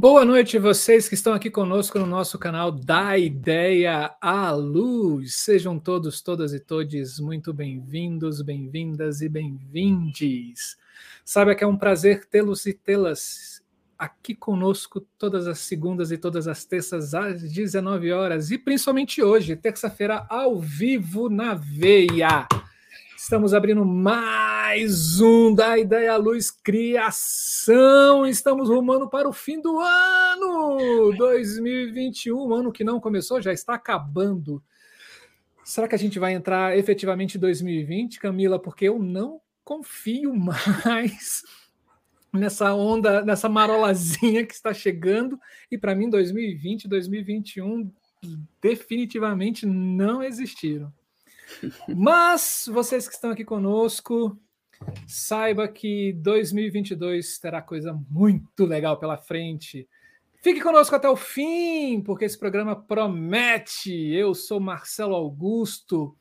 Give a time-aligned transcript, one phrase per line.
[0.00, 5.34] Boa noite, vocês que estão aqui conosco no nosso canal Da Ideia à Luz.
[5.34, 10.76] Sejam todos, todas e todes muito bem-vindos, bem-vindas e bem-vindes.
[11.24, 13.60] Saiba que é um prazer tê-los e tê-las
[13.98, 19.56] aqui conosco todas as segundas e todas as terças às 19 horas e principalmente hoje,
[19.56, 22.46] terça-feira, ao vivo na veia.
[23.20, 28.24] Estamos abrindo mais um da Ideia Luz Criação.
[28.24, 34.62] Estamos rumando para o fim do ano 2021, ano que não começou, já está acabando.
[35.64, 38.56] Será que a gente vai entrar efetivamente em 2020, Camila?
[38.56, 41.42] Porque eu não confio mais
[42.32, 45.36] nessa onda, nessa marolazinha que está chegando.
[45.72, 47.90] E para mim, 2020, 2021
[48.62, 50.92] definitivamente não existiram.
[51.96, 54.38] Mas vocês que estão aqui conosco,
[55.06, 59.88] saiba que 2022 terá coisa muito legal pela frente.
[60.40, 63.92] Fique conosco até o fim, porque esse programa promete.
[63.92, 66.16] Eu sou Marcelo Augusto,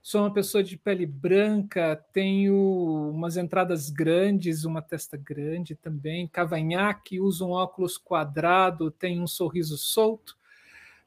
[0.00, 7.20] sou uma pessoa de pele branca, tenho umas entradas grandes, uma testa grande também, cavanhaque,
[7.20, 10.37] uso um óculos quadrado, tenho um sorriso solto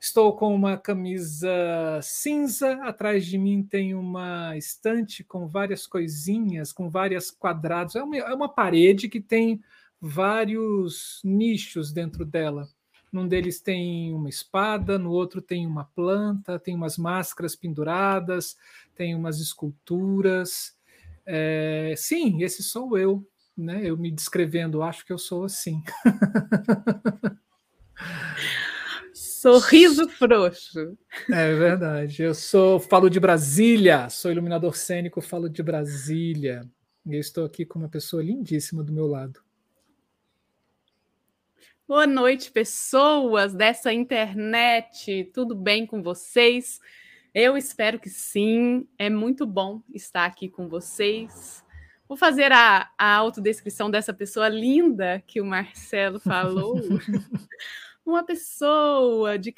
[0.03, 6.89] Estou com uma camisa cinza, atrás de mim tem uma estante com várias coisinhas, com
[6.89, 7.95] vários quadrados.
[7.95, 9.61] É uma, é uma parede que tem
[10.02, 12.67] vários nichos dentro dela.
[13.13, 18.57] Num deles tem uma espada, no outro tem uma planta, tem umas máscaras penduradas,
[18.95, 20.75] tem umas esculturas.
[21.27, 23.23] É, sim, esse sou eu,
[23.55, 23.81] né?
[23.83, 25.83] Eu me descrevendo, acho que eu sou assim.
[29.42, 30.95] Sorriso frouxo.
[31.28, 32.22] É verdade.
[32.22, 36.61] Eu sou, falo de Brasília, sou iluminador cênico, falo de Brasília.
[37.03, 39.41] E eu estou aqui com uma pessoa lindíssima do meu lado.
[41.88, 45.31] Boa noite, pessoas dessa internet.
[45.34, 46.79] Tudo bem com vocês?
[47.34, 48.88] Eu espero que sim.
[48.96, 51.66] É muito bom estar aqui com vocês.
[52.08, 56.75] Vou fazer a, a autodescrição dessa pessoa linda que o Marcelo falou.
[58.11, 59.53] uma pessoa de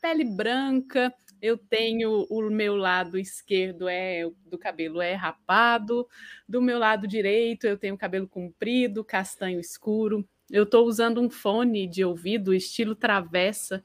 [0.00, 1.12] pele branca.
[1.40, 6.06] Eu tenho o meu lado esquerdo é do cabelo é rapado,
[6.48, 10.28] do meu lado direito eu tenho cabelo comprido, castanho escuro.
[10.50, 13.82] Eu estou usando um fone de ouvido estilo travessa,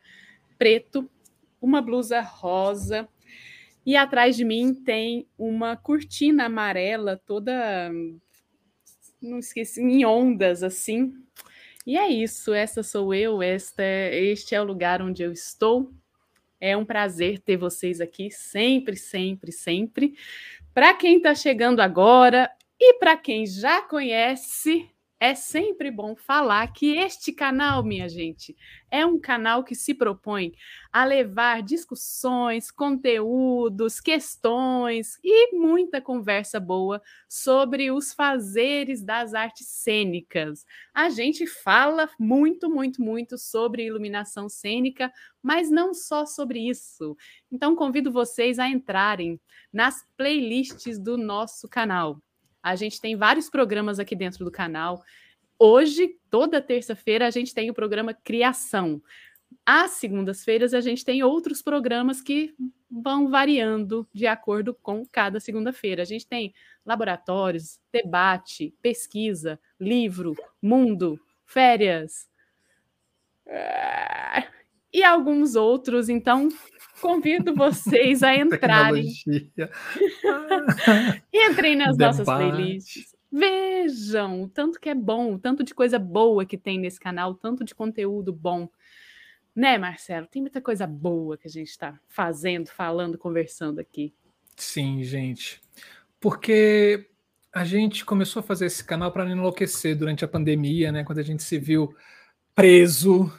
[0.57, 1.09] preto,
[1.61, 3.07] uma blusa rosa
[3.85, 7.89] e atrás de mim tem uma cortina amarela toda
[9.21, 11.13] não esqueci em ondas assim
[11.87, 15.89] e é isso, essa sou eu, esta, este é o lugar onde eu estou.
[16.59, 20.13] É um prazer ter vocês aqui sempre, sempre, sempre.
[20.73, 24.85] Para quem está chegando agora e para quem já conhece,
[25.19, 28.55] é sempre bom falar que este canal, minha gente,
[28.91, 30.53] é um canal que se propõe
[30.91, 40.65] a levar discussões, conteúdos, questões e muita conversa boa sobre os fazeres das artes cênicas.
[40.93, 45.11] A gente fala muito, muito, muito sobre iluminação cênica,
[45.41, 47.17] mas não só sobre isso.
[47.51, 49.39] Então convido vocês a entrarem
[49.73, 52.21] nas playlists do nosso canal.
[52.67, 55.03] A gente tem vários programas aqui dentro do canal.
[55.57, 59.01] Hoje, toda terça-feira, a gente tem o programa Criação.
[59.65, 62.53] Às segundas-feiras, a gente tem outros programas que
[62.91, 66.01] vão variando de acordo com cada segunda-feira.
[66.01, 66.53] A gente tem
[66.85, 72.29] laboratórios, debate, pesquisa, livro, mundo, férias
[73.45, 74.47] eh,
[74.99, 76.09] e alguns outros.
[76.09, 76.49] Então,
[77.01, 79.13] Convido vocês a entrarem.
[81.33, 82.17] Entrem nas Debate.
[82.17, 83.15] nossas playlists.
[83.31, 87.35] Vejam o tanto que é bom, o tanto de coisa boa que tem nesse canal,
[87.35, 88.69] tanto de conteúdo bom.
[89.55, 90.27] Né, Marcelo?
[90.27, 94.13] Tem muita coisa boa que a gente está fazendo, falando, conversando aqui.
[94.55, 95.61] Sim, gente.
[96.19, 97.09] Porque
[97.51, 101.03] a gente começou a fazer esse canal para não enlouquecer durante a pandemia, né?
[101.03, 101.93] Quando a gente se viu
[102.55, 103.31] preso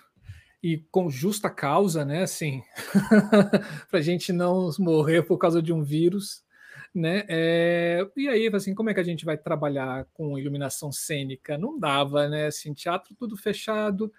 [0.62, 2.22] e com justa causa, né?
[2.22, 2.62] Assim,
[3.90, 6.42] para a gente não morrer por causa de um vírus,
[6.94, 7.24] né?
[7.28, 11.56] É, e aí, assim, como é que a gente vai trabalhar com iluminação cênica?
[11.58, 12.46] Não dava, né?
[12.46, 14.12] Assim, teatro tudo fechado.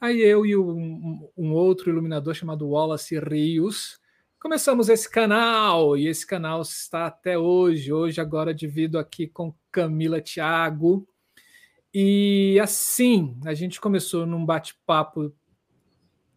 [0.00, 4.02] Aí eu e um, um outro iluminador chamado Wallace Rios
[4.42, 7.92] começamos esse canal e esse canal está até hoje.
[7.92, 11.06] Hoje, agora, divido aqui com Camila Thiago.
[11.94, 15.32] E assim, a gente começou num bate-papo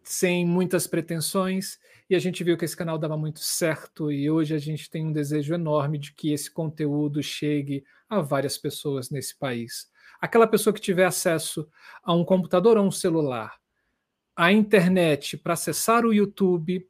[0.06, 1.80] sem muitas pretensões,
[2.10, 5.06] e a gente viu que esse canal dava muito certo, e hoje a gente tem
[5.06, 9.90] um desejo enorme de que esse conteúdo chegue a várias pessoas nesse país.
[10.22, 11.68] aquela pessoa que tiver acesso
[12.04, 13.60] a um computador ou um celular,
[14.36, 16.88] a internet para acessar o YouTube,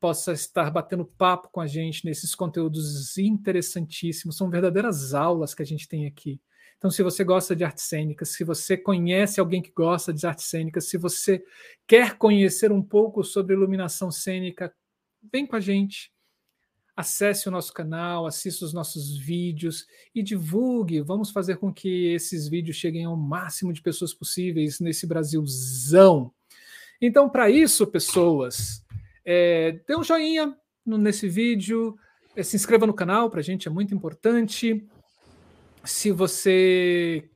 [0.00, 4.36] possa estar batendo papo com a gente nesses conteúdos interessantíssimos.
[4.36, 6.40] São verdadeiras aulas que a gente tem aqui.
[6.78, 10.44] Então, se você gosta de artes cênicas, se você conhece alguém que gosta de artes
[10.44, 11.44] cênicas, se você
[11.88, 14.72] quer conhecer um pouco sobre iluminação cênica,
[15.32, 16.12] vem com a gente.
[16.96, 21.00] Acesse o nosso canal, assista os nossos vídeos e divulgue.
[21.00, 26.32] Vamos fazer com que esses vídeos cheguem ao máximo de pessoas possíveis nesse Brasilzão.
[27.00, 28.84] Então, para isso, pessoas,
[29.24, 31.96] é, dê um joinha nesse vídeo,
[32.36, 34.86] é, se inscreva no canal, para a gente é muito importante.
[35.88, 37.30] Se você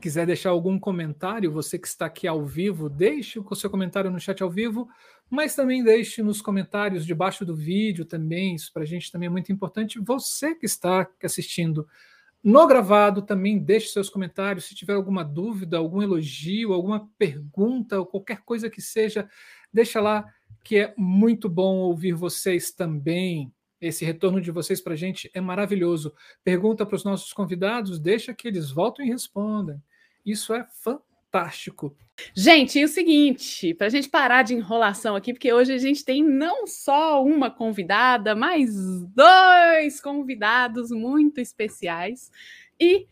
[0.00, 4.20] quiser deixar algum comentário, você que está aqui ao vivo, deixe o seu comentário no
[4.20, 4.88] chat ao vivo,
[5.28, 9.30] mas também deixe nos comentários debaixo do vídeo também, isso para a gente também é
[9.30, 9.98] muito importante.
[9.98, 11.84] Você que está assistindo
[12.44, 14.66] no gravado, também deixe seus comentários.
[14.66, 19.28] Se tiver alguma dúvida, algum elogio, alguma pergunta ou qualquer coisa que seja,
[19.72, 20.24] deixa lá,
[20.62, 23.52] que é muito bom ouvir vocês também.
[23.80, 26.14] Esse retorno de vocês para a gente é maravilhoso.
[26.42, 29.80] Pergunta para os nossos convidados, deixa que eles voltem e respondam.
[30.24, 31.96] Isso é fantástico.
[32.34, 36.04] Gente, e o seguinte, para a gente parar de enrolação aqui, porque hoje a gente
[36.04, 38.74] tem não só uma convidada, mas
[39.08, 42.30] dois convidados muito especiais.
[42.80, 43.06] E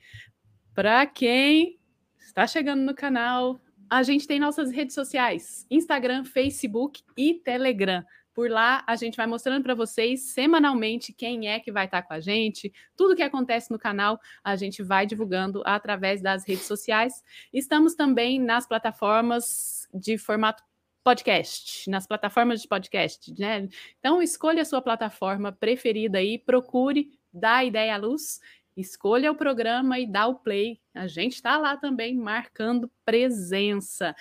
[0.75, 1.79] para quem
[2.19, 8.03] está chegando no canal, a gente tem nossas redes sociais: Instagram, Facebook e Telegram.
[8.35, 12.09] Por lá a gente vai mostrando para vocês semanalmente quem é que vai estar tá
[12.09, 16.65] com a gente, tudo que acontece no canal a gente vai divulgando através das redes
[16.65, 17.23] sociais.
[17.53, 20.63] Estamos também nas plataformas de formato
[21.05, 23.69] podcast, nas plataformas de podcast, né?
[24.01, 28.41] Então escolha a sua plataforma preferida aí, procure dar ideia à luz,
[28.77, 30.81] escolha o programa e dá o play.
[30.95, 34.15] A gente está lá também marcando presença.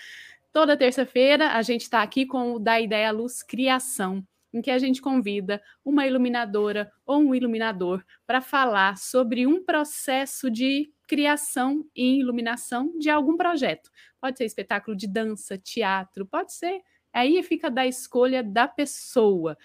[0.54, 4.24] Toda terça-feira a gente está aqui com o Da Ideia Luz Criação,
[4.54, 10.52] em que a gente convida uma iluminadora ou um iluminador para falar sobre um processo
[10.52, 13.90] de criação e iluminação de algum projeto.
[14.22, 16.82] Pode ser espetáculo de dança, teatro, pode ser.
[17.12, 19.58] Aí fica da escolha da pessoa.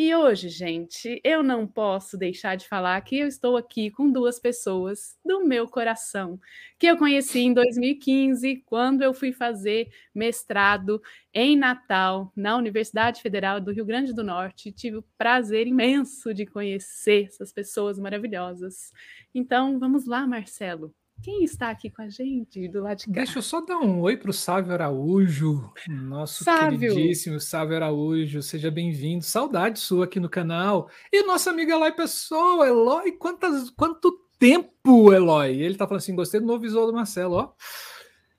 [0.00, 4.38] E hoje, gente, eu não posso deixar de falar que eu estou aqui com duas
[4.38, 6.38] pessoas do meu coração,
[6.78, 11.02] que eu conheci em 2015, quando eu fui fazer mestrado
[11.34, 14.70] em Natal, na Universidade Federal do Rio Grande do Norte.
[14.70, 18.92] Tive o prazer imenso de conhecer essas pessoas maravilhosas.
[19.34, 20.94] Então, vamos lá, Marcelo.
[21.22, 23.12] Quem está aqui com a gente do lado de cá?
[23.12, 26.78] Deixa eu só dar um oi para o Sávio Araújo, nosso Sávio.
[26.78, 28.40] queridíssimo Sávio Araújo.
[28.40, 29.24] Seja bem-vindo.
[29.24, 30.88] Saudade sua aqui no canal.
[31.12, 32.66] E nossa amiga Eloy Pessoa.
[32.68, 35.60] Eloy, quantas, quanto tempo, Eloy?
[35.60, 37.52] Ele está falando assim: gostei do novo visual do Marcelo, ó.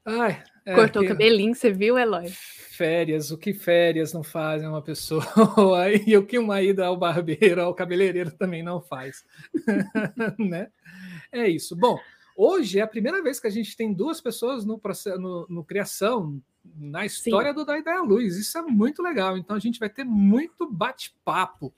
[0.06, 1.08] Ai, é, Cortou que...
[1.08, 2.30] o cabelinho, você viu, Eloy?
[2.30, 5.26] Férias, o que férias não fazem uma pessoa?
[6.08, 9.26] e o que uma ida ao barbeiro, ao cabeleireiro também não faz.
[10.40, 10.70] né?
[11.30, 11.76] É isso.
[11.76, 12.00] Bom.
[12.42, 14.80] Hoje é a primeira vez que a gente tem duas pessoas no,
[15.18, 17.56] no, no criação, na história Sim.
[17.56, 18.38] do Da Ideia Luz.
[18.38, 19.38] Isso é muito legal.
[19.38, 21.74] Então a gente vai ter muito bate-papo.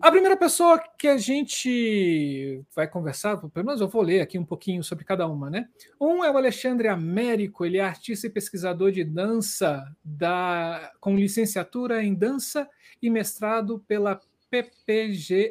[0.00, 4.44] A primeira pessoa que a gente vai conversar, pelo menos eu vou ler aqui um
[4.44, 5.68] pouquinho sobre cada uma, né?
[6.00, 12.00] Um é o Alexandre Américo, ele é artista e pesquisador de dança da, com licenciatura
[12.00, 12.70] em dança
[13.02, 15.50] e mestrado pela PPGARC,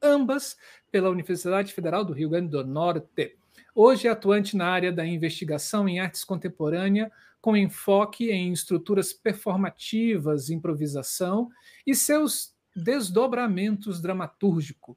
[0.00, 0.56] ambas
[0.96, 3.36] pela Universidade Federal do Rio Grande do Norte.
[3.74, 10.48] Hoje é atuante na área da investigação em artes contemporânea, com enfoque em estruturas performativas,
[10.48, 11.50] improvisação
[11.86, 14.96] e seus desdobramentos dramatúrgicos.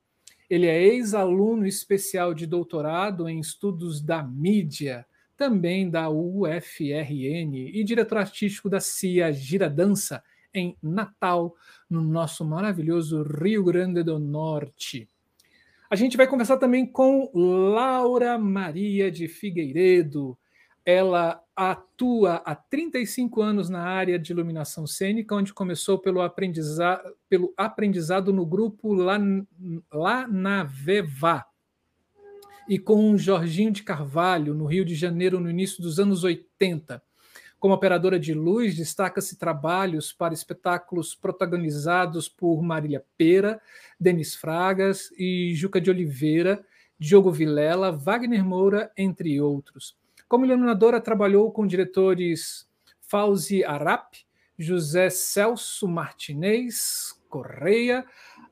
[0.50, 8.20] Ele é ex-aluno especial de doutorado em estudos da mídia, também da UFRN, e diretor
[8.20, 11.54] artístico da CIA Gira Dança, em Natal,
[11.90, 15.10] no nosso maravilhoso Rio Grande do Norte.
[15.90, 20.38] A gente vai conversar também com Laura Maria de Figueiredo.
[20.86, 27.52] Ela atua há 35 anos na área de iluminação cênica, onde começou pelo, aprendiza pelo
[27.58, 29.18] aprendizado no grupo lá,
[29.92, 31.44] lá na Veva.
[32.68, 37.02] E com Jorginho de Carvalho, no Rio de Janeiro, no início dos anos 80.
[37.60, 43.62] Como operadora de luz, destaca-se trabalhos para espetáculos protagonizados por Marília Pera,
[44.00, 46.66] Denis Fragas e Juca de Oliveira,
[46.98, 49.98] Diogo Vilela, Wagner Moura, entre outros.
[50.26, 52.66] Como iluminadora, trabalhou com diretores
[53.02, 54.14] Fauzi Arap,
[54.58, 58.06] José Celso Martinez Correia,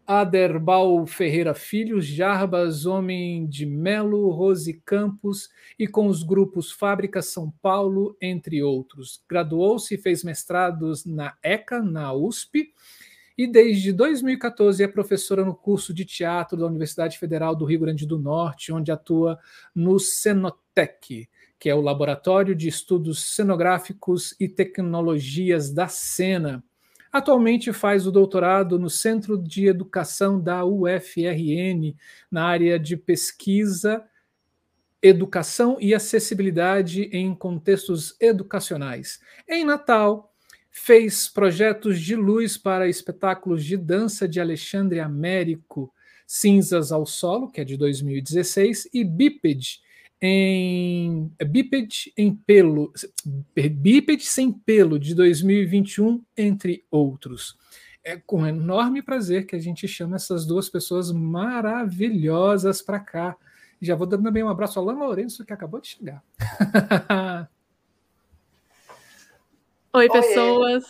[0.08, 7.52] Aderbal Ferreira Filhos, Jarbas Homem de Melo, Rose Campos e com os grupos Fábrica São
[7.62, 9.22] Paulo, entre outros.
[9.30, 12.74] Graduou-se e fez mestrados na ECA, na USP,
[13.38, 18.08] e desde 2014 é professora no curso de teatro da Universidade Federal do Rio Grande
[18.08, 19.38] do Norte, onde atua
[19.76, 21.28] no Cenotec,
[21.60, 26.64] que é o Laboratório de Estudos Cenográficos e Tecnologias da Cena.
[27.12, 31.96] Atualmente faz o doutorado no Centro de Educação da UFRN,
[32.30, 34.04] na área de pesquisa,
[35.02, 39.20] educação e acessibilidade em contextos educacionais.
[39.48, 40.34] Em Natal,
[40.70, 45.94] fez projetos de luz para espetáculos de dança de Alexandre Américo,
[46.26, 49.82] Cinzas ao Solo, que é de 2016, e Bípede
[50.22, 52.92] em Bípede em pelo,
[53.56, 57.58] Bípede sem pelo de 2021, entre outros.
[58.04, 63.36] É com enorme prazer que a gente chama essas duas pessoas maravilhosas para cá.
[63.82, 66.24] Já vou dando também um abraço ao Alain Lourenço, que acabou de chegar.
[69.94, 70.86] Oi, pessoas.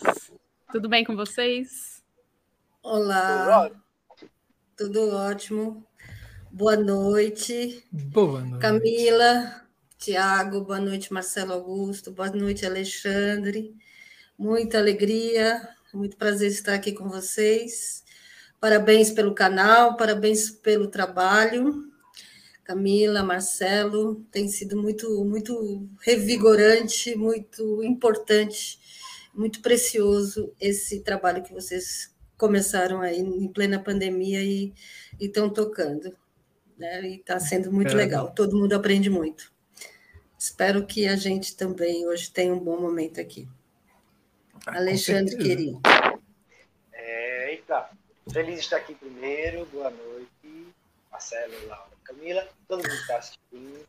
[0.70, 2.02] Tudo bem com vocês?
[2.82, 3.70] Olá.
[4.76, 5.87] Tudo ótimo.
[6.50, 7.84] Boa noite.
[7.92, 8.60] Boa noite.
[8.60, 9.66] Camila,
[9.98, 13.74] Tiago, boa noite, Marcelo Augusto, boa noite, Alexandre.
[14.38, 18.04] Muita alegria, muito prazer estar aqui com vocês.
[18.60, 21.90] Parabéns pelo canal, parabéns pelo trabalho.
[22.64, 28.78] Camila, Marcelo, tem sido muito, muito revigorante, muito importante
[29.38, 34.74] muito precioso esse trabalho que vocês começaram aí em plena pandemia e
[35.20, 36.12] estão tocando.
[36.78, 37.02] Né?
[37.02, 37.94] E está sendo muito é.
[37.94, 39.52] legal, todo mundo aprende muito.
[40.38, 43.48] Espero que a gente também hoje tenha um bom momento aqui.
[44.66, 45.80] Ah, Alexandre, querido.
[46.92, 47.90] É, eita,
[48.32, 50.28] feliz de estar aqui primeiro, boa noite.
[51.10, 53.84] Marcelo, Laura, Camila, todo mundo está assistindo.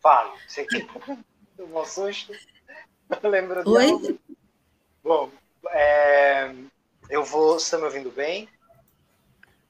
[0.00, 0.86] Fala, você que
[1.56, 2.32] tomou susto?
[3.22, 3.90] Lembra de Oi?
[3.90, 4.18] Algo?
[5.02, 5.30] Bom,
[5.70, 6.54] é,
[7.10, 7.58] eu vou.
[7.58, 8.48] Você está me ouvindo bem?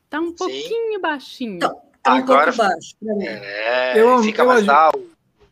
[0.09, 1.00] Tá um pouquinho Sim.
[1.00, 1.59] baixinho.
[1.59, 5.10] Tá, tá um Agora, pouco baixo É, eu, fica eu, mais eu, alto.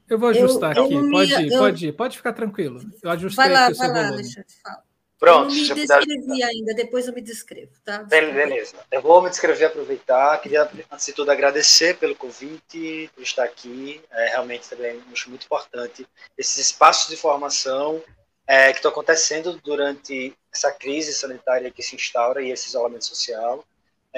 [0.09, 1.11] Eu vou ajustar eu, aqui.
[1.11, 2.81] pode ir, pode ir, pode ficar tranquilo.
[3.03, 4.87] Eu ajustei vai lá, aqui vai lá, Alexandre, fala.
[5.19, 8.03] Pronto, eu me descrevi ainda, depois eu me descrevo, tá?
[8.03, 8.77] Beleza.
[8.93, 10.39] Eu vou me descrever, aproveitar.
[10.43, 14.03] Queria, antes de tudo, agradecer pelo convite, por estar aqui.
[14.11, 18.03] É, realmente também acho muito importante esses espaços de formação
[18.47, 23.65] é, que estão acontecendo durante essa crise sanitária que se instaura e esse isolamento social.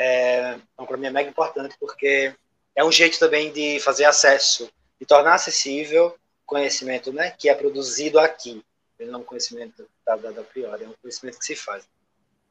[0.01, 2.33] É, então, para mim é mega importante porque
[2.77, 8.21] é um jeito também de fazer acesso e tornar acessível conhecimento né, que é produzido
[8.21, 8.65] aqui.
[8.97, 11.85] Ele não é um conhecimento dado a priori, é um conhecimento que se faz.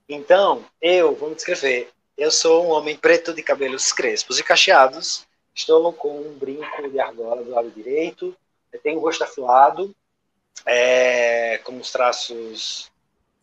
[0.10, 1.90] Então, eu me descrever.
[2.18, 5.26] Eu sou um homem preto de cabelos crespos e cacheados.
[5.56, 8.36] Estou com um brinco de argola do lado direito.
[8.84, 9.96] Tenho o rosto afilado,
[10.66, 12.92] é, com os traços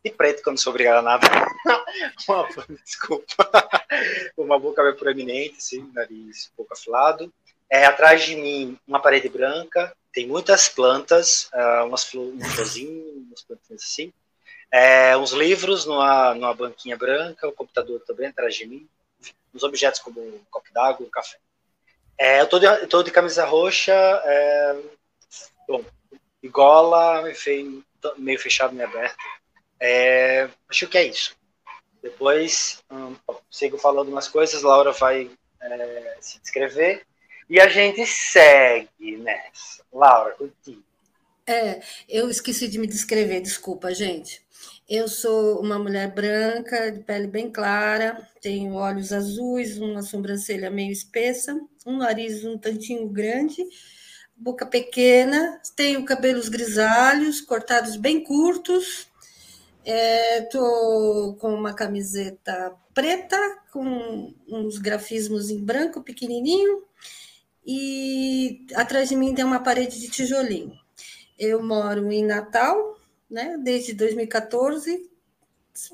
[0.04, 1.26] de preto, que eu não sou obrigado a nada.
[2.28, 2.48] uma,
[2.84, 3.50] desculpa.
[4.36, 7.32] uma boca bem proeminente, assim, nariz um pouco afilado.
[7.70, 13.26] É, atrás de mim, uma parede branca, tem muitas plantas, uh, umas flor, um florzinho,
[13.26, 14.12] umas plantinhas assim.
[14.70, 18.86] É, uns livros numa, numa banquinha branca, o computador também atrás de mim,
[19.54, 21.38] uns objetos como um copo d'água, um café.
[22.18, 24.80] É, eu estou de, de, camisa roxa, é,
[25.66, 25.84] bom,
[26.44, 27.22] gola,
[28.18, 29.16] meio fechado, meio aberto.
[29.80, 31.36] É, acho que é isso.
[32.02, 33.14] Depois hum,
[33.50, 37.02] sigo falando umas coisas, Laura vai é, se descrever
[37.48, 39.82] e a gente segue nessa.
[39.92, 40.82] Laura, contigo.
[41.46, 44.42] É, eu esqueci de me descrever, desculpa, gente.
[44.88, 50.92] Eu sou uma mulher branca, de pele bem clara, tenho olhos azuis, uma sobrancelha meio
[50.92, 53.62] espessa, um nariz um tantinho grande
[54.36, 59.08] boca pequena, tenho cabelos grisalhos, cortados bem curtos.
[59.84, 63.38] Estou é, com uma camiseta preta,
[63.70, 66.82] com uns grafismos em branco pequenininho,
[67.66, 70.72] e atrás de mim tem uma parede de tijolinho.
[71.38, 72.98] Eu moro em Natal,
[73.28, 75.10] né, desde 2014,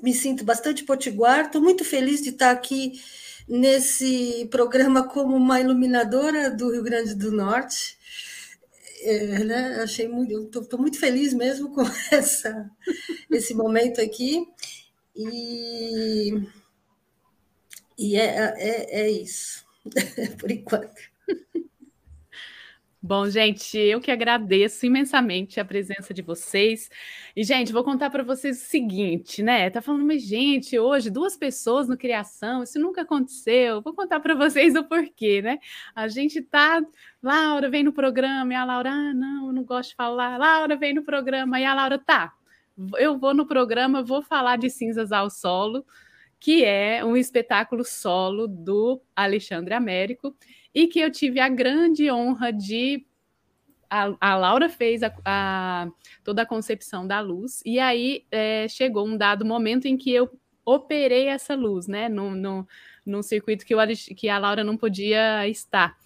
[0.03, 3.01] me sinto bastante potiguar, estou muito feliz de estar aqui
[3.49, 7.99] nesse programa como uma iluminadora do Rio Grande do Norte
[9.03, 12.71] é, né, achei muito, estou muito feliz mesmo com essa,
[13.31, 14.47] esse momento aqui.
[15.15, 16.33] E,
[17.99, 19.65] e é, é, é isso,
[20.39, 21.11] por enquanto.
[23.03, 26.91] Bom, gente, eu que agradeço imensamente a presença de vocês.
[27.35, 29.71] E, gente, vou contar para vocês o seguinte, né?
[29.71, 33.81] Tá falando, mas, gente, hoje duas pessoas no Criação, isso nunca aconteceu.
[33.81, 35.59] Vou contar para vocês o porquê, né?
[35.95, 36.83] A gente tá.
[37.23, 40.37] Laura vem no programa e a Laura, ah, não, eu não gosto de falar.
[40.37, 42.35] Laura vem no programa e a Laura, tá.
[42.99, 45.87] Eu vou no programa, vou falar de Cinzas ao Solo,
[46.41, 50.35] que é um espetáculo solo do Alexandre Américo
[50.75, 53.07] e que eu tive a grande honra de.
[53.89, 55.89] A, a Laura fez a, a,
[56.23, 60.31] toda a concepção da luz, e aí é, chegou um dado momento em que eu
[60.65, 62.69] operei essa luz, né, no, no,
[63.05, 63.79] num circuito que, eu,
[64.17, 65.97] que a Laura não podia estar.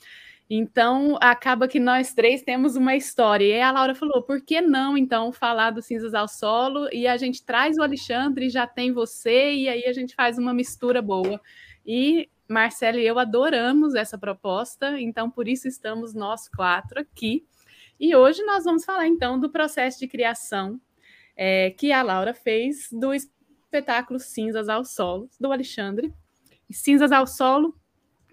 [0.49, 3.45] Então, acaba que nós três temos uma história.
[3.45, 6.89] E a Laura falou: por que não, então, falar do Cinzas ao Solo?
[6.93, 10.53] E a gente traz o Alexandre, já tem você, e aí a gente faz uma
[10.53, 11.41] mistura boa.
[11.87, 17.47] E Marcelo e eu adoramos essa proposta, então por isso estamos nós quatro aqui.
[17.99, 20.81] E hoje nós vamos falar então do processo de criação
[21.37, 26.13] é, que a Laura fez do espetáculo Cinzas ao Solo, do Alexandre.
[26.71, 27.75] Cinzas ao Solo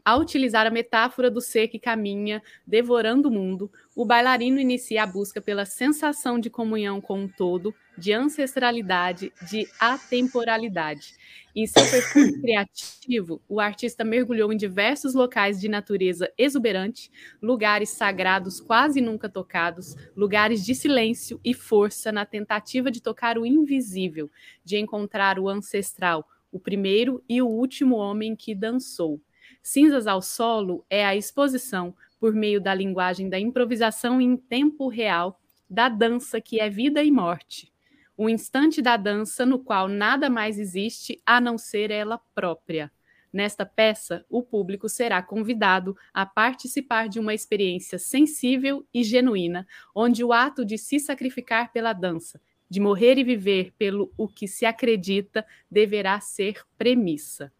[0.03, 5.07] ao utilizar a metáfora do ser que caminha, devorando o mundo, o bailarino inicia a
[5.07, 11.13] busca pela sensação de comunhão com o todo, de ancestralidade, de atemporalidade.
[11.55, 18.59] Em seu percurso criativo, o artista mergulhou em diversos locais de natureza exuberante, lugares sagrados
[18.59, 24.31] quase nunca tocados, lugares de silêncio e força na tentativa de tocar o invisível,
[24.63, 29.21] de encontrar o ancestral, o primeiro e o último homem que dançou.
[29.63, 35.39] Cinzas ao Solo é a exposição, por meio da linguagem da improvisação em tempo real,
[35.69, 37.71] da dança que é vida e morte.
[38.17, 42.91] O instante da dança no qual nada mais existe a não ser ela própria.
[43.31, 49.65] Nesta peça, o público será convidado a participar de uma experiência sensível e genuína,
[49.95, 54.47] onde o ato de se sacrificar pela dança, de morrer e viver pelo o que
[54.47, 57.53] se acredita, deverá ser premissa.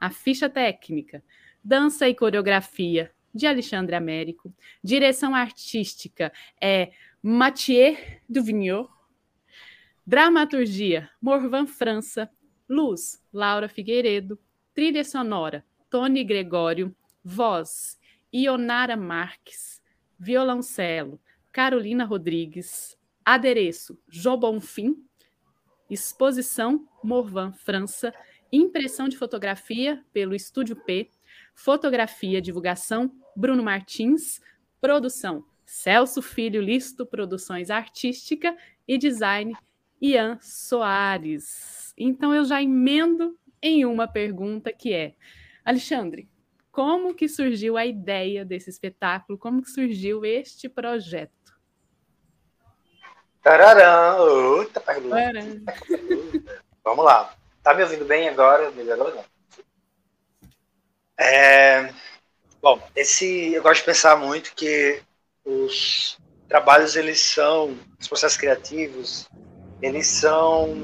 [0.00, 1.22] A ficha técnica.
[1.68, 4.50] Dança e coreografia de Alexandre Américo.
[4.82, 7.94] Direção artística é Mathieu
[8.26, 8.88] Duvigneau.
[10.06, 12.30] Dramaturgia Morvan França.
[12.66, 14.38] Luz Laura Figueiredo.
[14.72, 16.96] Trilha sonora Tony Gregório.
[17.22, 18.00] Voz
[18.32, 19.82] Ionara Marques.
[20.18, 21.20] Violoncelo
[21.52, 22.96] Carolina Rodrigues.
[23.22, 25.04] Adereço Jô Bonfim.
[25.90, 28.10] Exposição Morvan França.
[28.50, 31.10] Impressão de fotografia pelo Estúdio P
[31.58, 34.40] Fotografia, divulgação, Bruno Martins.
[34.80, 39.56] Produção, Celso Filho Listo, Produções Artística e Design,
[40.00, 41.92] Ian Soares.
[41.98, 45.16] Então eu já emendo em uma pergunta que é,
[45.64, 46.28] Alexandre,
[46.70, 49.36] como que surgiu a ideia desse espetáculo?
[49.36, 51.58] Como que surgiu este projeto?
[53.42, 54.16] Tararã!
[54.18, 55.16] Outra pergunta.
[56.84, 57.34] Vamos lá.
[57.64, 58.70] Tá me ouvindo bem agora?
[58.70, 59.37] Melhorou não?
[61.20, 61.92] É,
[62.62, 65.02] bom, esse eu gosto de pensar muito que
[65.44, 66.16] os
[66.48, 69.28] trabalhos eles são, os processos criativos,
[69.82, 70.76] eles são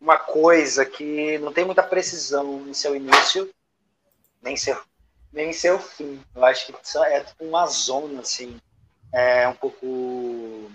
[0.00, 3.52] uma coisa que não tem muita precisão em seu início,
[4.40, 4.80] nem seu
[5.32, 6.18] nem seu fim.
[6.34, 6.72] Eu acho que
[7.04, 8.58] é tipo uma zona assim,
[9.12, 10.70] é um pouco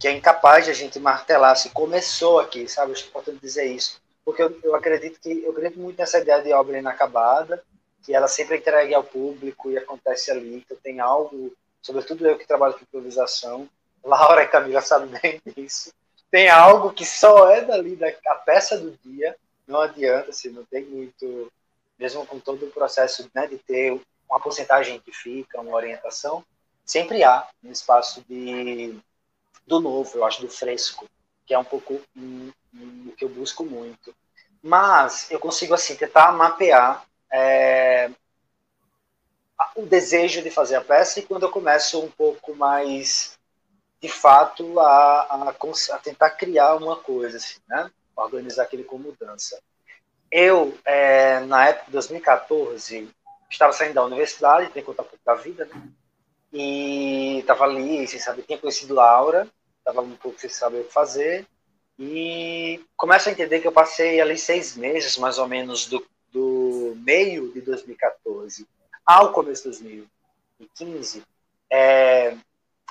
[0.00, 2.92] que é incapaz de a gente martelar se começou aqui, sabe?
[2.92, 6.42] Acho é importante dizer isso porque eu, eu acredito que eu acredito muito nessa ideia
[6.42, 7.62] de obra inacabada,
[8.02, 12.38] que ela sempre é entregue ao público e acontece ali, que tem algo, sobretudo eu
[12.38, 13.68] que trabalho com improvisação,
[14.04, 15.92] Laura e Camila sabem bem disso,
[16.30, 20.64] tem algo que só é dali, da a peça do dia, não adianta, assim, não
[20.64, 21.50] tem muito,
[21.98, 26.44] mesmo com todo o processo né, de ter uma porcentagem que fica, uma orientação,
[26.84, 28.98] sempre há um espaço de,
[29.66, 31.08] do novo, eu acho, do fresco,
[31.46, 34.14] que é um pouco o que eu busco muito.
[34.62, 38.10] Mas eu consigo, assim, tentar mapear é,
[39.76, 43.38] o desejo de fazer a peça e quando eu começo um pouco mais,
[44.00, 47.90] de fato, a, a, a tentar criar uma coisa, assim, né?
[48.16, 49.60] Organizar aquele com mudança.
[50.30, 53.08] Eu, é, na época de 2014,
[53.50, 55.82] estava saindo da universidade, tem que contar um pouco da vida, né?
[56.52, 59.48] E estava ali, sem saber, tinha conhecido Laura,
[59.84, 61.46] estava um pouco sem saber o que fazer,
[61.98, 66.96] e começo a entender que eu passei ali seis meses, mais ou menos, do, do
[67.04, 68.66] meio de 2014
[69.06, 70.08] ao começo de
[70.58, 71.22] 2015,
[71.70, 72.36] é,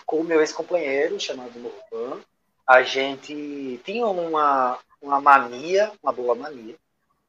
[0.06, 2.22] com o meu ex-companheiro, chamado Morvan.
[2.66, 6.76] A gente tinha uma, uma mania, uma boa mania,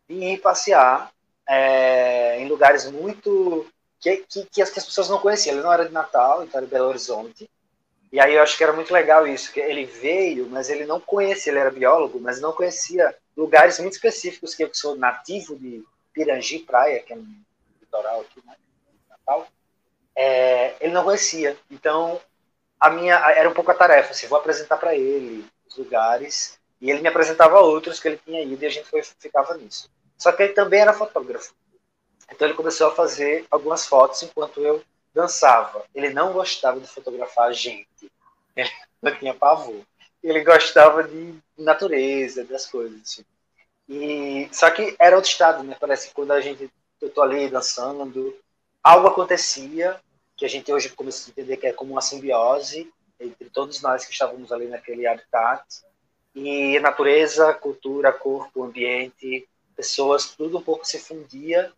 [0.08, 1.10] de ir passear
[1.48, 3.66] é, em lugares muito
[3.98, 5.54] que, que, que as pessoas não conheciam.
[5.54, 7.50] Ele não era de Natal, então era de Belo Horizonte.
[8.14, 11.00] E aí eu acho que era muito legal isso, que ele veio, mas ele não
[11.00, 15.82] conhecia, ele era biólogo, mas não conhecia lugares muito específicos, que eu sou nativo de
[16.12, 17.26] Pirangi Praia, que é um
[17.80, 18.54] litoral aqui, né,
[19.10, 19.48] Natal,
[20.14, 21.58] é, ele não conhecia.
[21.68, 22.20] Então,
[22.78, 26.92] a minha era um pouco a tarefa, assim, vou apresentar para ele os lugares, e
[26.92, 29.90] ele me apresentava outros que ele tinha ido, e a gente foi, ficava nisso.
[30.16, 31.52] Só que ele também era fotógrafo.
[32.30, 35.84] Então ele começou a fazer algumas fotos enquanto eu dançava.
[35.94, 38.10] Ele não gostava de fotografar a gente.
[38.56, 39.80] Ele não tinha pavor.
[40.22, 43.00] Ele gostava de natureza, das coisas.
[43.02, 43.24] Assim.
[43.88, 45.76] E, só que era outro estado, né?
[45.78, 48.36] Parece que quando a gente, eu tô ali dançando,
[48.82, 50.00] algo acontecia
[50.36, 54.04] que a gente hoje começa a entender que é como uma simbiose entre todos nós
[54.04, 55.64] que estávamos ali naquele habitat.
[56.34, 59.46] E natureza, cultura, corpo, ambiente,
[59.76, 61.72] pessoas, tudo um pouco se fundia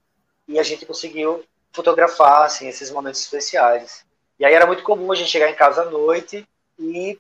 [0.49, 1.45] e a gente conseguiu
[1.77, 4.05] fotografar assim, esses momentos especiais.
[4.39, 6.47] E aí era muito comum a gente chegar em casa à noite
[6.79, 7.19] e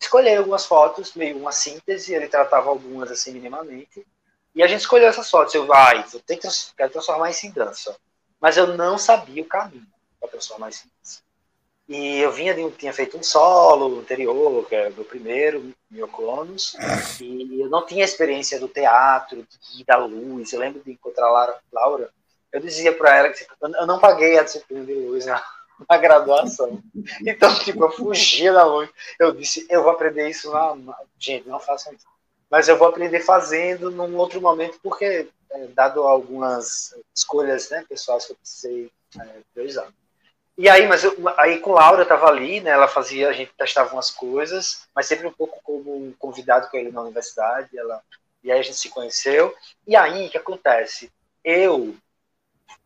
[0.00, 4.06] escolher algumas fotos, meio uma síntese, ele tratava algumas assim minimamente.
[4.54, 5.54] E a gente escolheu essas fotos.
[5.54, 7.96] Eu, vai, eu tenho que quero transformar isso em dança.
[8.40, 9.86] Mas eu não sabia o caminho
[10.20, 11.20] para transformar isso em dança.
[11.88, 16.76] E eu vinha de, tinha feito um solo anterior, que era o meu primeiro, Mioconos,
[17.18, 20.52] e eu não tinha experiência do teatro, de, da luz.
[20.52, 22.10] Eu lembro de encontrar a Laura
[22.52, 25.42] eu dizia para ela que eu não paguei a disciplina de luz na,
[25.88, 26.82] na, graduação.
[27.26, 28.88] Então, tipo, eu fugia da luz.
[29.18, 30.76] Eu disse, eu vou aprender isso na...
[31.18, 32.06] Gente, não façam isso.
[32.50, 38.24] Mas eu vou aprender fazendo num outro momento, porque, é, dado algumas escolhas né, pessoais
[38.24, 39.92] que eu precisei é, priorizar.
[40.56, 42.70] E aí, mas eu, aí com Laura estava ali, né?
[42.70, 46.90] Ela fazia, a gente testava umas coisas, mas sempre um pouco como convidado com ele
[46.90, 47.78] na universidade.
[47.78, 48.02] Ela,
[48.42, 49.54] e aí a gente se conheceu.
[49.86, 51.12] E aí, o que acontece?
[51.44, 51.94] Eu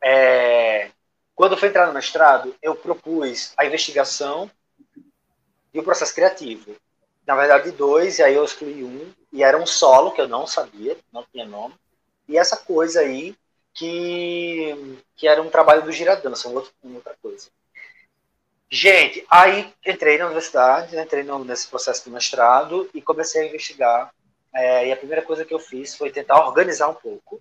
[0.03, 0.91] é,
[1.35, 4.51] quando fui entrar no mestrado, eu propus a investigação
[5.73, 6.77] e o processo criativo.
[7.27, 10.47] Na verdade, dois, e aí eu excluí um, e era um solo que eu não
[10.47, 11.75] sabia, não tinha nome,
[12.29, 13.37] e essa coisa aí
[13.75, 16.63] que, que era um trabalho do Giradança, uma
[16.95, 17.49] outra coisa.
[18.71, 24.15] Gente, aí entrei na universidade, entrei no, nesse processo do mestrado e comecei a investigar.
[24.55, 27.41] É, e a primeira coisa que eu fiz foi tentar organizar um pouco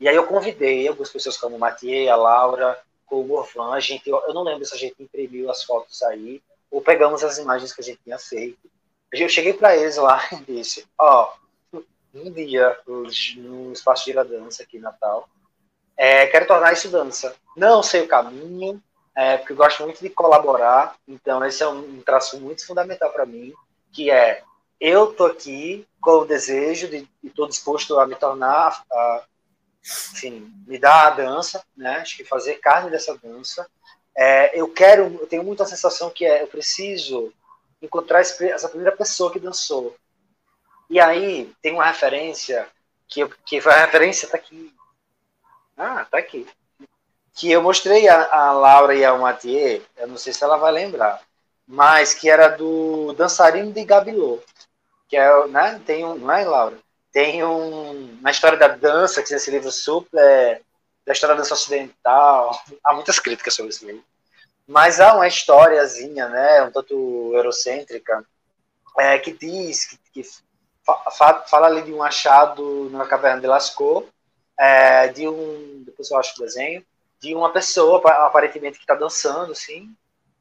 [0.00, 4.08] e aí eu convidei algumas pessoas como o Mathieu, a Laura, o Morvan, a gente,
[4.08, 7.80] eu não lembro se a gente imprimiu as fotos aí, ou pegamos as imagens que
[7.80, 8.58] a gente tinha feito.
[9.12, 11.32] Eu cheguei para eles lá e disse, ó,
[11.72, 11.82] oh,
[12.14, 15.28] um dia no espaço de dança aqui em Natal,
[15.96, 17.34] é, quero tornar isso dança.
[17.54, 18.82] Não sei o caminho,
[19.14, 23.26] é, porque eu gosto muito de colaborar, então esse é um traço muito fundamental para
[23.26, 23.52] mim,
[23.92, 24.42] que é
[24.80, 29.24] eu tô aqui com o desejo de estou disposto a me tornar a,
[29.82, 31.96] enfim, me dá a dança, né?
[31.96, 33.66] Acho que fazer carne dessa dança.
[34.16, 37.32] É, eu quero, eu tenho muita sensação que é, eu preciso
[37.80, 39.96] encontrar essa primeira pessoa que dançou.
[40.88, 42.68] E aí tem uma referência
[43.08, 44.74] que, eu, que a referência tá aqui.
[45.76, 46.46] Ah, tá aqui.
[47.34, 50.72] Que eu mostrei a, a Laura e a Mathieu, eu não sei se ela vai
[50.72, 51.22] lembrar,
[51.66, 54.42] mas que era do dançarino de Gabilô,
[55.08, 56.76] que é, né, tem um, não é, Laura?
[57.12, 60.60] Tem um, uma história da dança, que esse livro super, é,
[61.04, 62.58] da história da dança ocidental.
[62.84, 64.04] Há muitas críticas sobre esse livro.
[64.66, 68.24] Mas há uma historiazinha, né, um tanto eurocêntrica,
[68.98, 70.30] é, que diz, que, que
[70.84, 74.06] fa, fala ali de um achado na caverna de Lascaux,
[74.56, 76.84] é, de um, depois eu acho o desenho,
[77.20, 79.92] de uma pessoa, aparentemente, que está dançando, assim,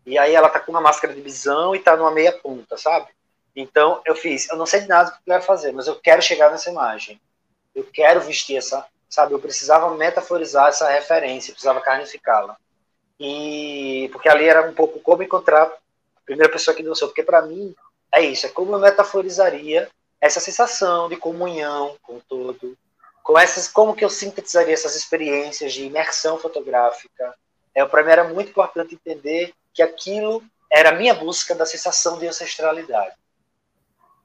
[0.05, 3.07] e aí ela tá com uma máscara de visão e tá numa meia ponta, sabe?
[3.55, 5.95] Então eu fiz, eu não sei de nada do que eu quero fazer, mas eu
[5.95, 7.19] quero chegar nessa imagem.
[7.75, 9.33] Eu quero vestir essa, sabe?
[9.33, 12.57] Eu precisava metaforizar essa referência, precisava carnificá-la.
[13.19, 17.41] E porque ali era um pouco como encontrar a primeira pessoa que dançou, porque para
[17.41, 17.75] mim
[18.11, 19.89] é isso, é como eu metaforizaria
[20.21, 22.77] essa sensação de comunhão com o todo,
[23.23, 27.35] com essas, como que eu sintetizaria essas experiências de imersão fotográfica.
[27.75, 32.17] É, para mim era muito importante entender que aquilo era a minha busca da sensação
[32.17, 33.15] de ancestralidade.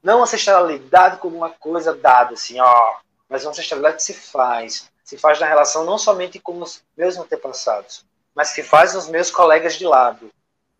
[0.05, 4.87] Não ancestralidade como uma coisa dada, assim, ó, mas uma ancestralidade que se faz.
[5.03, 9.31] Se faz na relação não somente com os meus antepassados, mas que faz nos meus
[9.31, 10.29] colegas de lado.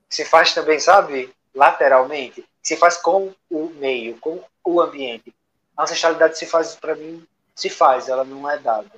[0.07, 2.45] Se faz também, sabe, lateralmente.
[2.61, 5.33] Se faz com o meio, com o ambiente.
[5.75, 8.91] A ancestralidade se faz, para mim, se faz, ela não é dada.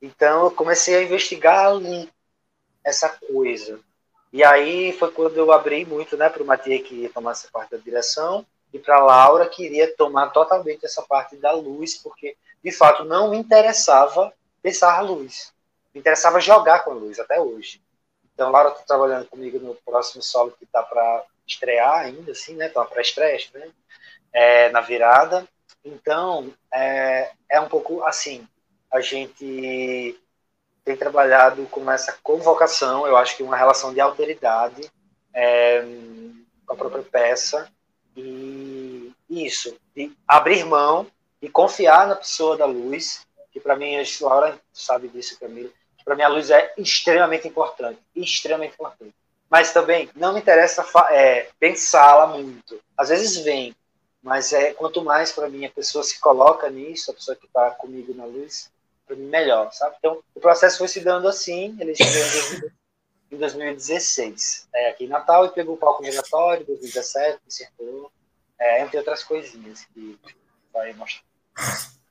[0.00, 2.08] Então eu comecei a investigar ali
[2.84, 3.80] essa coisa.
[4.32, 7.48] E aí foi quando eu abri muito né, para o Matias que ia tomar essa
[7.50, 12.36] parte da direção e para Laura que iria tomar totalmente essa parte da luz, porque
[12.62, 14.32] de fato não me interessava
[14.62, 15.52] pensar a luz,
[15.94, 17.82] me interessava jogar com a luz até hoje.
[18.34, 22.68] Então, Laura está trabalhando comigo no próximo solo que está para estrear ainda, assim, né?
[22.68, 23.70] Tá para estreia, né?
[24.32, 25.46] É, na virada.
[25.84, 28.46] Então, é, é um pouco assim.
[28.90, 30.18] A gente
[30.84, 34.90] tem trabalhado com essa convocação, eu acho que uma relação de alteridade
[35.32, 35.82] é,
[36.66, 37.70] com a própria peça
[38.16, 41.06] e isso, de abrir mão
[41.40, 46.04] e confiar na pessoa da luz, que para mim, a Laura sabe disso, Camila, que
[46.04, 49.14] para mim a luz é extremamente importante, extremamente importante.
[49.50, 52.80] Mas também não me interessa é, pensá-la muito.
[52.96, 53.74] Às vezes vem,
[54.22, 57.70] mas é quanto mais para mim a pessoa se coloca nisso, a pessoa que está
[57.72, 58.70] comigo na luz,
[59.06, 59.96] para mim melhor, sabe?
[59.98, 62.70] Então o processo foi se dando assim, ele chegou
[63.32, 68.12] em 2016, é, aqui em Natal, e pegou o palco migratório, 2017, circulou,
[68.58, 70.18] é, entre outras coisinhas que
[70.72, 71.24] vai mostrar.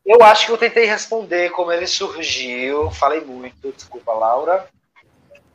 [0.03, 4.67] Eu acho que eu tentei responder como ele surgiu, falei muito, desculpa, Laura.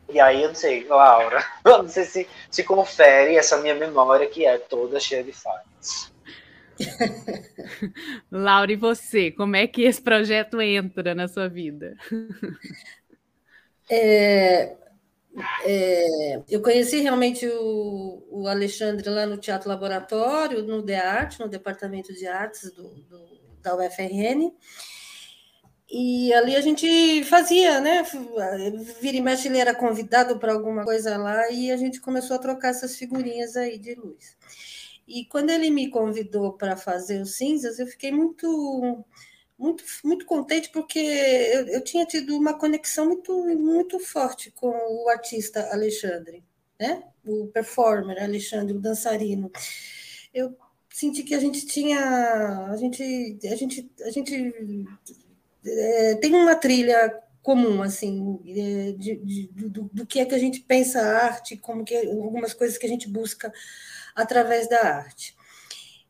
[0.08, 4.28] E aí, eu não sei, Laura, eu não sei se se confere essa minha memória
[4.28, 6.12] que é toda cheia de falhas.
[8.30, 9.32] Laura, e você?
[9.32, 11.96] Como é que esse projeto entra na sua vida?
[13.90, 14.76] É,
[15.64, 22.12] é, eu conheci realmente o, o, Alexandre lá no Teatro Laboratório, no DEARTE, no Departamento
[22.12, 24.52] de Artes do, do, da UFRN.
[25.88, 28.02] E ali a gente fazia, né?
[29.00, 32.40] Vira e mexe, ele era convidado para alguma coisa lá e a gente começou a
[32.40, 34.36] trocar essas figurinhas aí de luz.
[35.06, 39.04] E quando ele me convidou para fazer os cinzas, eu fiquei muito
[39.58, 45.08] muito, muito contente porque eu, eu, tinha tido uma conexão muito, muito forte com o
[45.08, 46.44] artista Alexandre,
[46.78, 47.02] né?
[47.26, 49.50] o performer Alexandre, o dançarino.
[50.32, 50.56] Eu
[50.90, 52.68] senti que a gente tinha.
[52.70, 54.54] A gente, a gente, a gente
[55.64, 60.38] é, tem uma trilha comum, assim, é, de, de, do, do que é que a
[60.38, 63.52] gente pensa a arte, como que algumas coisas que a gente busca
[64.14, 65.35] através da arte.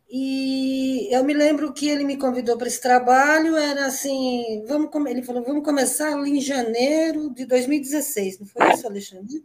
[0.08, 5.22] E eu me lembro que ele me convidou para esse trabalho, era assim, vamos, ele
[5.22, 9.44] falou, vamos começar em janeiro de 2016, não foi isso, Alexandre?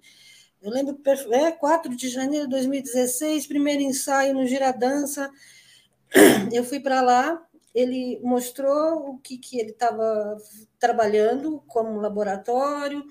[0.62, 1.00] Eu lembro,
[1.32, 5.32] é 4 de janeiro de 2016, primeiro ensaio no Giradança.
[6.54, 7.43] Eu fui para lá,
[7.74, 10.38] ele mostrou o que, que ele estava
[10.78, 13.04] trabalhando como laboratório,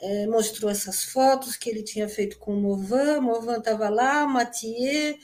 [0.00, 5.16] é, mostrou essas fotos que ele tinha feito com o Movan, Movan estava lá, Mathieu,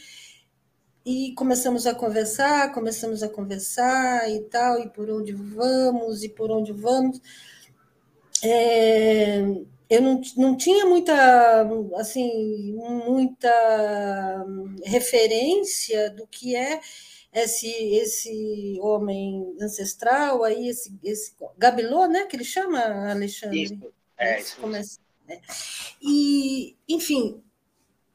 [1.06, 6.50] e começamos a conversar, começamos a conversar e tal, e por onde vamos, e por
[6.50, 7.20] onde vamos.
[8.42, 9.38] É,
[9.88, 11.62] eu não, não tinha muita,
[11.94, 12.74] assim,
[13.06, 14.44] muita
[14.84, 16.80] referência do que é
[17.32, 22.80] esse, esse homem ancestral aí, esse, esse Gabilô, né, que ele chama,
[23.12, 23.62] Alexandre?
[23.62, 24.56] Isso, é, isso.
[24.56, 25.40] Começa, né?
[26.02, 27.40] E, enfim,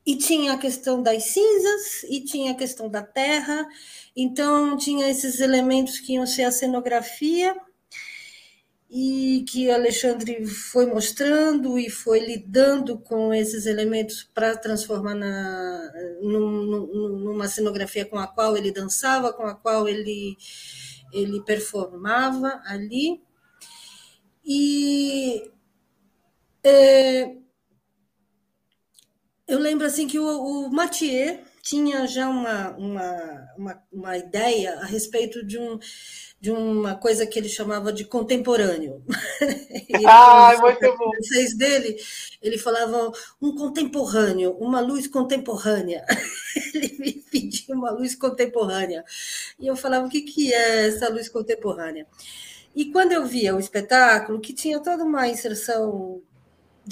[0.06, 3.68] e tinha a questão das cinzas e tinha a questão da terra,
[4.16, 7.56] então tinha esses elementos que iam ser a cenografia
[8.94, 17.48] e que Alexandre foi mostrando e foi lidando com esses elementos para transformar na, numa
[17.48, 20.36] cenografia com a qual ele dançava, com a qual ele,
[21.14, 23.22] ele performava ali.
[24.44, 25.50] E
[26.64, 27.38] é,
[29.52, 34.86] eu lembro assim que o, o Mathieu tinha já uma, uma, uma, uma, ideia a
[34.86, 35.78] respeito de, um,
[36.40, 39.04] de uma coisa que ele chamava de contemporâneo.
[40.08, 41.12] ah, muito bom.
[41.18, 41.98] Vocês dele,
[42.42, 43.12] ele falava
[43.42, 46.06] um contemporâneo, uma luz contemporânea.
[46.74, 49.04] ele me pedia uma luz contemporânea.
[49.60, 52.08] E eu falava, o que, que é essa luz contemporânea?
[52.74, 56.22] E quando eu via o espetáculo, que tinha toda uma inserção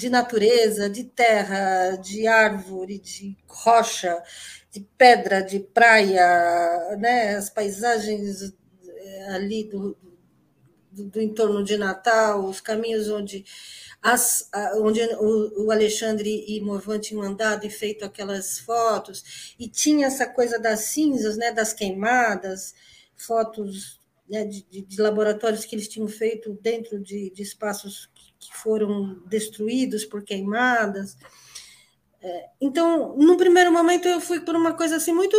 [0.00, 4.22] de natureza, de terra, de árvore, de rocha,
[4.70, 7.36] de pedra, de praia, né?
[7.36, 8.54] as paisagens
[8.86, 9.94] eh, ali do,
[10.90, 13.44] do, do entorno de Natal, os caminhos onde,
[14.00, 20.06] as, onde o, o Alexandre e Morvan tinham andado e feito aquelas fotos, e tinha
[20.06, 21.52] essa coisa das cinzas, né?
[21.52, 22.74] das queimadas,
[23.14, 24.46] fotos né?
[24.46, 28.09] de, de, de laboratórios que eles tinham feito dentro de, de espaços
[28.40, 31.16] que foram destruídos por queimadas.
[32.22, 35.36] É, então, no primeiro momento eu fui por uma coisa assim muito,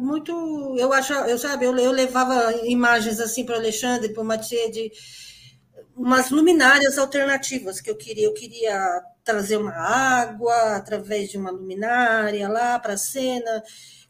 [0.00, 4.70] muito, eu acho, eu sabe, eu, eu levava imagens assim para Alexandre, para o Mathieu
[4.70, 4.90] de
[5.96, 12.48] umas luminárias alternativas que eu queria, eu queria trazer uma água através de uma luminária
[12.48, 13.62] lá para a cena,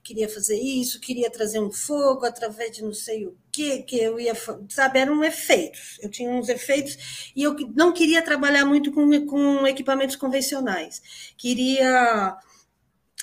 [0.05, 4.21] queria fazer isso, queria trazer um fogo através de não sei o que, que eu
[4.21, 4.35] ia,
[4.69, 5.99] sabe, eram efeitos.
[6.03, 11.01] Eu tinha uns efeitos e eu não queria trabalhar muito com, com equipamentos convencionais.
[11.39, 12.37] Queria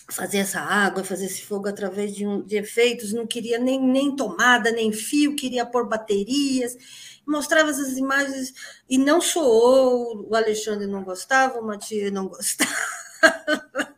[0.10, 4.15] fazer essa água, fazer esse fogo através de, um, de efeitos, não queria nem, nem
[4.15, 6.76] tomada, nem fio, queria pôr baterias.
[7.28, 8.54] Mostrava essas imagens
[8.89, 12.72] e não soou, o Alexandre não gostava, o Matias não gostava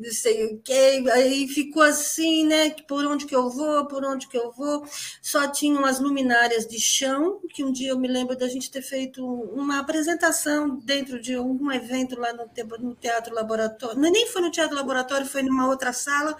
[0.00, 2.70] não sei o que, aí ficou assim, né?
[2.88, 4.84] Por onde que eu vou, por onde que eu vou.
[5.20, 8.82] Só tinham as luminárias de chão, que um dia eu me lembro da gente ter
[8.82, 12.48] feito uma apresentação dentro de um evento lá no,
[12.80, 14.00] no Teatro Laboratório.
[14.00, 16.36] Nem foi no Teatro Laboratório, foi numa outra sala.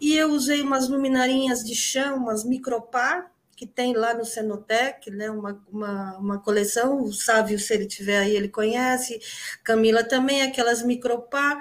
[0.00, 5.30] E eu usei umas luminarinhas de chão, umas micropar, que tem lá no Cenotec, né,
[5.30, 9.18] uma, uma, uma coleção, o Sávio, se ele tiver aí, ele conhece,
[9.64, 11.58] Camila também, aquelas micropar,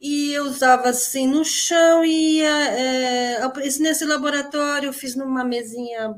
[0.00, 3.40] e eu usava assim no chão, e é,
[3.80, 6.14] nesse laboratório eu fiz numa mesinha,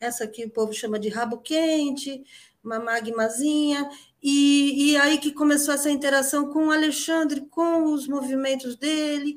[0.00, 2.22] essa aqui o povo chama de rabo quente,
[2.62, 3.88] uma magmazinha,
[4.22, 9.36] e, e aí que começou essa interação com o Alexandre, com os movimentos dele,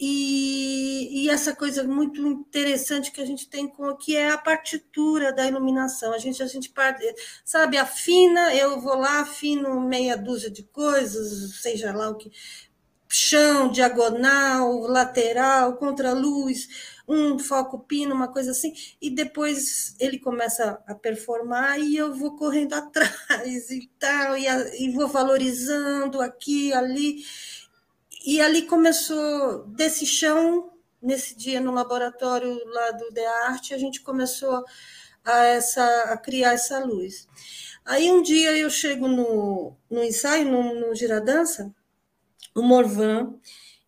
[0.00, 5.32] e, e, essa coisa muito interessante que a gente tem com que é a partitura
[5.32, 6.12] da iluminação.
[6.12, 6.72] A gente, a gente
[7.44, 12.30] sabe, afina, eu vou lá, afino meia dúzia de coisas, seja lá o que.
[13.10, 16.68] Chão, diagonal, lateral, contra-luz,
[17.08, 22.36] um foco pino, uma coisa assim, e depois ele começa a performar e eu vou
[22.36, 27.24] correndo atrás e tal, e, a, e vou valorizando aqui, ali
[28.30, 34.02] e ali começou, desse chão, nesse dia no laboratório lá do De Arte, a gente
[34.02, 34.66] começou
[35.24, 37.26] a, essa, a criar essa luz.
[37.86, 41.74] Aí um dia eu chego no, no ensaio, no, no Giradança,
[42.54, 43.32] o Morvan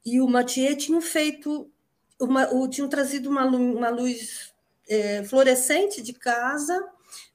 [0.06, 1.70] e o Mathieu tinham feito,
[2.18, 4.54] uma, tinham trazido uma, uma luz
[4.88, 6.82] é, fluorescente de casa,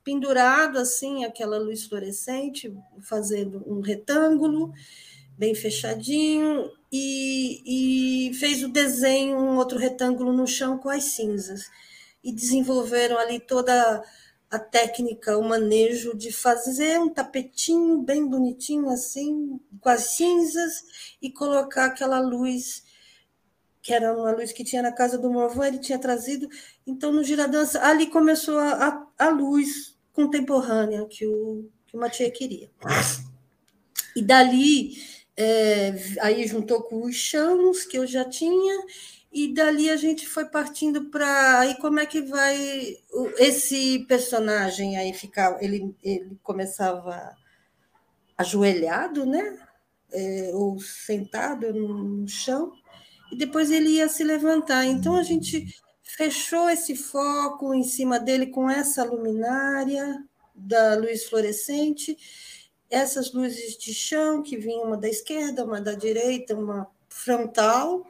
[0.03, 4.73] pendurado assim, aquela luz fluorescente, fazendo um retângulo
[5.37, 11.69] bem fechadinho, e, e fez o desenho, um outro retângulo no chão com as cinzas.
[12.23, 14.01] E desenvolveram ali toda
[14.49, 20.83] a técnica, o manejo de fazer um tapetinho bem bonitinho assim, com as cinzas,
[21.21, 22.83] e colocar aquela luz,
[23.81, 26.47] que era uma luz que tinha na casa do Morvan, ele tinha trazido.
[26.87, 32.71] Então, no Giradança, ali começou a, a, luz contemporânea que o, que o Mathieu queria.
[34.15, 34.95] E dali
[35.37, 38.85] é, aí juntou com os chãos que eu já tinha,
[39.31, 42.97] e dali a gente foi partindo para aí como é que vai
[43.37, 47.35] esse personagem aí ficar ele, ele começava
[48.37, 49.59] ajoelhado né?
[50.13, 52.71] É, ou sentado no chão
[53.29, 54.85] e depois ele ia se levantar.
[54.85, 55.67] Então a gente
[56.01, 60.23] fechou esse foco em cima dele com essa luminária
[60.55, 62.15] da luz fluorescente
[62.89, 68.05] essas luzes de chão que vinham uma da esquerda, uma da direita, uma frontal,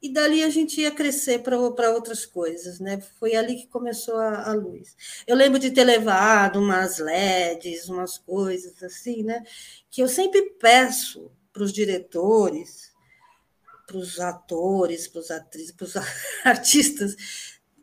[0.00, 3.00] e dali a gente ia crescer para outras coisas, né?
[3.18, 4.94] Foi ali que começou a, a, luz.
[5.26, 9.42] Eu lembro de ter levado umas LEDs, umas coisas assim, né?
[9.90, 12.92] Que eu sempre peço para os diretores,
[13.86, 15.96] para os atores, para os atrizes, para os
[16.44, 17.16] artistas,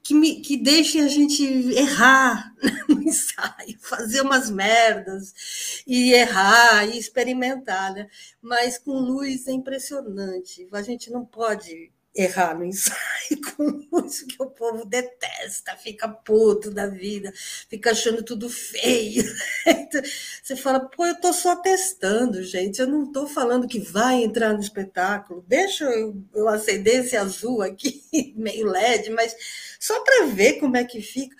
[0.03, 2.53] que, me, que deixem a gente errar
[2.89, 8.09] no ensaio, fazer umas merdas e errar e experimentar, né?
[8.41, 10.67] Mas com luz é impressionante.
[10.73, 16.69] A gente não pode errar no ensaio com isso que o povo detesta, fica puto
[16.69, 17.33] da vida,
[17.69, 19.23] fica achando tudo feio.
[20.43, 24.53] Você fala, pô, eu estou só testando, gente, eu não estou falando que vai entrar
[24.53, 28.03] no espetáculo, deixa eu, eu acender esse azul aqui,
[28.37, 29.35] meio LED, mas
[29.79, 31.35] só para ver como é que fica.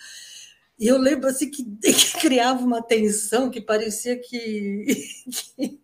[0.79, 4.85] E eu lembro assim que, que criava uma tensão que parecia que,
[5.55, 5.81] que,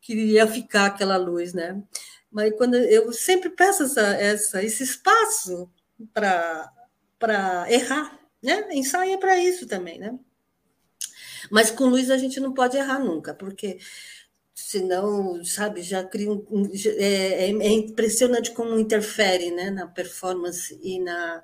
[0.00, 1.82] que ia ficar aquela luz, né?
[2.30, 5.70] Mas quando eu sempre peço essa, essa, esse espaço
[6.12, 8.68] para errar, né?
[8.72, 10.18] Ensaio é para isso também, né?
[11.50, 13.78] Mas com luz a gente não pode errar nunca, porque
[14.54, 21.42] senão, sabe, já cria um, é, é, impressionante como interfere, né, na performance e na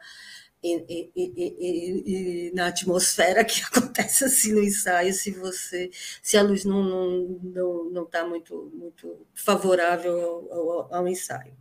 [0.75, 5.91] e, e, e, na atmosfera que acontece assim no ensaio, se você
[6.23, 11.57] se a luz não não não não está muito muito favorável ao, ao, ao, ensaio.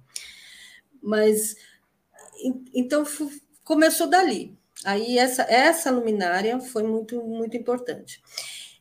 [1.02, 1.56] Mas
[2.74, 3.04] então
[3.64, 4.58] começou dali.
[4.84, 8.22] Aí essa essa luminária foi muito muito importante.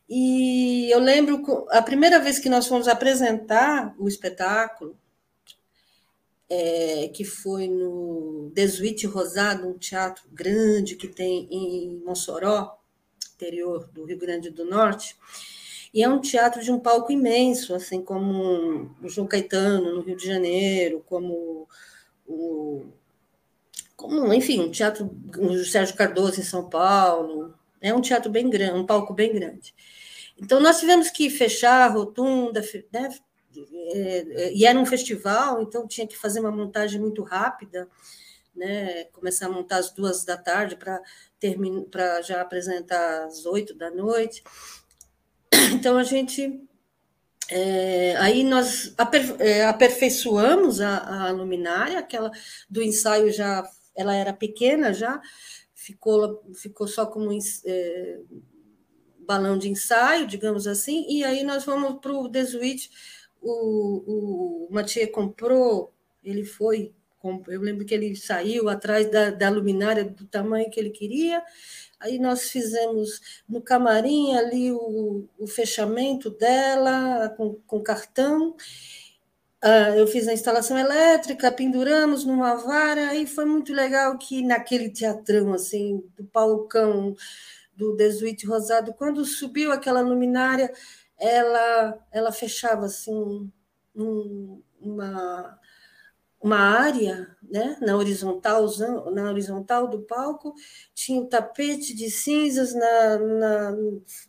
[0.09, 4.97] E eu lembro a primeira vez que nós fomos apresentar o espetáculo
[6.49, 12.77] é, que foi no Desuíte Rosado, um teatro grande que tem em Mossoró,
[13.33, 15.15] interior do Rio Grande do Norte,
[15.93, 20.17] e é um teatro de um palco imenso, assim como o João Caetano no Rio
[20.17, 21.67] de Janeiro, como
[22.27, 22.85] o
[23.95, 28.77] como, enfim, um teatro o Sérgio Cardoso em São Paulo, é um teatro bem grande,
[28.77, 29.73] um palco bem grande.
[30.37, 33.09] Então nós tivemos que fechar a rotunda, né?
[33.93, 37.87] É, e era um festival, então tinha que fazer uma montagem muito rápida,
[38.55, 39.05] né?
[39.05, 41.01] Começar a montar às duas da tarde para
[41.39, 44.43] terminar, para já apresentar às oito da noite.
[45.73, 46.61] Então a gente
[47.49, 48.93] é, aí nós
[49.39, 52.31] é, aperfeiçoamos a, a, luminária, aquela
[52.69, 53.63] do ensaio já
[53.95, 55.21] ela era pequena já,
[55.73, 57.31] ficou, ficou só como
[57.65, 58.19] é,
[59.19, 62.89] balão de ensaio, digamos assim, e aí nós vamos para o Desuíte,
[63.51, 65.93] o, o Mathieu comprou,
[66.23, 66.93] ele foi,
[67.47, 71.43] eu lembro que ele saiu atrás da, da luminária do tamanho que ele queria,
[71.99, 78.55] Aí nós fizemos no camarim ali o, o fechamento dela com, com cartão.
[79.63, 84.89] Uh, eu fiz a instalação elétrica, penduramos numa vara, e foi muito legal que naquele
[84.89, 87.15] teatrão, assim, do palcão
[87.75, 90.71] do Desuíte Rosado, quando subiu aquela luminária,
[91.19, 93.51] ela, ela fechava assim
[93.95, 95.59] um, uma,
[96.41, 98.67] uma área né, na, horizontal,
[99.11, 100.53] na horizontal do palco,
[100.93, 103.71] tinha o tapete de cinzas na, na,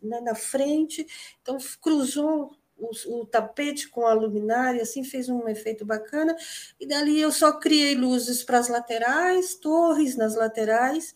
[0.03, 1.07] na, na frente,
[1.43, 6.37] então cruzou o, o, tapete com a luminária, assim fez um efeito bacana,
[6.79, 11.15] e dali eu só criei luzes para as laterais, torres nas laterais,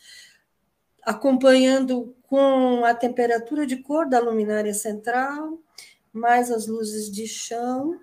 [1.02, 5.58] acompanhando com a temperatura de cor da luminária central,
[6.12, 7.98] mais as luzes de chão,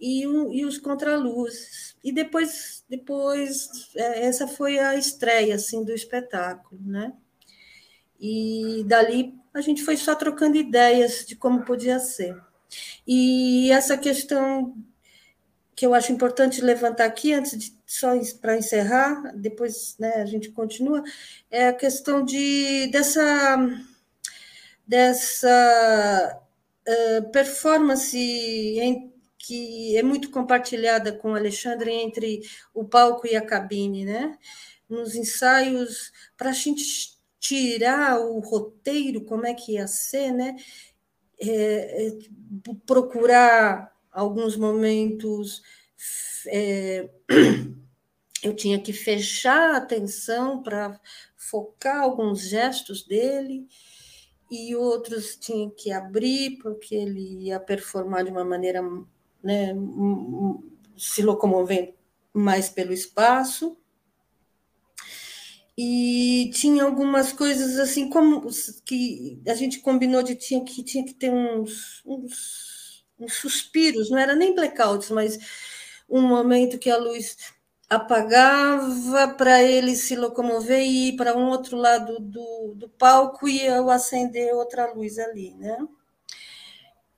[0.00, 1.96] e, um, e os contraluzes.
[2.02, 7.12] E depois, depois é, essa foi a estreia assim do espetáculo, né?
[8.20, 12.36] E dali a gente foi só trocando ideias de como podia ser.
[13.06, 14.76] E essa questão
[15.74, 18.08] que eu acho importante levantar aqui, antes de só
[18.40, 21.04] para encerrar, depois né, a gente continua,
[21.50, 23.56] é a questão de dessa,
[24.86, 26.40] dessa
[26.88, 32.40] uh, performance em, que é muito compartilhada com o Alexandre entre
[32.74, 34.36] o palco e a cabine, né?
[34.88, 40.56] Nos ensaios, para a gente tirar o roteiro, como é que ia ser, né?
[41.40, 42.18] É, é,
[42.86, 45.62] procurar alguns momentos.
[46.48, 47.08] É,
[48.42, 51.00] eu tinha que fechar a atenção para
[51.36, 53.66] focar alguns gestos dele
[54.50, 58.80] e outros tinha que abrir porque ele ia performar de uma maneira
[59.42, 59.74] né,
[60.96, 61.92] se locomovendo
[62.32, 63.76] mais pelo espaço.
[65.78, 68.48] E tinha algumas coisas assim, como
[68.84, 74.18] que a gente combinou de tinha que, tinha que ter uns, uns, uns suspiros, não
[74.18, 75.38] era nem blackouts, mas
[76.08, 77.36] um momento que a luz
[77.88, 83.64] apagava para ele se locomover e ir para um outro lado do, do palco e
[83.64, 85.78] eu acender outra luz ali, né?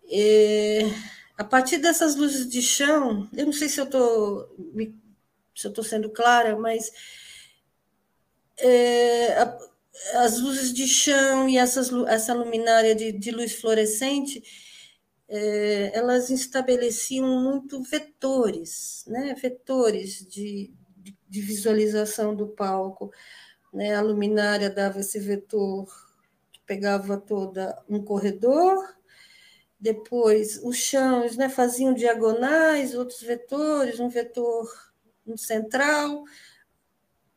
[0.04, 0.80] E
[1.36, 4.56] a partir dessas luzes de chão, eu não sei se eu estou
[5.54, 6.92] se eu sendo clara, mas
[8.58, 9.58] é, a,
[10.24, 14.42] as luzes de chão e essas, essa luminária de, de luz fluorescente,
[15.28, 19.34] é, elas estabeleciam muito vetores, né?
[19.34, 20.72] vetores de,
[21.28, 23.10] de, visualização do palco.
[23.72, 23.94] Né?
[23.94, 25.86] A luminária dava esse vetor
[26.50, 28.96] que pegava toda um corredor,
[29.80, 34.66] depois, os chãos né, faziam diagonais, outros vetores, um vetor
[35.24, 36.24] um central,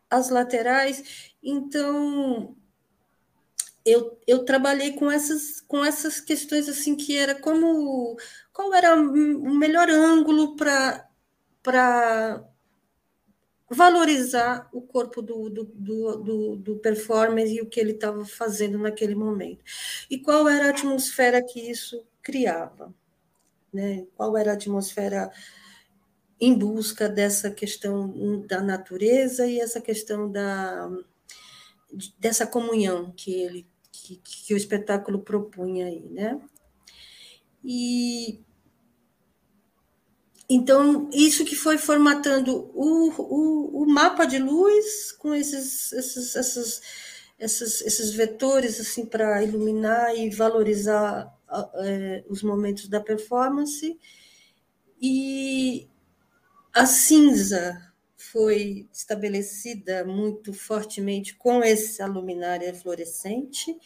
[0.09, 1.33] as laterais.
[1.43, 2.55] Então,
[3.85, 8.17] eu, eu trabalhei com essas, com essas questões assim que era como
[8.53, 11.07] qual era o melhor ângulo para
[13.69, 19.15] valorizar o corpo do, do, do, do, performer e o que ele estava fazendo naquele
[19.15, 19.63] momento.
[20.09, 22.93] E qual era a atmosfera que isso criava?
[23.73, 24.05] Né?
[24.15, 25.31] Qual era a atmosfera
[26.39, 30.89] em busca dessa questão da natureza e essa questão da,
[32.19, 33.70] dessa comunhão que ele
[34.17, 36.39] que, que o espetáculo propunha aí, né?
[37.63, 38.39] E
[40.49, 46.81] então, isso que foi formatando o, o, o mapa de luz com esses, esses, esses,
[47.39, 51.33] esses, esses vetores assim para iluminar e valorizar
[51.75, 53.97] é, os momentos da performance.
[55.01, 55.89] E,
[56.73, 57.90] a cinza
[58.21, 63.77] foi estabelecida muito fortemente com essa luminária fluorescente,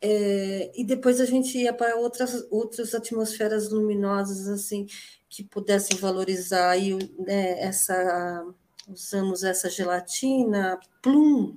[0.00, 4.86] é, e depois a gente ia para outras, outras atmosferas luminosas assim
[5.28, 8.44] que pudessem valorizar aí, né, essa
[8.88, 11.56] usamos essa gelatina plum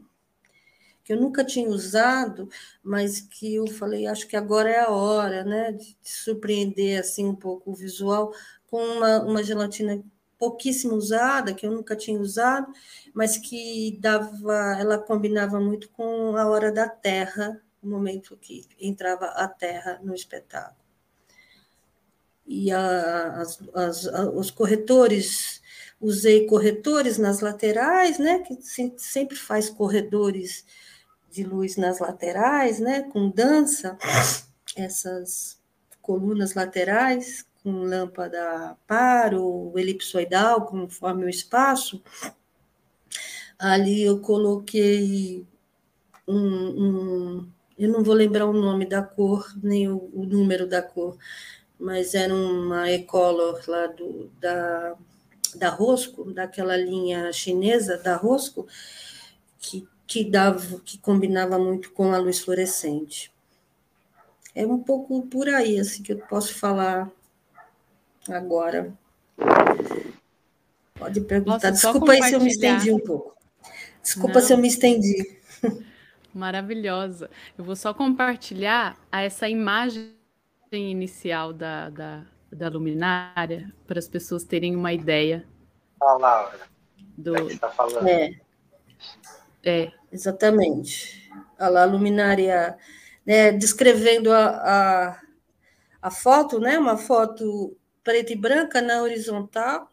[1.03, 2.49] que eu nunca tinha usado,
[2.83, 7.35] mas que eu falei, acho que agora é a hora, né, de surpreender assim um
[7.35, 8.33] pouco o visual
[8.67, 10.03] com uma, uma gelatina
[10.45, 12.71] pouquíssimo usada, que eu nunca tinha usado,
[13.15, 19.25] mas que dava, ela combinava muito com a hora da Terra, o momento que entrava
[19.25, 20.85] a Terra no espetáculo.
[22.45, 25.63] E a, as, as, a, os corretores,
[25.99, 28.55] usei corretores nas laterais, né, que
[28.97, 30.63] sempre faz corredores
[31.31, 33.97] de luz nas laterais, né, com dança,
[34.75, 35.59] essas
[36.03, 41.99] colunas laterais com lâmpada par ou elipsoidal, conforme o espaço.
[43.57, 45.43] Ali eu coloquei
[46.27, 50.81] um, um eu não vou lembrar o nome da cor, nem o, o número da
[50.83, 51.17] cor,
[51.79, 54.95] mas era uma Ecolor lá do, da,
[55.55, 58.67] da Rosco, daquela linha chinesa da Rosco,
[59.57, 63.33] que que dava, que combinava muito com a luz fluorescente.
[64.53, 67.11] É um pouco por aí assim que eu posso falar
[68.29, 68.93] agora.
[70.97, 71.71] Pode perguntar.
[71.71, 73.35] Posso Desculpa aí se eu me estendi um pouco.
[74.01, 74.45] Desculpa Não.
[74.45, 75.39] se eu me estendi.
[76.33, 77.29] Maravilhosa.
[77.57, 80.13] Eu vou só compartilhar essa imagem
[80.71, 85.45] inicial da, da, da luminária para as pessoas terem uma ideia.
[86.01, 86.59] Olha Laura.
[87.17, 87.35] Do...
[87.35, 88.07] É que está falando.
[88.07, 88.31] É.
[89.63, 89.91] É.
[90.11, 91.29] Exatamente.
[91.57, 92.77] A luminária,
[93.25, 95.21] né, descrevendo a, a,
[96.01, 97.75] a foto, né, uma foto
[98.05, 99.91] preta e branca na horizontal,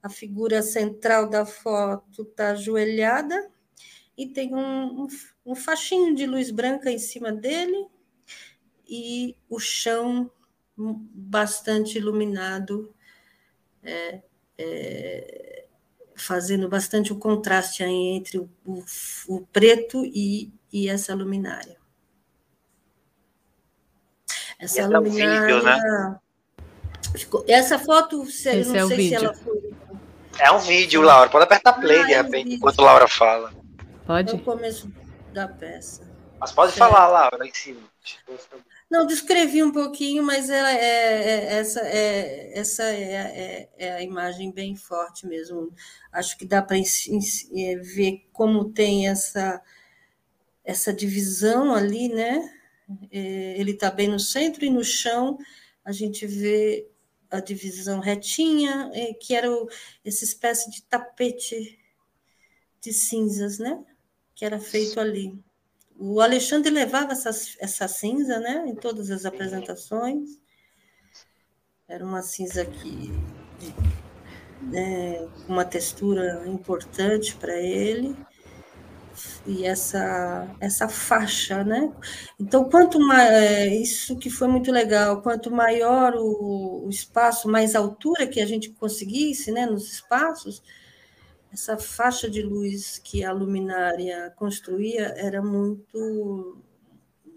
[0.00, 3.50] a figura central da foto está ajoelhada
[4.16, 5.08] e tem um, um,
[5.44, 7.88] um faixinho de luz branca em cima dele
[8.88, 10.30] e o chão
[10.76, 12.94] bastante iluminado.
[13.82, 14.22] É,
[14.58, 15.66] é,
[16.16, 18.82] fazendo bastante o contraste entre o, o,
[19.28, 21.76] o preto e, e, essa luminária.
[24.58, 25.62] Essa é luminária.
[25.62, 26.20] Né?
[27.46, 29.74] Essa foto, não é sei se ela foi.
[30.38, 31.30] É um vídeo, Laura.
[31.30, 33.52] Pode apertar play ah, de repente, é um enquanto Laura fala.
[34.06, 34.32] Pode?
[34.32, 34.90] É o começo
[35.32, 36.06] da peça.
[36.38, 36.76] Mas pode é.
[36.76, 37.80] falar, Laura, em cima.
[38.88, 44.02] Não, descrevi um pouquinho, mas ela é, é essa, é, essa é, é, é, a
[44.02, 45.72] imagem bem forte mesmo.
[46.12, 49.60] Acho que dá para é, ver como tem essa,
[50.64, 52.52] essa divisão ali, né?
[53.10, 55.36] É, ele está bem no centro e no chão
[55.84, 56.86] a gente vê
[57.30, 59.68] a divisão retinha, é, que era o,
[60.04, 61.78] essa espécie de tapete
[62.80, 63.84] de cinzas, né?
[64.34, 65.38] Que era feito ali.
[65.98, 70.38] O Alexandre levava essa, essa cinza né, em todas as apresentações.
[71.88, 73.12] Era uma cinza que
[74.60, 78.14] né, uma textura importante para ele
[79.46, 81.92] e essa essa faixa, né?
[82.38, 87.74] Então, quanto mais é, isso que foi muito legal, quanto maior o, o, espaço, mais
[87.74, 90.62] altura que a gente conseguisse, né, nos espaços,
[91.52, 96.62] essa faixa de luz que a luminária construía era muito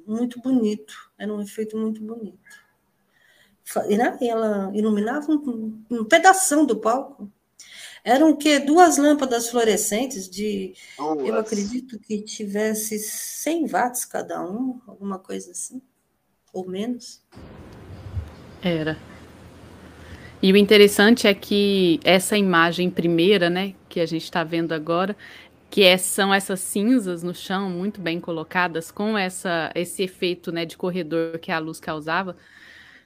[0.06, 2.40] muito bonito, era um efeito muito bonito.
[3.88, 4.18] Né?
[4.22, 7.32] Ela iluminava um, um pedaço do palco.
[8.04, 11.28] Eram que duas lâmpadas fluorescentes de, duas.
[11.28, 15.82] eu acredito que tivesse 100 watts cada um, alguma coisa assim,
[16.54, 17.22] ou menos.
[18.62, 18.98] Era.
[20.42, 25.16] E o interessante é que essa imagem primeira, né, que a gente está vendo agora,
[25.70, 30.66] que é, são essas cinzas no chão muito bem colocadas, com essa, esse efeito né,
[30.66, 32.36] de corredor que a luz causava,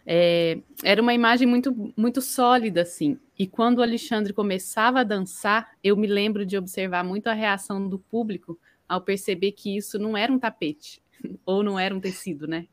[0.05, 3.17] é, era uma imagem muito, muito sólida, assim.
[3.37, 7.87] E quando o Alexandre começava a dançar, eu me lembro de observar muito a reação
[7.87, 11.01] do público ao perceber que isso não era um tapete,
[11.45, 12.67] ou não era um tecido, né?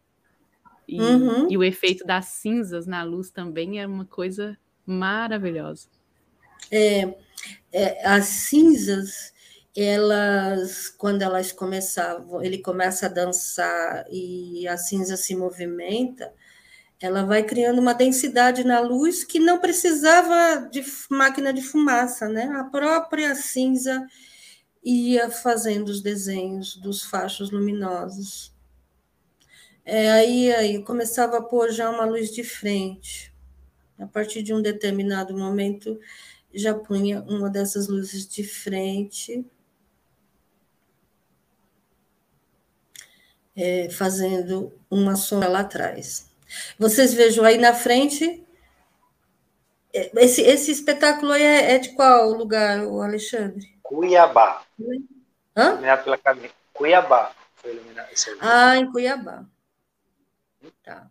[0.86, 1.46] E, uhum.
[1.48, 5.88] e o efeito das cinzas na luz também é uma coisa maravilhosa.
[6.68, 7.14] É,
[7.72, 9.32] é, as cinzas,
[9.76, 16.32] elas, quando elas começavam, ele começa a dançar e a cinza se movimenta,
[17.00, 22.44] ela vai criando uma densidade na luz que não precisava de máquina de fumaça, né?
[22.56, 24.06] A própria cinza
[24.84, 28.54] ia fazendo os desenhos dos fachos luminosos.
[29.84, 33.32] É, aí, aí começava a pôr já uma luz de frente,
[33.98, 36.00] A partir de um determinado momento,
[36.54, 39.44] já punha uma dessas luzes de frente,
[43.54, 46.29] é, fazendo uma sombra lá atrás.
[46.78, 48.44] Vocês vejam aí na frente.
[49.92, 53.66] É, esse, esse espetáculo aí é, é de qual lugar, o Alexandre?
[53.82, 54.62] Cuiabá.
[55.56, 55.78] Hã?
[55.98, 56.18] pela
[56.72, 57.32] Cuiabá.
[58.40, 59.44] Ah, em Cuiabá.
[60.82, 61.06] Tá.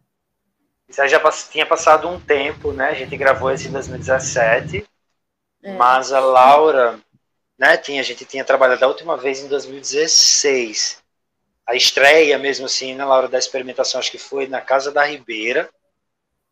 [0.88, 1.22] Isso já
[1.52, 2.90] tinha passado um tempo, né?
[2.90, 4.88] A gente gravou esse em 2017.
[5.62, 5.76] É.
[5.76, 7.00] Mas a Laura,
[7.58, 7.78] né?
[7.78, 10.99] Tinha, a gente tinha trabalhado a última vez em 2016
[11.70, 15.70] a estreia mesmo assim, na Laura, da experimentação, acho que foi na Casa da Ribeira,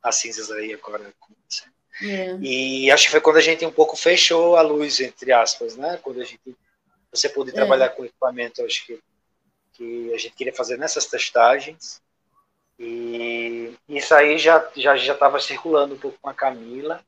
[0.01, 1.11] as cinzas aí agora.
[2.03, 2.37] É.
[2.39, 5.99] E acho que foi quando a gente um pouco fechou a luz, entre aspas, né?
[6.03, 6.55] Quando a gente,
[7.11, 7.53] você pôde é.
[7.53, 8.99] trabalhar com equipamento, acho que,
[9.73, 11.99] que a gente queria fazer nessas testagens.
[12.77, 17.01] E isso aí já já já estava circulando um pouco com a Camila,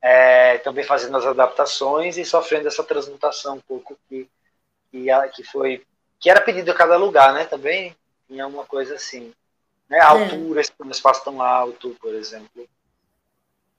[0.00, 4.28] é, também fazendo as adaptações e sofrendo essa transmutação um pouco que
[4.92, 5.84] que, que foi
[6.18, 7.44] que era pedido a cada lugar, né?
[7.44, 7.96] Também
[8.26, 9.32] tinha uma coisa assim.
[9.88, 9.98] Né?
[10.00, 10.84] A altura, é.
[10.84, 12.68] um espaço tão alto, por exemplo.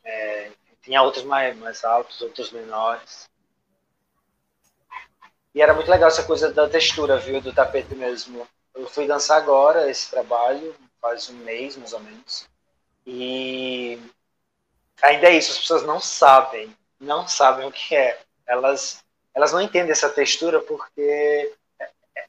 [0.03, 3.29] É, tinha outros mais, mais altos, outros menores.
[5.53, 7.41] E era muito legal essa coisa da textura, viu?
[7.41, 8.47] Do tapete mesmo.
[8.73, 12.47] Eu fui dançar agora esse trabalho, faz um mês mais ou menos.
[13.05, 13.99] E
[15.01, 18.19] ainda é isso, as pessoas não sabem, não sabem o que é.
[18.45, 21.53] Elas, elas não entendem essa textura porque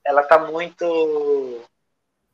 [0.09, 1.63] ela está muito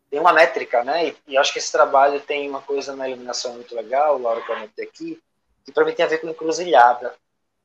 [0.08, 1.08] tem uma métrica, né?
[1.08, 4.86] E, e, acho que esse trabalho tem uma coisa na iluminação muito legal, Laura, anotei
[4.86, 5.20] aqui,
[5.64, 7.16] que para mim tem a ver com encruzilhada.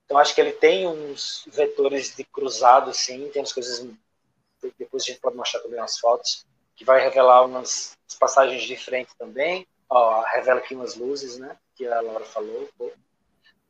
[0.03, 3.87] Então acho que ele tem uns vetores de cruzado, sim, tem umas coisas.
[4.79, 6.43] Depois a gente pode mostrar também umas fotos,
[6.75, 9.67] que vai revelar umas passagens de frente também.
[9.87, 11.55] Ó, revela aqui umas luzes, né?
[11.75, 12.67] Que a Laura falou.
[12.75, 12.91] Pô.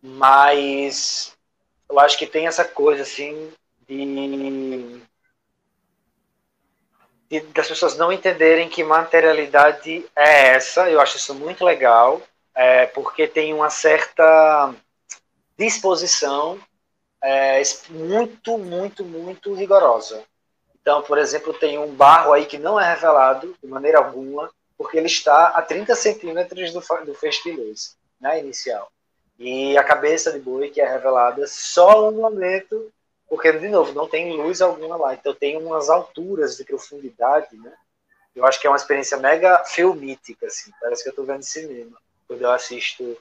[0.01, 1.37] Mas
[1.89, 3.51] eu acho que tem essa coisa, assim,
[3.85, 5.01] de
[7.29, 10.89] de, das pessoas não entenderem que materialidade é essa.
[10.89, 12.21] Eu acho isso muito legal,
[12.55, 14.73] é, porque tem uma certa
[15.57, 16.59] disposição
[17.21, 20.23] é, muito, muito, muito rigorosa.
[20.81, 24.97] Então, por exemplo, tem um barro aí que não é revelado de maneira alguma, porque
[24.97, 28.89] ele está a 30 centímetros do, do feixe de luz né, inicial.
[29.37, 32.91] E a cabeça de boi que é revelada só no momento
[33.29, 35.13] porque, de novo, não tem luz alguma lá.
[35.13, 37.71] Então tem umas alturas de profundidade, né?
[38.35, 40.71] Eu acho que é uma experiência mega filmítica, assim.
[40.81, 43.17] Parece que eu estou vendo cinema quando eu assisto,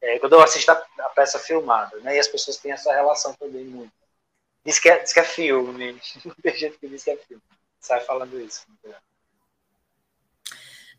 [0.00, 2.16] é, quando eu assisto a, a, peça filmada, né?
[2.16, 3.92] E as pessoas têm essa relação também muito.
[4.64, 6.00] Diz que é, diz que é filme.
[6.42, 7.42] tem gente que diz que é filme.
[7.80, 8.66] Sai falando isso.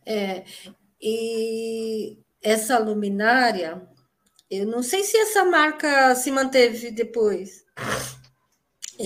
[0.05, 0.43] É,
[0.99, 3.81] e essa luminária,
[4.49, 7.65] eu não sei se essa marca se manteve depois.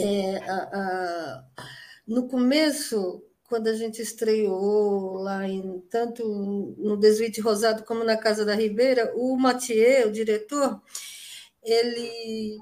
[0.01, 1.43] É, a, a,
[2.07, 6.23] no começo, quando a gente estreou lá em tanto
[6.77, 10.81] no Desuíte Rosado como na Casa da Ribeira, o Mathieu, o diretor,
[11.63, 12.57] ele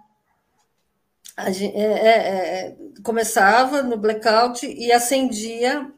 [1.51, 5.91] gente, é, é, é, começava no blackout e acendia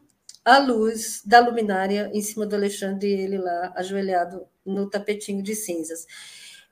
[0.43, 6.05] a luz da luminária em cima do Alexandre, ele lá ajoelhado no tapetinho de cinzas.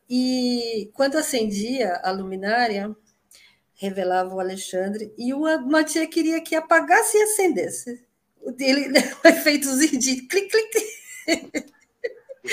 [0.09, 2.95] E quando acendia a luminária,
[3.84, 8.06] revelava o Alexandre, e o Mathieu queria que apagasse e acendesse.
[8.42, 8.52] O
[9.28, 11.74] efeitozinho de clic, clic.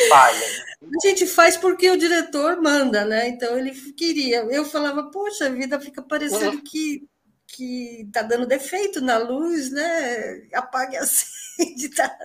[0.08, 0.46] Falha.
[0.82, 3.28] A gente faz porque o diretor manda, né?
[3.28, 4.38] Então ele queria.
[4.44, 6.64] Eu falava, poxa, a vida fica parecendo uhum.
[6.64, 7.08] que
[7.46, 10.46] que tá dando defeito na luz, né?
[10.54, 12.16] Apague acende, tá?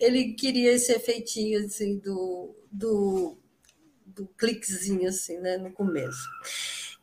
[0.00, 3.38] Ele queria esse efeitinho assim do, do,
[4.04, 5.56] do cliquezinho assim, né?
[5.58, 6.28] No começo.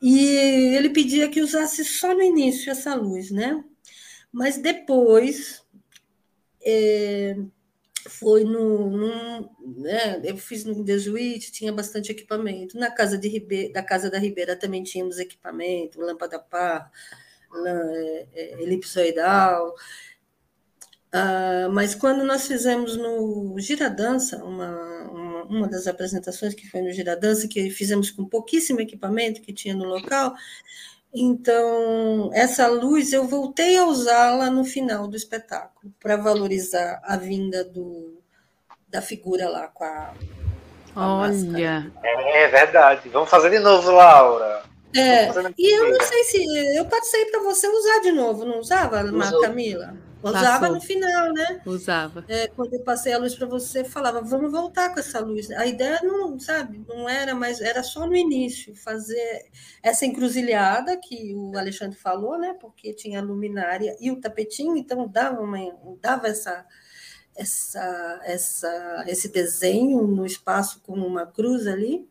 [0.06, 3.64] E ele pedia que usasse só no início essa luz, né?
[4.34, 5.64] Mas depois
[6.62, 7.38] é,
[8.10, 9.49] foi no, no
[9.82, 12.78] né, eu fiz no Desuíte, tinha bastante equipamento.
[12.78, 16.91] Na casa de da casa da Ribeira também tínhamos equipamento, lâmpada par,
[17.66, 19.74] é, é, elipsoidal.
[21.14, 24.72] Ah, mas quando nós fizemos no Giradança, uma,
[25.11, 29.76] uma, uma, das apresentações que foi no Giradança, que fizemos com pouquíssimo equipamento que tinha
[29.76, 30.34] no local,
[31.14, 37.64] então essa luz eu voltei a usá-la no final do espetáculo, para valorizar a vinda
[37.64, 38.18] do,
[38.88, 40.14] da figura lá com a.
[40.95, 41.91] Com a Olha!
[42.03, 43.07] É, é, verdade.
[43.09, 44.64] Vamos fazer de novo, Laura.
[44.95, 45.28] É,
[45.59, 46.76] e eu não sei se.
[46.76, 49.41] Eu passei para você usar de novo, não usava, Usou.
[49.41, 49.95] Camila?
[50.24, 50.76] Usava Passou.
[50.76, 51.62] no final, né?
[51.66, 52.24] Usava.
[52.30, 55.52] É, quando eu passei a luz para você, falava, vamos voltar com essa luz.
[55.52, 59.50] A ideia não, sabe, não era, mas era só no início, fazer
[59.82, 62.56] essa encruzilhada que o Alexandre falou, né?
[62.60, 65.58] Porque tinha a luminária e o tapetinho, então dava, uma,
[66.02, 66.66] dava essa,
[67.36, 72.08] essa, essa, esse desenho no espaço como uma cruz ali,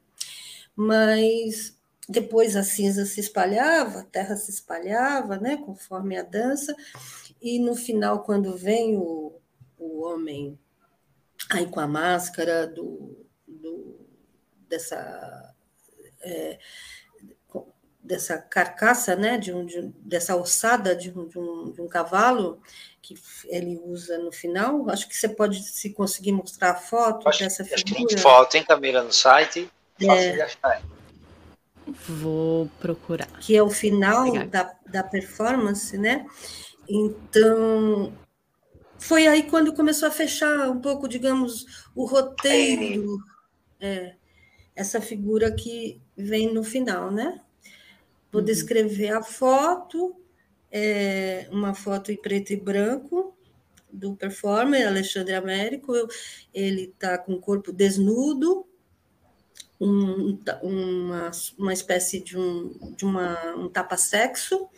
[0.77, 6.75] mas depois a cinza se espalhava, a terra se espalhava, né, conforme a dança,
[7.43, 9.38] e no final, quando vem o,
[9.78, 10.59] o homem
[11.51, 13.99] aí com a máscara do, do
[14.68, 15.55] dessa,
[16.20, 16.59] é,
[18.03, 22.61] dessa carcaça, né, de um, de, dessa ossada de um, de, um, de um cavalo
[23.03, 23.14] que
[23.47, 27.64] ele usa no final, acho que você pode, se conseguir mostrar a foto acho, dessa
[27.64, 27.82] figura.
[27.84, 29.68] Acho que tem foto, hein, Camila, no site.
[30.01, 30.49] É,
[32.09, 33.26] Vou procurar.
[33.40, 36.24] Que é o final da, da performance, né?
[36.89, 38.12] Então,
[38.99, 43.18] foi aí quando começou a fechar um pouco, digamos, o roteiro,
[43.80, 44.14] é,
[44.74, 47.41] essa figura que vem no final, né?
[48.30, 48.47] Vou uhum.
[48.47, 50.16] descrever a foto,
[50.70, 53.37] é uma foto em preto e branco
[53.93, 55.93] do performer Alexandre Américo.
[56.55, 58.66] ele está com o corpo desnudo,
[59.80, 64.68] um, uma, uma espécie de um, de uma, um tapa-sexo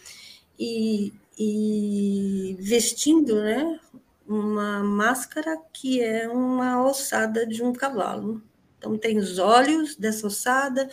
[0.59, 3.81] e e vestindo né,
[4.27, 8.43] uma máscara que é uma ossada de um cavalo.
[8.79, 10.89] Então, tem os olhos dessa ossada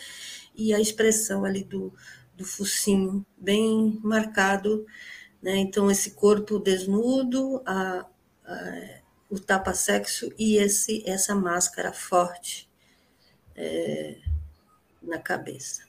[0.56, 1.94] e a expressão ali do,
[2.38, 4.86] do focinho bem marcado.
[5.42, 5.58] Né?
[5.58, 8.06] Então, esse corpo desnudo, a,
[8.46, 12.70] a, o tapa-sexo e esse, essa máscara forte
[13.56, 14.18] é,
[15.02, 15.84] na cabeça.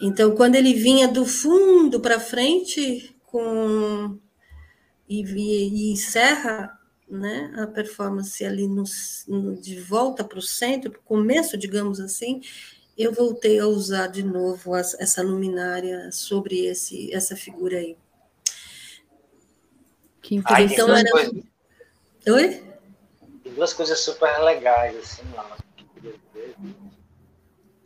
[0.00, 4.18] Então, quando ele vinha do fundo para frente, com
[5.08, 6.78] e, e encerra
[7.08, 8.84] né, a performance ali no,
[9.26, 12.40] no de volta para o centro, para o começo, digamos assim,
[12.96, 17.96] eu voltei a usar de novo as, essa luminária sobre esse, essa figura aí.
[20.22, 20.74] Que interessante.
[20.74, 21.10] Então, era...
[22.36, 22.62] Oi?
[23.42, 25.56] Tem duas coisas super legais, assim, lá.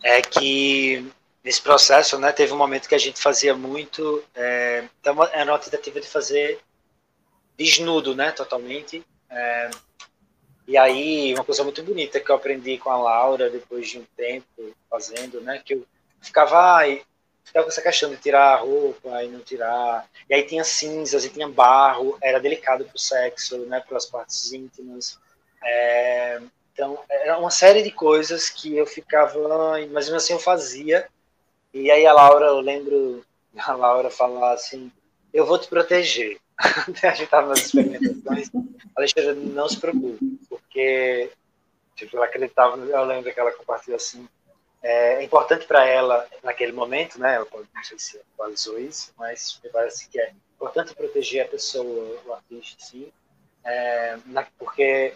[0.03, 1.11] É que
[1.45, 4.85] nesse processo, né, teve um momento que a gente fazia muito, é,
[5.33, 6.59] era uma tentativa de fazer
[7.57, 9.05] desnudo, né, totalmente.
[9.29, 9.71] É,
[10.67, 14.07] e aí, uma coisa muito bonita que eu aprendi com a Laura depois de um
[14.17, 15.87] tempo fazendo, né, que eu
[16.23, 17.03] ficava, ai,
[17.45, 20.09] ficava com essa questão de tirar a roupa e não tirar.
[20.29, 24.51] E aí tinha cinzas e tinha barro, era delicado para o sexo, né, pelas partes
[24.51, 25.19] íntimas.
[25.63, 26.41] É,
[26.73, 29.39] então, era uma série de coisas que eu ficava,
[29.93, 31.07] mas mesmo assim eu fazia
[31.75, 33.25] e aí a Laura, eu lembro
[33.59, 34.91] a Laura falar assim,
[35.33, 36.39] eu vou te proteger.
[36.59, 38.51] a gente estava nas experimentações,
[38.97, 41.31] Alexandre, não se preocupe, porque
[41.97, 44.29] tipo, ela acreditava, eu lembro que ela compartilhou assim,
[44.83, 47.39] é, é importante para ela naquele momento, né?
[47.39, 52.20] Eu não sei se atualizou isso, mas me parece que é importante proteger a pessoa,
[52.25, 53.11] o artista, sim,
[53.64, 55.14] é, na, porque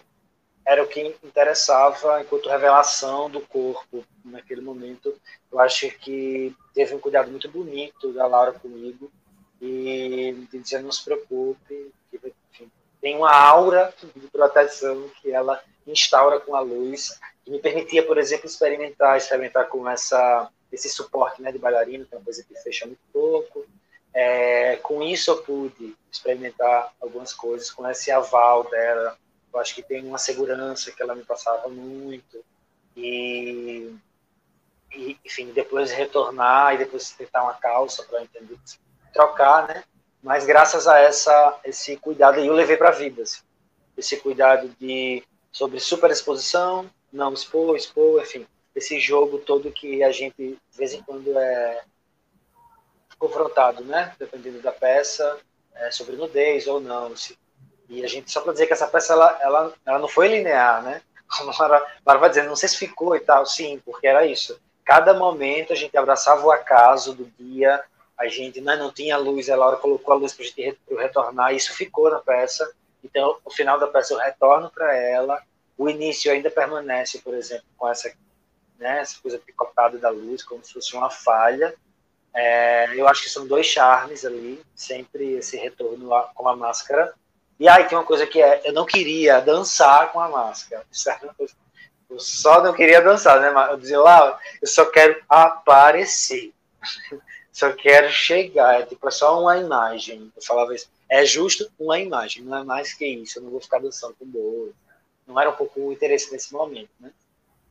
[0.69, 5.19] era o que interessava enquanto revelação do corpo naquele momento.
[5.51, 9.11] Eu acho que teve um cuidado muito bonito da Laura comigo
[9.59, 12.19] e de dizer não se preocupe, que,
[12.51, 18.05] enfim, tem uma aura de proteção que ela instaura com a luz, que me permitia,
[18.05, 22.43] por exemplo, experimentar, experimentar com essa esse suporte né, de bailarina, que é uma coisa
[22.43, 23.65] que fecha muito pouco.
[24.13, 29.17] É, com isso eu pude experimentar algumas coisas, com esse aval dela,
[29.53, 32.43] eu acho que tem uma segurança que ela me passava muito.
[32.95, 33.95] E,
[34.91, 38.57] e enfim, depois retornar e depois tentar uma calça para entender,
[39.13, 39.83] trocar, né?
[40.21, 43.41] Mas graças a essa esse cuidado eu levei para a vida, assim.
[43.97, 48.45] esse cuidado de sobre superexposição, não expor, expor, enfim,
[48.75, 51.83] esse jogo todo que a gente de vez em quando é
[53.17, 54.13] confrontado, né?
[54.19, 55.39] Dependendo da peça,
[55.73, 57.37] é, sobre nudez ou não, se
[57.89, 60.83] e a gente, só para dizer que essa peça, ela, ela, ela não foi linear,
[60.83, 61.01] né?
[61.37, 61.67] Como a
[62.05, 64.59] Lara vai dizendo, não sei se ficou e tal, sim, porque era isso.
[64.85, 67.83] Cada momento a gente abraçava o acaso do dia,
[68.17, 71.53] a gente né, não tinha luz, a Laura colocou a luz para a gente retornar,
[71.53, 72.71] isso ficou na peça.
[73.03, 75.41] Então, o final da peça eu retorno para ela,
[75.77, 78.11] o início ainda permanece, por exemplo, com essa,
[78.77, 81.73] né, essa coisa picotada da luz, como se fosse uma falha.
[82.35, 87.13] É, eu acho que são dois charmes ali, sempre esse retorno com a máscara
[87.59, 90.85] e aí tem uma coisa que é, eu não queria dançar com a máscara.
[92.09, 93.53] Eu só não queria dançar, né?
[93.71, 96.53] Eu dizia lá, eu só quero aparecer.
[97.51, 100.31] só quero chegar, é tipo, é só uma imagem.
[100.35, 103.59] Eu falava isso, é justo uma imagem, não é mais que isso, eu não vou
[103.59, 104.73] ficar dançando com bolo.
[105.27, 107.11] Não era um pouco o interesse nesse momento, né?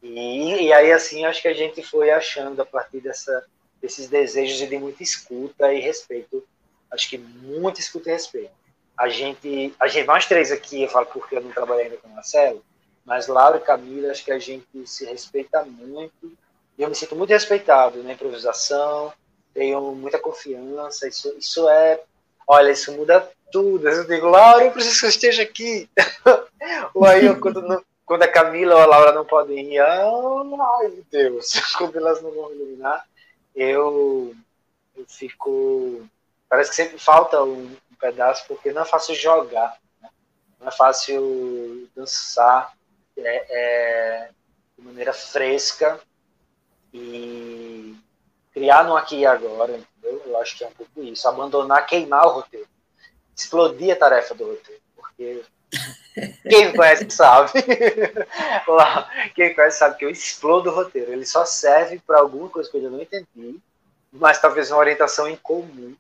[0.02, 3.44] E, e aí, assim, acho que a gente foi achando, a partir dessa,
[3.80, 6.46] desses desejos de muita escuta e respeito,
[6.90, 8.52] acho que muita escuta e respeito.
[8.98, 12.08] A gente, a gente, nós três aqui, eu falo porque eu não trabalhei ainda com
[12.08, 12.64] o Marcelo,
[13.04, 16.36] mas Laura e Camila, acho que a gente se respeita muito,
[16.76, 19.12] e eu me sinto muito respeitado na improvisação,
[19.54, 22.00] tenho muita confiança, isso, isso é,
[22.46, 23.88] olha, isso muda tudo.
[23.88, 25.88] Eu digo, Laura, eu preciso que você esteja aqui.
[26.94, 31.04] Ou aí, eu, quando, quando a Camila ou a Laura não podem ir, ai meu
[31.10, 33.04] Deus, quando elas não vão iluminar,
[33.54, 34.34] eu,
[34.96, 36.06] eu fico.
[36.48, 40.08] Parece que sempre falta um pedaço, porque não é fácil jogar, né?
[40.60, 42.72] não é fácil dançar
[43.16, 44.30] é, é,
[44.76, 46.00] de maneira fresca
[46.92, 47.96] e
[48.52, 50.22] criar no aqui e agora, entendeu?
[50.26, 51.28] Eu acho que é um pouco isso.
[51.28, 52.66] Abandonar, queimar o roteiro.
[53.36, 54.80] Explodir a tarefa do roteiro.
[54.96, 55.42] Porque
[56.48, 57.52] quem conhece sabe.
[59.34, 61.12] Quem conhece sabe que eu explodo o roteiro.
[61.12, 63.60] Ele só serve para alguma coisa que eu não entendi,
[64.12, 65.94] mas talvez uma orientação em comum.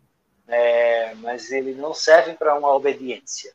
[0.48, 3.52] É, mas ele não serve para uma obediência.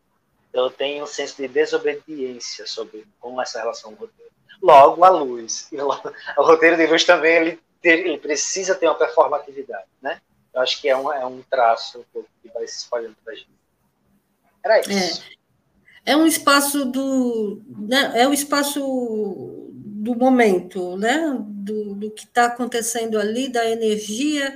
[0.53, 4.31] Eu tenho um senso de desobediência sobre com essa relação ao roteiro.
[4.61, 5.69] Logo, a luz.
[6.37, 10.21] O roteiro de luz também ele ele precisa ter uma performatividade, né?
[10.53, 13.49] Eu acho que é um, é um traço que vai se espalhando para a gente.
[14.63, 15.23] Era isso.
[16.05, 17.61] É, é um espaço do.
[17.67, 18.79] Né, é o espaço
[19.73, 21.35] do momento, né?
[21.39, 24.55] Do, do que está acontecendo ali, da energia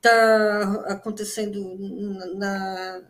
[0.00, 1.76] está acontecendo
[2.36, 3.02] na,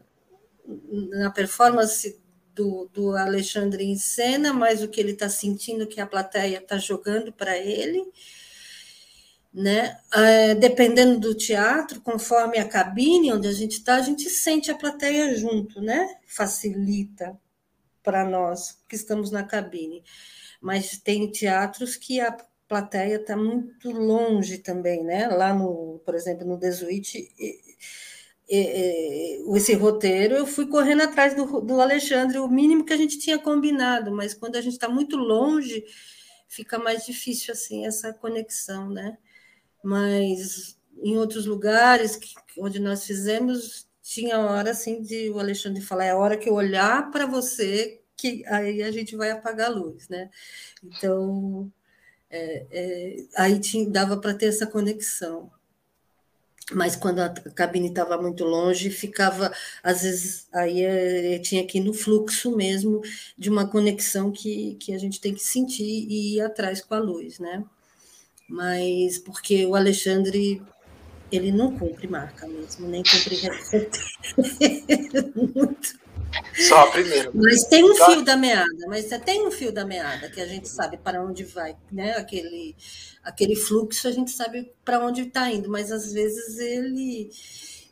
[1.12, 2.20] na performance
[2.54, 6.78] do, do Alexandre em cena, mas o que ele está sentindo que a plateia está
[6.78, 8.04] jogando para ele
[9.52, 9.98] né?
[10.14, 14.76] É, dependendo do teatro, conforme a cabine onde a gente está, a gente sente a
[14.76, 16.18] plateia junto, né?
[16.26, 17.38] Facilita
[18.02, 20.04] para nós que estamos na cabine.
[20.60, 22.36] Mas tem teatros que a
[22.70, 25.28] plateia está muito longe também, né?
[25.28, 27.28] Lá no, por exemplo, no Desuíte,
[28.48, 33.38] esse roteiro, eu fui correndo atrás do, do Alexandre, o mínimo que a gente tinha
[33.38, 35.84] combinado, mas quando a gente está muito longe,
[36.48, 39.18] fica mais difícil assim essa conexão, né?
[39.82, 46.04] mas em outros lugares que, onde nós fizemos, tinha hora assim de o Alexandre falar,
[46.04, 49.74] é a hora que eu olhar para você que aí a gente vai apagar a
[49.74, 50.30] luz, né?
[50.84, 51.72] Então,
[52.30, 55.50] é, é, aí tinha, dava para ter essa conexão.
[56.72, 59.52] Mas quando a cabine estava muito longe, ficava,
[59.82, 63.02] às vezes, aí é, tinha que ir no fluxo mesmo
[63.36, 66.98] de uma conexão que, que a gente tem que sentir e ir atrás com a
[67.00, 67.64] luz, né?
[68.50, 70.60] mas porque o Alexandre
[71.30, 73.98] ele não cumpre marca mesmo, nem cumpre receita.
[75.54, 76.00] Muito.
[76.68, 77.30] Só a primeira.
[77.34, 80.68] Mas tem um fio da meada, mas tem um fio da meada que a gente
[80.68, 82.12] sabe para onde vai, né?
[82.12, 82.76] Aquele,
[83.22, 87.30] aquele fluxo a gente sabe para onde está indo, mas às vezes ele,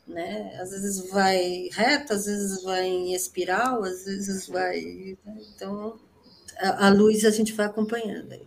[0.07, 0.59] né?
[0.61, 5.17] Às vezes vai reto, às vezes vai em espiral, às vezes vai.
[5.55, 5.99] Então
[6.59, 8.47] a, a luz a gente vai acompanhando aí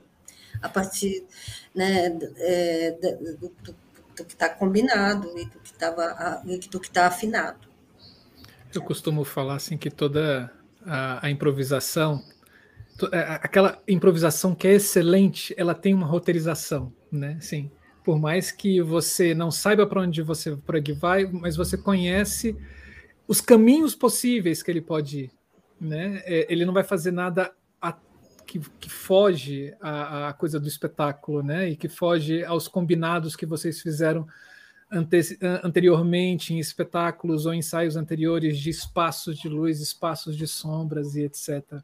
[0.62, 1.26] a partir
[1.74, 3.76] né, é, do, do, do,
[4.26, 7.71] que está combinado e do que estava do que está afinado.
[8.74, 10.52] Eu costumo falar assim que toda
[10.86, 12.24] a, a improvisação,
[12.98, 17.38] to, é, aquela improvisação que é excelente, ela tem uma roteirização, né?
[17.40, 17.70] Sim.
[18.04, 22.56] Por mais que você não saiba para onde você por onde vai, mas você conhece
[23.28, 25.32] os caminhos possíveis que ele pode ir,
[25.80, 26.22] né?
[26.26, 27.54] É, ele não vai fazer nada
[28.52, 31.70] que, que foge à, à, coisa do espetáculo, né?
[31.70, 34.28] E que foge aos combinados que vocês fizeram
[34.92, 41.24] ante, anteriormente em espetáculos ou ensaios anteriores de espaços de luz, espaços de sombras e
[41.24, 41.82] etc.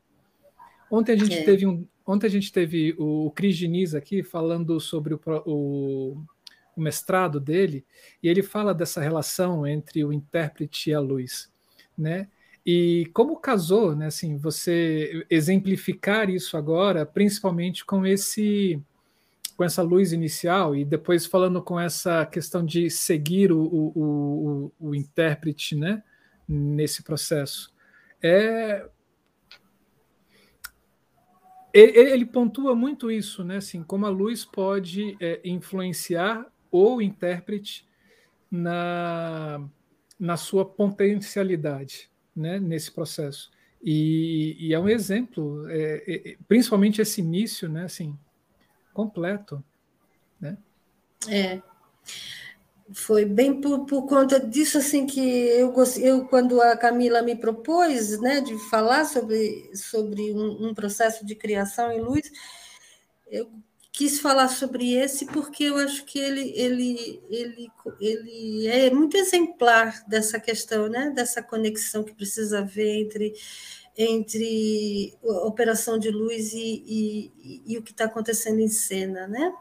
[0.92, 1.44] Ontem a gente é.
[1.44, 6.18] teve um, ontem a gente teve o Cris Diniz aqui falando sobre o, o,
[6.76, 7.86] o mestrado dele
[8.22, 11.52] e ele fala dessa relação entre o intérprete e a luz,
[11.98, 12.28] né?
[12.70, 18.78] E como casou, né, assim, você exemplificar isso agora, principalmente com esse
[19.58, 24.90] com essa luz inicial e depois falando com essa questão de seguir o, o, o,
[24.90, 26.04] o intérprete, né,
[26.48, 27.74] nesse processo.
[28.22, 28.88] É
[31.74, 37.88] ele, ele, pontua muito isso, né, assim, como a luz pode é, influenciar o intérprete
[38.50, 39.64] na,
[40.20, 43.52] na sua potencialidade né, nesse processo.
[43.84, 48.18] E, e, é um exemplo, é, é, principalmente esse início, né, assim,
[48.98, 49.64] completo,
[50.42, 50.58] né?
[51.30, 51.62] É.
[52.92, 55.72] foi bem por, por, conta disso assim que eu,
[56.02, 61.36] eu quando a Camila me propôs né de falar sobre sobre um, um, processo de
[61.36, 62.32] criação em luz
[63.28, 63.52] eu
[63.92, 70.04] quis falar sobre esse porque eu acho que ele ele ele ele é muito exemplar
[70.08, 73.34] dessa questão né dessa conexão que precisa haver entre
[73.98, 79.54] entre operação de luz e, e, e o que está acontecendo em cena né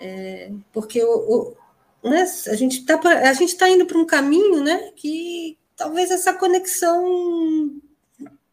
[0.00, 1.56] é, porque o, o
[2.02, 6.32] né, a gente está a gente está indo para um caminho, né, que talvez essa
[6.32, 7.70] conexão,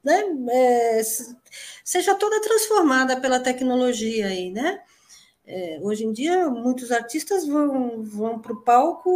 [0.03, 1.01] né, é,
[1.83, 4.81] seja toda transformada pela tecnologia aí, né?
[5.45, 9.11] É, hoje em dia, muitos artistas vão, vão para o palco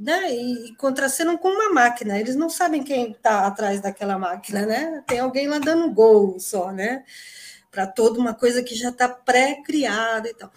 [0.00, 2.18] né, e, contracenam com uma máquina.
[2.18, 5.04] Eles não sabem quem está atrás daquela máquina, né?
[5.06, 7.04] Tem alguém lá dando gol só, né?
[7.70, 10.52] Para toda uma coisa que já está pré-criada e tal.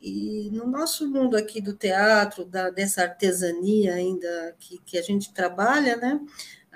[0.00, 5.32] E no nosso mundo aqui do teatro, da, dessa artesania ainda que, que a gente
[5.34, 6.20] trabalha, né?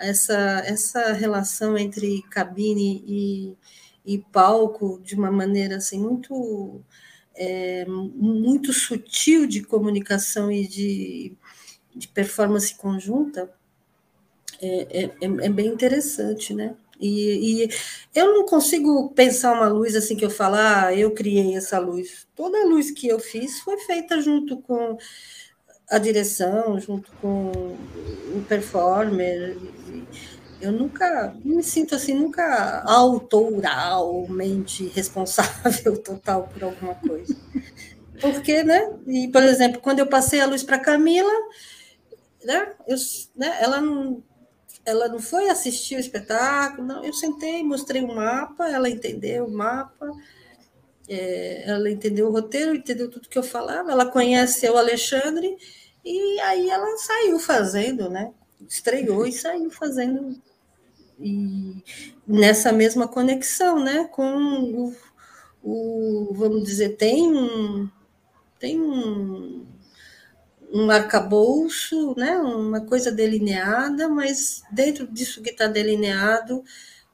[0.02, 3.56] essa, essa relação entre cabine e,
[4.04, 6.82] e palco de uma maneira assim muito
[7.34, 11.36] é, muito sutil de comunicação e de,
[11.94, 13.50] de performance conjunta
[14.60, 16.74] é, é, é bem interessante, né?
[17.00, 17.70] E, e,
[18.14, 22.28] eu não consigo pensar uma luz assim que eu falar, ah, eu criei essa luz.
[22.36, 24.96] Toda a luz que eu fiz foi feita junto com
[25.90, 27.50] a direção, junto com
[28.36, 29.56] o performer.
[30.60, 37.36] Eu nunca me sinto assim, nunca autoralmente responsável total por alguma coisa.
[38.20, 38.92] Porque, né?
[39.08, 41.32] E, por exemplo, quando eu passei a luz para Camila,
[42.44, 42.96] né, eu,
[43.36, 44.22] né, ela não
[44.84, 47.04] ela não foi assistir o espetáculo, não.
[47.04, 50.10] Eu sentei, mostrei o um mapa, ela entendeu o mapa,
[51.08, 55.56] é, ela entendeu o roteiro, entendeu tudo que eu falava, ela conhece o Alexandre,
[56.04, 58.32] e aí ela saiu fazendo, né?
[58.68, 60.40] Estreou e saiu fazendo.
[61.20, 61.76] E
[62.26, 64.04] nessa mesma conexão, né?
[64.04, 64.96] Com o,
[65.62, 67.88] o vamos dizer, tem um,
[68.58, 69.64] tem um,
[70.72, 76.64] um arcabouço, né, uma coisa delineada, mas dentro disso que está delineado,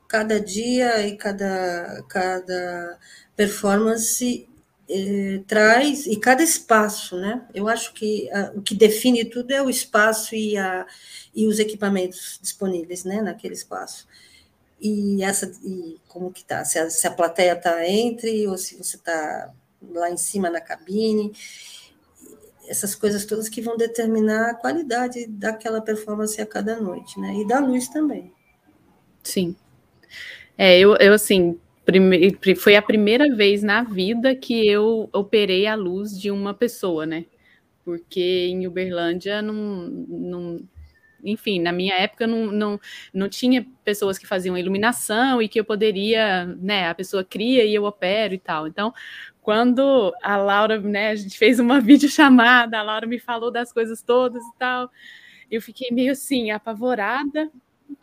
[0.06, 2.98] cada dia e cada, cada
[3.36, 4.48] performance
[4.88, 7.46] eh, traz, e cada espaço, né?
[7.54, 10.86] Eu acho que a, o que define tudo é o espaço e, a,
[11.34, 14.06] e os equipamentos disponíveis né, naquele espaço.
[14.80, 16.64] E essa e como que tá?
[16.64, 19.52] Se a, se a plateia está entre, ou se você está
[19.90, 21.32] lá em cima na cabine
[22.68, 27.34] essas coisas todas que vão determinar a qualidade daquela performance a cada noite, né?
[27.36, 28.32] E da luz também.
[29.22, 29.56] Sim.
[30.56, 32.36] É, eu, eu assim, prime...
[32.56, 37.24] foi a primeira vez na vida que eu operei a luz de uma pessoa, né?
[37.84, 40.60] Porque em Uberlândia não, não
[41.22, 42.80] enfim, na minha época não, não,
[43.12, 47.74] não tinha pessoas que faziam iluminação e que eu poderia, né, a pessoa cria e
[47.74, 48.66] eu opero e tal.
[48.66, 48.92] Então,
[49.40, 54.02] quando a Laura, né, a gente fez uma videochamada, a Laura me falou das coisas
[54.02, 54.90] todas e tal,
[55.50, 57.50] eu fiquei meio assim, apavorada.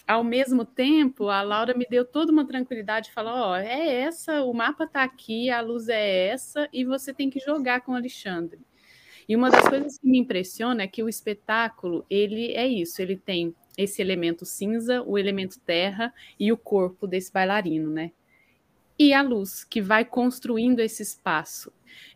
[0.07, 4.41] Ao mesmo tempo, a Laura me deu toda uma tranquilidade, falou: Ó, oh, é essa,
[4.43, 7.95] o mapa tá aqui, a luz é essa, e você tem que jogar com o
[7.95, 8.59] Alexandre.
[9.27, 13.17] E uma das coisas que me impressiona é que o espetáculo, ele é isso, ele
[13.17, 18.11] tem esse elemento cinza, o elemento terra e o corpo desse bailarino, né?
[18.97, 21.71] e a luz, que vai construindo esse espaço.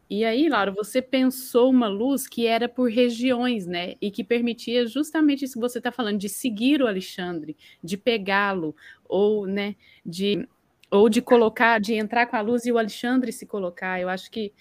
[0.10, 3.94] E aí, Laura, você pensou uma luz que era por regiões, né?
[4.02, 8.76] E que permitia justamente isso que você está falando, de seguir o Alexandre, de pegá-lo,
[9.08, 10.48] ou, né, de,
[10.90, 14.00] ou de colocar, de entrar com a luz e o Alexandre se colocar.
[14.02, 14.52] Eu acho que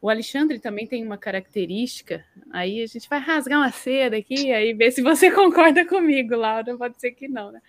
[0.00, 4.72] o Alexandre também tem uma característica, aí a gente vai rasgar uma seda aqui, aí
[4.72, 7.60] ver se você concorda comigo, Laura, pode ser que não, né?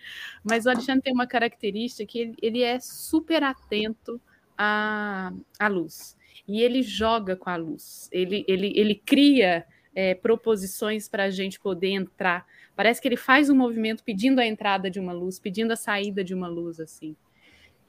[0.43, 4.21] Mas o Alexandre tem uma característica que ele, ele é super atento
[4.57, 6.15] à, à luz,
[6.47, 9.65] e ele joga com a luz, ele, ele, ele cria
[9.95, 12.45] é, proposições para a gente poder entrar.
[12.75, 16.23] Parece que ele faz um movimento pedindo a entrada de uma luz, pedindo a saída
[16.23, 17.15] de uma luz, assim.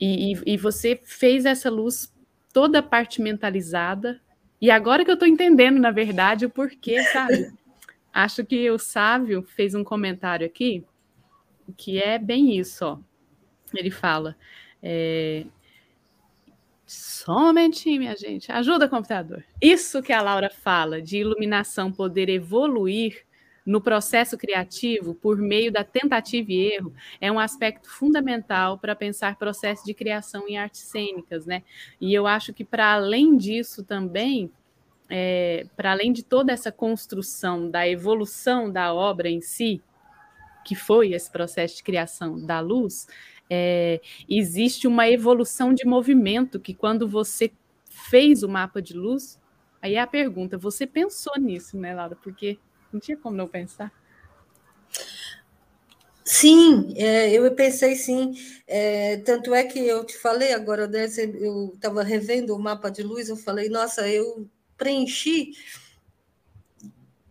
[0.00, 2.12] E, e, e você fez essa luz
[2.52, 4.20] toda partimentalizada,
[4.60, 7.52] e agora que eu estou entendendo, na verdade, o porquê, sabe?
[8.12, 10.84] Acho que o Sávio fez um comentário aqui
[11.76, 12.98] que é bem isso, ó.
[13.74, 14.36] Ele fala.
[14.82, 15.46] É...
[16.84, 19.44] Somente, minha gente, ajuda computador.
[19.60, 23.24] Isso que a Laura fala de iluminação poder evoluir
[23.70, 29.36] no processo criativo por meio da tentativa e erro é um aspecto fundamental para pensar
[29.36, 31.62] processo de criação em artes cênicas, né?
[32.00, 34.50] E eu acho que para além disso também
[35.08, 39.80] é, para além de toda essa construção da evolução da obra em si,
[40.64, 43.06] que foi esse processo de criação da luz,
[43.48, 47.52] é, existe uma evolução de movimento que quando você
[47.88, 49.40] fez o mapa de luz,
[49.80, 52.16] aí é a pergunta, você pensou nisso, né, Laura?
[52.16, 52.58] Porque
[52.92, 53.92] não tinha como não pensar.
[56.24, 58.34] Sim, é, eu pensei sim.
[58.66, 61.06] É, tanto é que eu te falei agora, né,
[61.40, 65.52] eu estava revendo o mapa de luz, eu falei, nossa, eu preenchi,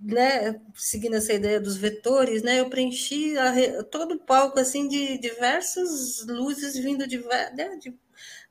[0.01, 5.17] né, seguindo essa ideia dos vetores, né, eu preenchi a, todo o palco assim de
[5.17, 7.17] diversas luzes vindo de,
[7.55, 7.93] né, de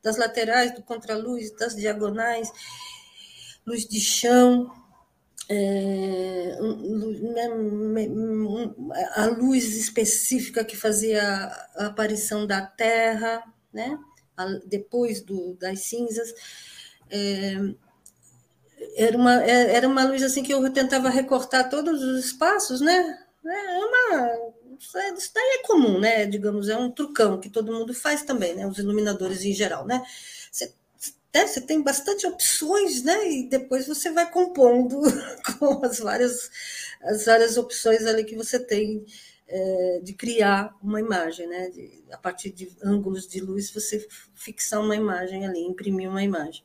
[0.03, 2.51] das laterais, do contraluz, das diagonais,
[3.67, 4.71] luz de chão,
[5.49, 6.59] é,
[9.15, 11.23] a luz específica que fazia
[11.77, 13.43] a aparição da Terra,
[13.73, 13.99] né?
[14.67, 16.33] depois do, das cinzas.
[17.11, 17.57] É,
[18.97, 23.19] era uma, é, era uma luz assim que eu tentava recortar todos os espaços, né?
[23.45, 26.27] É uma, isso daí é comum, né?
[26.27, 28.67] Digamos, é um trucão que todo mundo faz também, né?
[28.67, 30.03] Os iluminadores em geral, né?
[31.35, 31.47] Né?
[31.47, 33.31] você tem bastante opções, né?
[33.31, 35.01] E depois você vai compondo
[35.59, 36.51] com as várias,
[37.03, 39.05] as várias opções ali que você tem
[39.47, 41.71] é, de criar uma imagem, né?
[41.71, 46.65] De, a partir de ângulos de luz, você fixar uma imagem ali, imprimir uma imagem.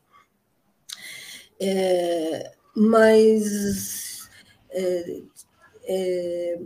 [1.60, 4.28] É, mas
[4.70, 5.22] é,
[5.84, 6.58] é,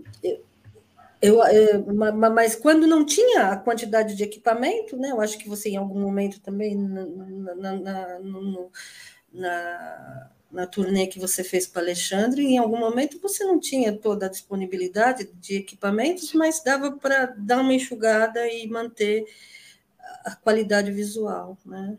[1.21, 1.79] eu, é,
[2.33, 6.01] mas quando não tinha a quantidade de equipamento, né, eu acho que você em algum
[6.01, 7.07] momento também na,
[7.55, 8.71] na, na, no,
[9.33, 14.27] na, na turnê que você fez para Alexandre, em algum momento você não tinha toda
[14.27, 19.27] a disponibilidade de equipamentos, mas dava para dar uma enxugada e manter
[20.25, 21.99] a qualidade visual, né?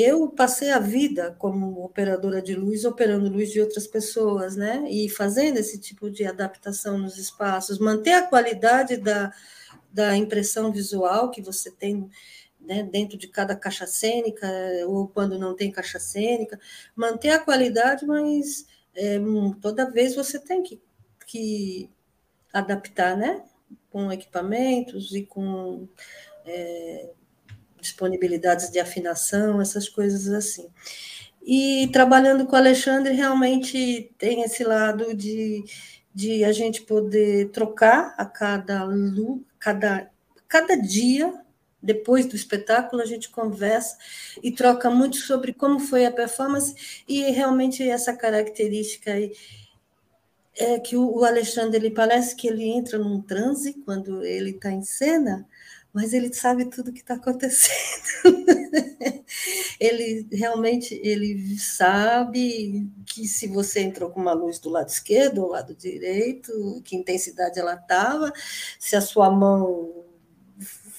[0.00, 4.84] Eu passei a vida como operadora de luz, operando luz de outras pessoas, né?
[4.90, 9.32] E fazendo esse tipo de adaptação nos espaços, manter a qualidade da,
[9.92, 12.10] da impressão visual que você tem
[12.60, 14.46] né, dentro de cada caixa cênica,
[14.86, 16.60] ou quando não tem caixa cênica,
[16.94, 19.18] manter a qualidade, mas é,
[19.60, 20.80] toda vez você tem que,
[21.26, 21.90] que
[22.52, 23.42] adaptar, né?
[23.90, 25.88] Com equipamentos e com.
[26.44, 27.10] É,
[27.88, 30.68] disponibilidades de afinação, essas coisas assim.
[31.42, 35.64] E trabalhando com o Alexandre, realmente tem esse lado de,
[36.14, 38.86] de a gente poder trocar a cada,
[39.58, 40.10] cada,
[40.46, 41.32] cada dia,
[41.82, 43.96] depois do espetáculo, a gente conversa
[44.42, 49.32] e troca muito sobre como foi a performance e realmente essa característica aí
[50.58, 54.82] é que o Alexandre ele parece que ele entra num transe quando ele está em
[54.82, 55.46] cena,
[55.98, 57.74] mas ele sabe tudo que está acontecendo.
[59.80, 65.48] ele realmente ele sabe que se você entrou com uma luz do lado esquerdo ou
[65.48, 68.32] lado direito, que intensidade ela estava,
[68.78, 70.04] se a sua mão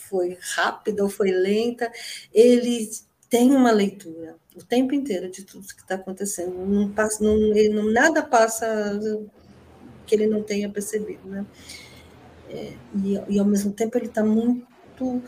[0.10, 1.90] foi rápida ou foi lenta,
[2.34, 2.90] ele
[3.30, 6.54] tem uma leitura o tempo inteiro de tudo que está acontecendo.
[6.66, 9.00] Não passa, não, não, nada passa
[10.06, 11.46] que ele não tenha percebido, né?
[12.50, 12.74] É,
[13.06, 14.69] e, e, ao mesmo tempo ele está muito
[15.00, 15.24] muito,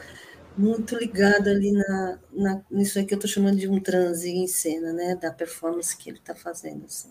[0.58, 4.48] muito ligado ali na, na, nisso aí que eu estou chamando de um transe em
[4.48, 5.16] cena, né?
[5.16, 6.86] Da performance que ele está fazendo.
[6.86, 7.10] Assim.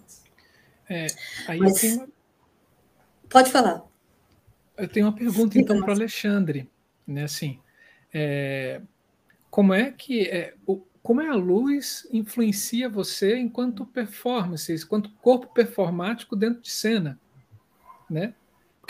[0.89, 1.07] É,
[1.49, 1.99] aí Mas.
[3.29, 3.85] Pode falar.
[4.77, 6.69] Eu tenho uma pergunta, então, para Alexandre.
[7.07, 7.59] Né, assim,
[8.15, 8.81] é,
[9.51, 15.49] como é que é, o, como é a luz influencia você enquanto performance, enquanto corpo
[15.49, 17.19] performático dentro de cena,
[18.09, 18.35] né?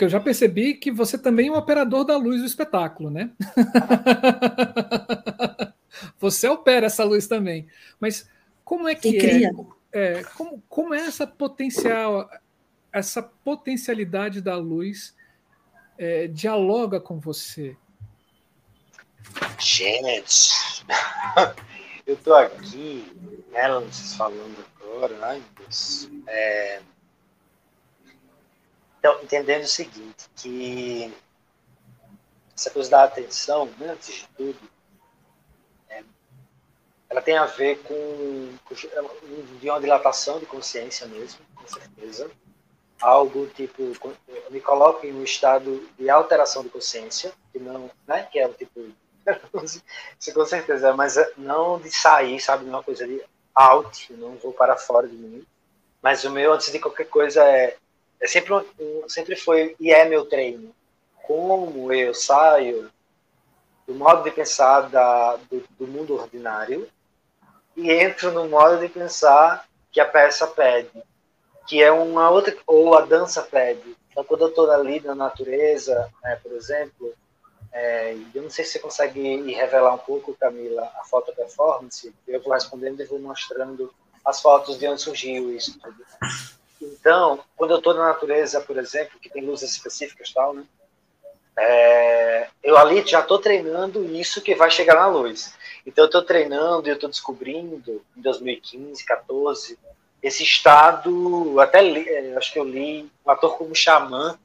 [0.01, 3.29] Porque eu já percebi que você também é um operador da luz do espetáculo, né?
[6.17, 7.67] você opera essa luz também.
[7.99, 8.27] Mas
[8.65, 9.51] como é que é,
[9.91, 10.23] é?
[10.35, 12.27] como, como é essa potencial,
[12.91, 15.15] essa potencialidade da luz
[15.99, 17.77] é, dialoga com você?
[19.59, 20.83] Gente,
[22.07, 23.05] eu tô aqui,
[23.53, 26.09] ela vocês falando agora, ai Deus.
[26.25, 26.81] É,
[29.01, 31.11] então, entendendo o seguinte, que
[32.55, 34.59] essa coisa da atenção, né, antes de tudo,
[35.89, 36.03] é,
[37.09, 38.75] ela tem a ver com, com
[39.59, 42.29] de uma dilatação de consciência mesmo, com certeza.
[43.01, 48.29] Algo tipo, eu me coloco em um estado de alteração de consciência, que não, né,
[48.31, 48.87] que é o tipo,
[49.65, 53.19] isso com certeza, mas não de sair, sabe, uma coisa de
[53.55, 55.43] out, não vou para fora de mim,
[56.03, 57.77] mas o meu, antes de qualquer coisa, é
[58.21, 58.53] é sempre,
[59.07, 60.73] sempre foi e é meu treino.
[61.23, 62.91] Como eu saio
[63.87, 66.87] do modo de pensar da, do, do mundo ordinário
[67.75, 70.91] e entro no modo de pensar que a peça pede,
[71.67, 73.97] que é uma outra, ou a dança pede.
[74.09, 77.13] Então, quando eu estou ali na natureza, né, por exemplo,
[77.71, 82.41] é, eu não sei se você consegue revelar um pouco, Camila, a foto performance, eu
[82.41, 83.93] vou respondendo e vou mostrando
[84.23, 86.05] as fotos de onde surgiu isso tudo.
[86.81, 90.63] Então, quando eu estou na natureza, por exemplo, que tem luzes específicas tal, né?
[91.57, 95.53] É, eu ali já estou treinando isso que vai chegar na luz.
[95.85, 99.77] Então, eu estou treinando e eu estou descobrindo, em 2015, 14,
[100.23, 104.39] esse estado, até li, é, acho que eu li um ator como Xamã,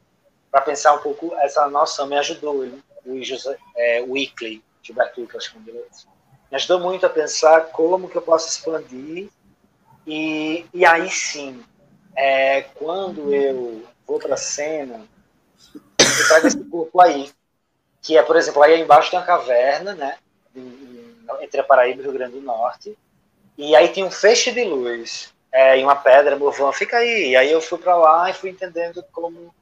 [0.51, 5.37] para pensar um pouco essa noção, me ajudou, ele, o José, é, Weekly, Gilberto Weekly,
[5.39, 5.73] acho que é
[6.51, 9.29] me ajudou muito a pensar como que eu posso expandir
[10.07, 11.63] e, e aí sim,
[12.17, 15.07] é, quando eu vou para a cena,
[15.75, 17.31] eu trago esse corpo aí,
[18.01, 20.17] que é, por exemplo, aí embaixo tem uma caverna, né,
[21.41, 22.97] entre a Paraíba e o Rio Grande do Norte,
[23.59, 27.31] e aí tem um feixe de luz é, e uma pedra, movão, fica aí.
[27.31, 29.55] E aí eu fui para lá e fui entendendo como,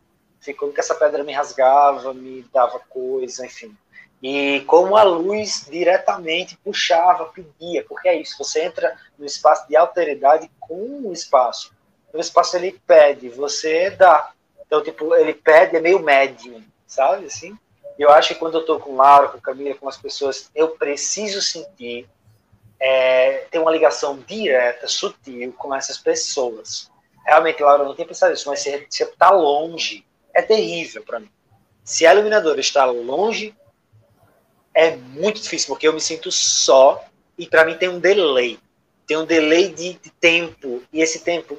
[0.59, 3.77] como que essa pedra me rasgava, me dava coisa, enfim.
[4.21, 9.77] E como a luz diretamente puxava, pedia, porque é isso, você entra no espaço de
[9.77, 11.73] alteridade com o espaço.
[12.15, 14.33] O espaço ele pede, você dá.
[14.65, 17.59] Então, tipo, ele pede, é meio médium, sabe, assim?
[17.99, 21.43] Eu acho que quando eu tô com Laura, com Camila, com as pessoas, eu preciso
[21.43, 22.09] sentir
[22.79, 26.91] é, ter uma ligação direta, sutil com essas pessoas.
[27.27, 31.31] Realmente, Laura, não tem pensado isso, mas se você está longe, é terrível para mim.
[31.83, 33.55] Se a iluminadora está longe,
[34.73, 37.05] é muito difícil, porque eu me sinto só
[37.37, 38.59] e para mim tem um delay.
[39.07, 41.59] Tem um delay de, de tempo, e esse tempo,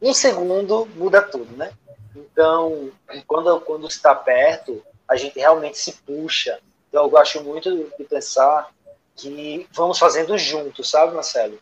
[0.00, 1.72] um segundo muda tudo, né?
[2.14, 2.90] Então,
[3.26, 6.58] quando, quando está perto, a gente realmente se puxa.
[6.88, 8.70] Então, eu gosto muito de pensar
[9.16, 11.58] que vamos fazendo juntos, sabe, Marcelo?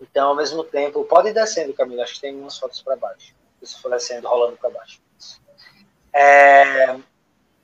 [0.00, 3.34] Então, ao mesmo tempo, pode ir descendo, Camila, acho que tem umas fotos para baixo.
[3.62, 5.00] Se for descendo, rolando para baixo.
[6.12, 6.96] É,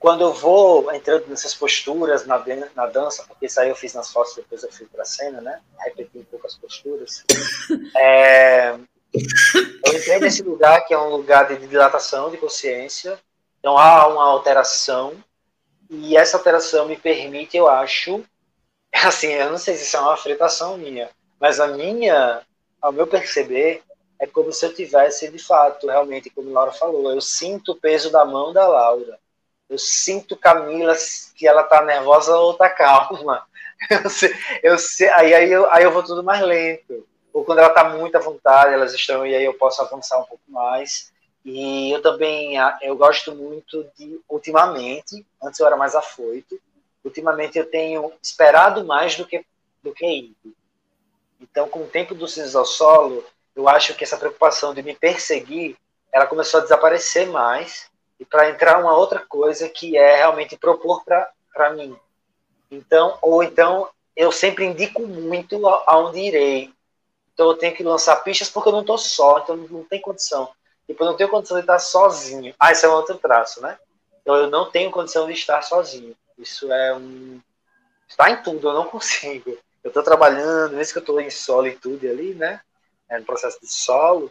[0.01, 2.43] quando eu vou entrando nessas posturas na,
[2.75, 5.43] na dança, porque isso aí eu fiz nas fotos, depois eu fui para a cena,
[5.43, 5.61] né?
[5.79, 7.23] Repeti um pouco as posturas.
[7.97, 8.71] É,
[9.13, 13.19] eu entrei nesse lugar que é um lugar de dilatação de consciência.
[13.59, 15.13] Então há uma alteração
[15.91, 18.25] e essa alteração me permite, eu acho,
[19.05, 22.41] assim, eu não sei se isso é uma fritação minha, mas a minha,
[22.81, 23.83] ao meu perceber,
[24.19, 27.77] é como se eu tivesse, de fato, realmente, como a Laura falou, eu sinto o
[27.77, 29.19] peso da mão da Laura
[29.71, 30.95] eu sinto Camila
[31.37, 33.47] que ela tá nervosa ou tá calma.
[33.89, 37.09] Eu sei, eu sei, aí, aí, eu, aí eu vou tudo mais lento.
[37.33, 40.25] Ou quando ela tá muito à vontade, elas estão, e aí eu posso avançar um
[40.25, 41.11] pouco mais.
[41.43, 46.61] E eu também, eu gosto muito de, ultimamente, antes eu era mais afoito,
[47.03, 49.43] ultimamente eu tenho esperado mais do que,
[49.83, 50.55] do que ido.
[51.41, 53.25] Então, com o tempo do Cis ao Solo,
[53.57, 55.75] eu acho que essa preocupação de me perseguir,
[56.13, 57.90] ela começou a desaparecer mais,
[58.21, 61.97] e para entrar uma outra coisa que é realmente propor para mim.
[62.71, 66.71] Então, ou então eu sempre indico muito aonde irei.
[67.33, 70.51] Então eu tenho que lançar pistas porque eu não estou só, então não tem condição.
[70.87, 72.55] Tipo, eu não tenho condição de estar sozinho.
[72.61, 73.79] Ah, isso é um outro traço, né?
[74.21, 76.15] Então eu não tenho condição de estar sozinho.
[76.37, 77.41] Isso é um.
[78.07, 79.57] Está em tudo, eu não consigo.
[79.83, 82.61] Eu estou trabalhando, mesmo que eu estou em solitude ali, né?
[83.09, 84.31] É no processo de solo,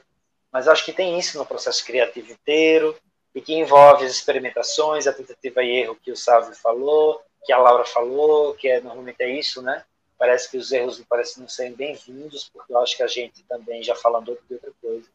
[0.51, 2.95] mas acho que tem isso no processo criativo inteiro
[3.33, 7.57] e que envolve as experimentações, a tentativa e erro que o Sávio falou, que a
[7.57, 9.83] Laura falou, que é, normalmente é isso, né?
[10.17, 13.81] Parece que os erros parecem não serem bem-vindos, porque eu acho que a gente também,
[13.81, 15.07] já falando de outra coisa,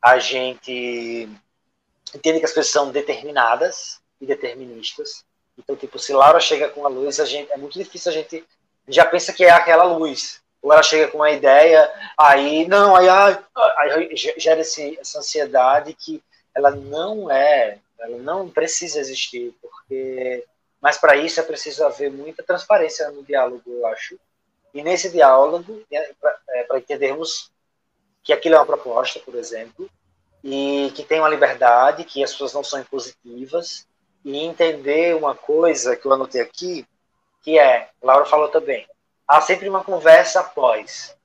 [0.00, 1.28] a gente
[2.14, 5.24] entende que as coisas são determinadas e deterministas.
[5.58, 8.44] Então, tipo, se Laura chega com a luz, a gente, é muito difícil a gente
[8.86, 10.40] já pensa que é aquela luz.
[10.62, 13.38] Ou ela chega com uma ideia, aí, não, aí, aí,
[13.92, 16.22] aí gera esse, essa ansiedade que
[16.56, 20.44] ela não é, ela não precisa existir, porque
[20.80, 24.18] mas para isso é preciso haver muita transparência no diálogo, eu acho.
[24.72, 27.50] E nesse diálogo, é, para é, entendermos
[28.22, 29.90] que aquilo é uma proposta, por exemplo,
[30.44, 33.86] e que tem uma liberdade, que as pessoas não são impositivas,
[34.24, 36.86] e entender uma coisa que eu anotei aqui,
[37.42, 38.86] que é, Laura falou também,
[39.26, 41.16] há sempre uma conversa após,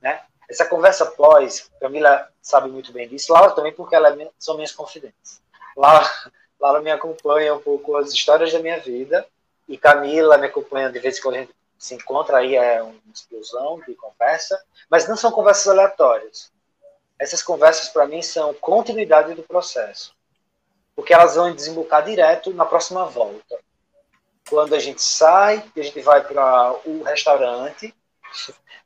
[0.00, 0.22] né?
[0.50, 4.72] Essa conversa após, Camila sabe muito bem disso, Laura também, porque ela é, são minhas
[4.72, 5.40] confidentes.
[5.76, 6.04] Laura,
[6.58, 9.24] Laura me acompanha um pouco as histórias da minha vida,
[9.68, 13.00] e Camila me acompanha de vez em quando a gente se encontra, aí é uma
[13.14, 14.60] explosão de conversa,
[14.90, 16.52] mas não são conversas aleatórias.
[17.16, 20.12] Essas conversas, para mim, são continuidade do processo,
[20.96, 23.56] porque elas vão desembocar direto na próxima volta.
[24.48, 27.94] Quando a gente sai, a gente vai para o restaurante,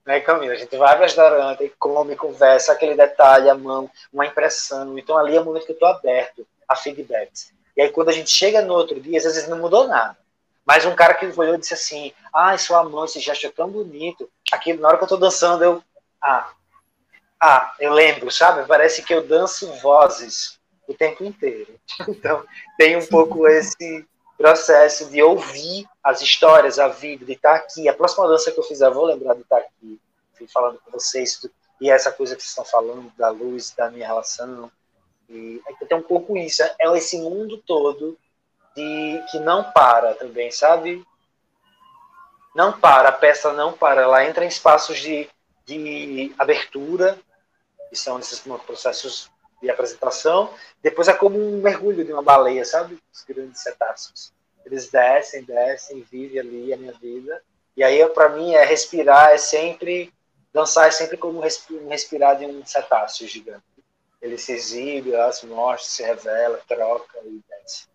[0.05, 0.53] né, Camila?
[0.53, 4.99] A gente vai para restaurante, come, conversa, aquele detalhe, a mão, uma impressão.
[4.99, 7.53] Então ali é o momento que eu estou aberto a feedbacks.
[7.77, 10.17] E aí quando a gente chega no outro dia, às vezes não mudou nada.
[10.65, 13.69] Mas um cara que olhou e disse assim: Ah, sua mão, esse gesto é tão
[13.69, 14.31] bonito.
[14.51, 15.85] Aquilo, na hora que eu estou dançando, eu.
[16.23, 16.51] Ah,
[17.41, 18.67] ah, eu lembro, sabe?
[18.67, 20.59] Parece que eu danço vozes
[20.89, 21.79] o tempo inteiro.
[22.09, 22.45] Então,
[22.79, 24.07] tem um pouco esse
[24.45, 27.89] processo de ouvir as histórias, a vida, de estar aqui.
[27.89, 29.99] A próxima dança que eu fizer, eu vou lembrar de estar aqui,
[30.53, 31.49] falando com vocês,
[31.81, 34.71] e essa coisa que vocês estão falando, da luz, da minha relação.
[35.31, 38.19] E então, tem um pouco isso, é esse mundo todo
[38.77, 41.03] de que não para também, sabe?
[42.55, 45.27] Não para, a peça não para, ela entra em espaços de,
[45.65, 47.19] de abertura,
[47.89, 49.31] que são esses processos
[49.63, 50.53] de apresentação,
[50.83, 53.03] depois é como um mergulho de uma baleia, sabe?
[53.11, 54.34] Os grandes cetáceos.
[54.65, 57.43] Eles descem, descem, vivem ali a minha vida.
[57.77, 60.13] E aí, para mim, é respirar, é sempre.
[60.53, 63.65] Dançar é sempre como respirar de um cetáceo gigante.
[64.23, 67.89] Ele se exibe, se mostra, se revela, troca e desce.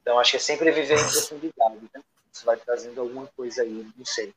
[0.00, 1.90] Então, acho que é sempre viver em profundidade.
[1.92, 2.02] Né?
[2.32, 4.32] Você vai trazendo alguma coisa aí, não sei,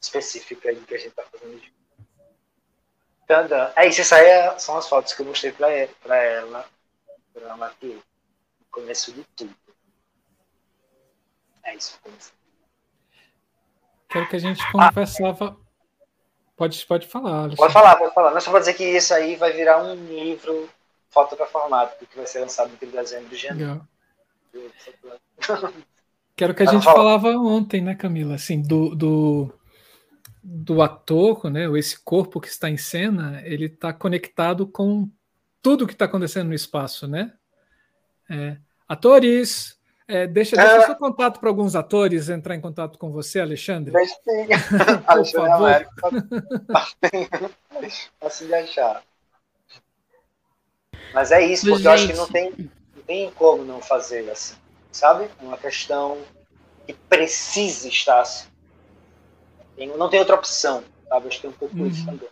[0.00, 1.80] específica aí que a gente está fazendo junto.
[3.76, 6.66] É isso, aí é, são as fotos que eu mostrei para ela, para ela,
[7.82, 8.02] no
[8.70, 9.54] começo de tudo.
[11.64, 11.98] É isso.
[14.08, 15.56] Quero que a gente conversava.
[15.58, 15.64] Ah,
[16.56, 17.44] pode, pode falar.
[17.44, 17.56] Alexandre.
[17.56, 18.30] Pode falar, pode falar.
[18.32, 20.68] Não só para dizer que isso aí vai virar um livro
[21.10, 23.86] foto para formato, que vai ser lançado no dezembro de janeiro.
[26.36, 28.34] Quero que a gente falava ontem, né, Camila?
[28.34, 29.60] Assim, do, do
[30.42, 35.08] do ator, né, ou esse corpo que está em cena, ele está conectado com
[35.62, 37.34] tudo que está acontecendo no espaço, né?
[38.28, 38.56] É,
[38.88, 39.78] atores,
[40.10, 40.86] é, deixa, deixa é.
[40.86, 43.92] seu contato para alguns atores entrar em contato com você, Alexandre.
[43.92, 44.46] Deixa sim.
[45.06, 45.86] Por favor.
[48.18, 49.02] Posso de achar.
[51.14, 51.86] Mas é isso, porque Gente.
[51.86, 54.56] eu acho que não tem, não tem como não fazer assim,
[54.90, 55.24] sabe?
[55.24, 56.18] É uma questão
[56.86, 58.48] que precisa estar assim.
[59.76, 61.28] Tem, não tem outra opção, sabe?
[61.28, 61.86] Acho que tem um pouco uhum.
[61.86, 62.28] isso também.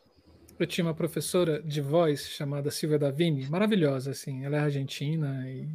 [0.58, 4.44] Eu tinha uma professora de voz chamada Silvia Davini, maravilhosa, assim.
[4.44, 5.68] Ela é argentina e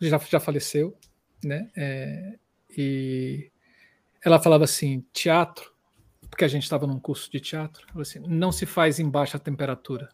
[0.00, 0.96] já, já faleceu,
[1.44, 1.70] né?
[1.76, 2.38] É,
[2.76, 3.50] e
[4.24, 5.72] ela falava assim: teatro,
[6.30, 10.08] porque a gente estava num curso de teatro, assim, não se faz em baixa temperatura.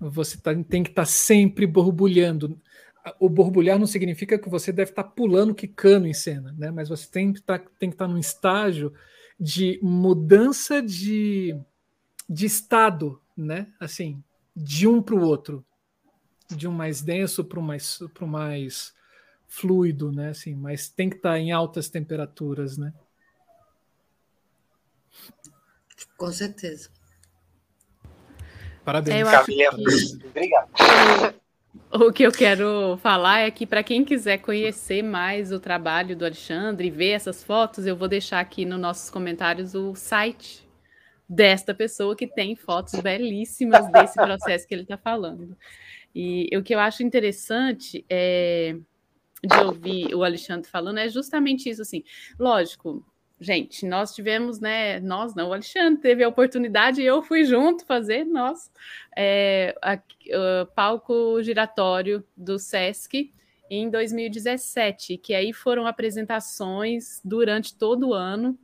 [0.00, 2.60] Você tá, tem que estar tá sempre borbulhando.
[3.20, 6.70] O borbulhar não significa que você deve estar tá pulando, quicando em cena, né?
[6.70, 8.92] Mas você tem que tá, estar num estágio
[9.38, 11.56] de mudança de,
[12.28, 13.68] de estado, né?
[13.78, 14.22] Assim,
[14.54, 15.64] de um para o outro,
[16.48, 18.94] de um mais denso para o mais, mais
[19.46, 20.30] fluido, né?
[20.30, 22.92] Assim, mas tem que estar em altas temperaturas, né?
[26.16, 26.90] Com certeza.
[28.84, 29.20] Parabéns.
[29.20, 30.26] Eu acho que...
[30.26, 31.34] Obrigado.
[31.90, 36.24] O que eu quero falar é que para quem quiser conhecer mais o trabalho do
[36.24, 40.68] Alexandre e ver essas fotos, eu vou deixar aqui nos nossos comentários o site
[41.28, 45.56] desta pessoa que tem fotos belíssimas desse processo que ele está falando.
[46.14, 48.76] E o que eu acho interessante é,
[49.46, 52.02] de ouvir o Alexandre falando é justamente isso, assim.
[52.38, 53.04] Lógico,
[53.40, 55.00] gente, nós tivemos, né?
[55.00, 58.70] Nós não, o Alexandre teve a oportunidade e eu fui junto fazer, nós,
[59.16, 63.32] é, a, a, palco giratório do SESC
[63.70, 68.58] em 2017, que aí foram apresentações durante todo o ano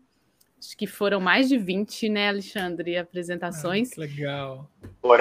[0.60, 3.92] Acho que foram mais de 20, né, Alexandre, apresentações.
[3.96, 4.70] Ah, legal.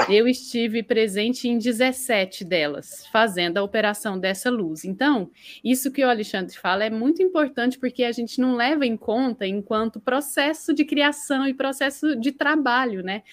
[0.10, 4.84] Eu estive presente em 17 delas, fazendo a operação dessa luz.
[4.84, 5.32] Então,
[5.64, 9.48] isso que o Alexandre fala é muito importante porque a gente não leva em conta
[9.48, 13.24] enquanto processo de criação e processo de trabalho, né?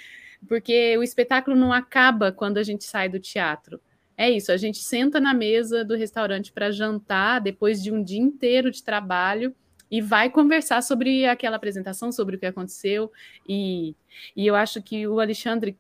[0.46, 3.80] Porque o espetáculo não acaba quando a gente sai do teatro.
[4.16, 8.20] É isso, a gente senta na mesa do restaurante para jantar depois de um dia
[8.20, 9.52] inteiro de trabalho
[9.90, 13.10] e vai conversar sobre aquela apresentação, sobre o que aconteceu.
[13.48, 13.94] E,
[14.34, 15.78] e eu acho que o Alexandre,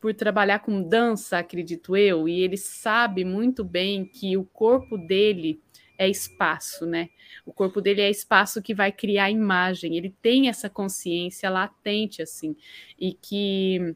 [0.00, 5.60] por trabalhar com dança, acredito eu, e ele sabe muito bem que o corpo dele
[5.98, 7.10] é espaço, né?
[7.44, 9.98] O corpo dele é espaço que vai criar imagem.
[9.98, 12.56] Ele tem essa consciência latente, assim,
[12.98, 13.94] e que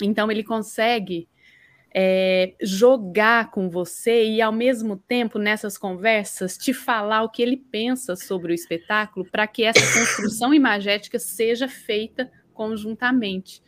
[0.00, 1.28] então ele consegue
[1.94, 7.56] é, jogar com você e, ao mesmo tempo, nessas conversas, te falar o que ele
[7.56, 13.62] pensa sobre o espetáculo para que essa construção imagética seja feita conjuntamente.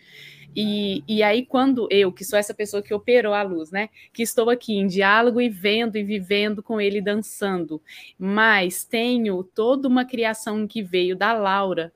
[0.56, 4.22] E, e aí, quando eu, que sou essa pessoa que operou a luz, né, que
[4.22, 7.80] estou aqui em diálogo e vendo e vivendo com ele dançando,
[8.18, 11.92] mas tenho toda uma criação que veio da Laura,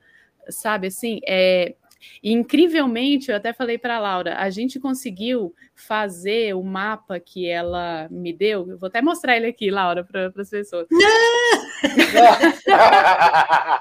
[0.49, 1.75] sabe assim, é,
[2.23, 7.49] e, incrivelmente, eu até falei para a Laura, a gente conseguiu fazer o mapa que
[7.49, 8.69] ela me deu.
[8.69, 10.87] Eu vou até mostrar ele aqui, Laura, para as pessoas.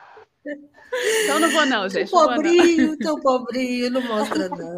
[1.24, 2.10] Então não vou, não, gente.
[2.10, 4.78] Tão pobrinho, tão pobrinho, não mostra, não.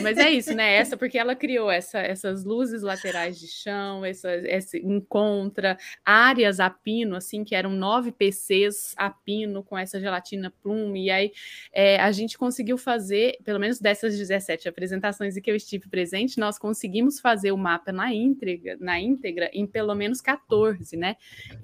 [0.00, 0.74] Mas é isso, né?
[0.74, 6.70] Essa, porque ela criou essa, essas luzes laterais de chão, essa, essa encontra áreas a
[6.70, 11.06] pino, assim, que eram nove PCs a pino com essa gelatina plume.
[11.06, 11.32] E aí
[11.72, 16.38] é, a gente conseguiu fazer, pelo menos dessas 17 apresentações em que eu estive presente,
[16.38, 21.16] nós conseguimos fazer o mapa na íntegra, na íntegra em pelo menos 14, né?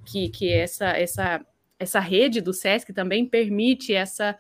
[0.05, 1.45] Que, que essa, essa
[1.79, 4.37] essa rede do SESC também permite essa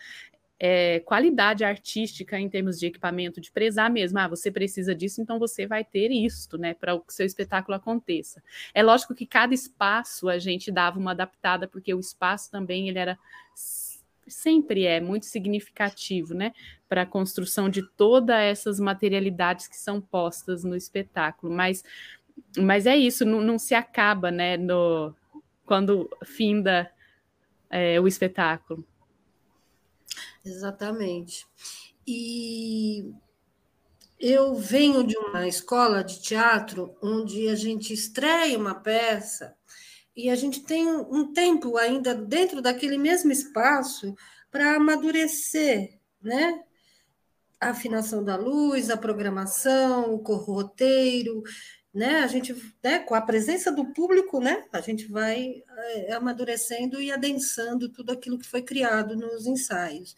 [0.59, 4.19] é, qualidade artística em termos de equipamento, de prezar mesmo.
[4.19, 8.43] Ah, você precisa disso, então você vai ter isto, né, para o seu espetáculo aconteça.
[8.75, 12.99] É lógico que cada espaço a gente dava uma adaptada, porque o espaço também ele
[12.99, 13.17] era
[14.27, 16.53] sempre é muito significativo, né,
[16.89, 21.53] para a construção de todas essas materialidades que são postas no espetáculo.
[21.53, 21.85] Mas,
[22.59, 25.15] mas é isso, não, não se acaba, né, no
[25.65, 26.91] quando finda
[27.71, 28.85] é, o espetáculo.
[30.45, 31.47] Exatamente.
[32.07, 33.13] E
[34.19, 39.55] eu venho de uma escola de teatro onde a gente estreia uma peça
[40.17, 44.17] e a gente tem um tempo ainda dentro daquele mesmo espaço
[44.51, 46.65] para amadurecer, né?
[47.61, 51.43] A afinação da luz, a programação, o roteiro,
[51.93, 52.21] né?
[52.21, 57.11] A gente, né, com a presença do público, né, a gente vai é, amadurecendo e
[57.11, 60.15] adensando tudo aquilo que foi criado nos ensaios.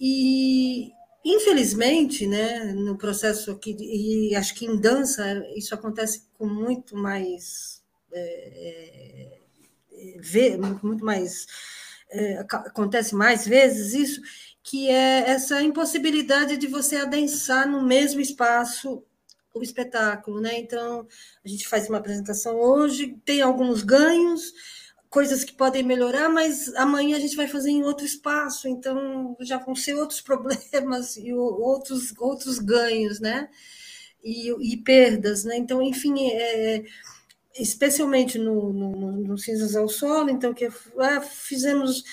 [0.00, 0.92] E
[1.24, 5.24] infelizmente, né, no processo aqui e acho que em dança
[5.56, 7.82] isso acontece com muito mais
[8.12, 9.38] é,
[9.92, 11.46] é, muito mais
[12.10, 14.22] é, acontece mais vezes isso
[14.62, 19.02] que é essa impossibilidade de você adensar no mesmo espaço
[19.54, 20.58] o espetáculo, né?
[20.58, 21.06] Então,
[21.44, 24.52] a gente faz uma apresentação hoje, tem alguns ganhos,
[25.10, 29.58] coisas que podem melhorar, mas amanhã a gente vai fazer em outro espaço, então já
[29.58, 33.48] vão ser outros problemas e outros, outros ganhos, né?
[34.22, 35.56] E, e perdas, né?
[35.56, 36.84] Então, enfim, é,
[37.58, 42.04] especialmente no, no, no Cinzas ao Solo, então, que é, fizemos.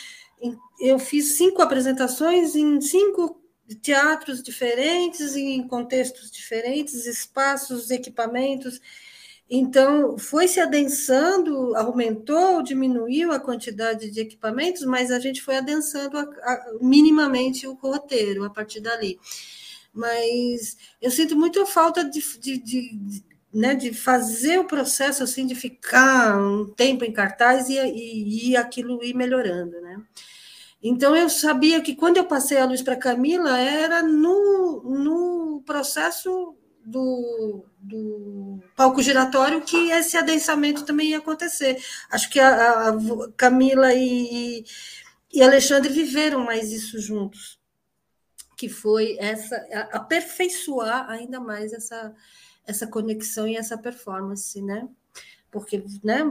[0.79, 3.41] Eu fiz cinco apresentações em cinco
[3.81, 8.79] teatros diferentes, em contextos diferentes, espaços, equipamentos.
[9.49, 16.17] Então, foi se adensando, aumentou, diminuiu a quantidade de equipamentos, mas a gente foi adensando
[16.17, 19.19] a, a, minimamente o roteiro a partir dali.
[19.93, 23.23] Mas eu sinto muito a falta de, de, de, de
[23.55, 28.57] né, de fazer o processo assim, de ficar um tempo em cartaz e, e, e
[28.57, 30.01] aquilo ir melhorando, né?
[30.87, 36.55] Então, eu sabia que quando eu passei a luz para Camila, era no, no processo
[36.85, 41.83] do, do, palco giratório que esse adensamento também ia acontecer.
[42.11, 44.63] Acho que a, a Camila e,
[45.33, 47.59] e Alexandre viveram mais isso juntos,
[48.55, 49.55] que foi essa
[49.91, 52.13] aperfeiçoar ainda mais essa,
[52.63, 54.87] essa conexão e essa performance, né?
[55.49, 56.21] Porque, né?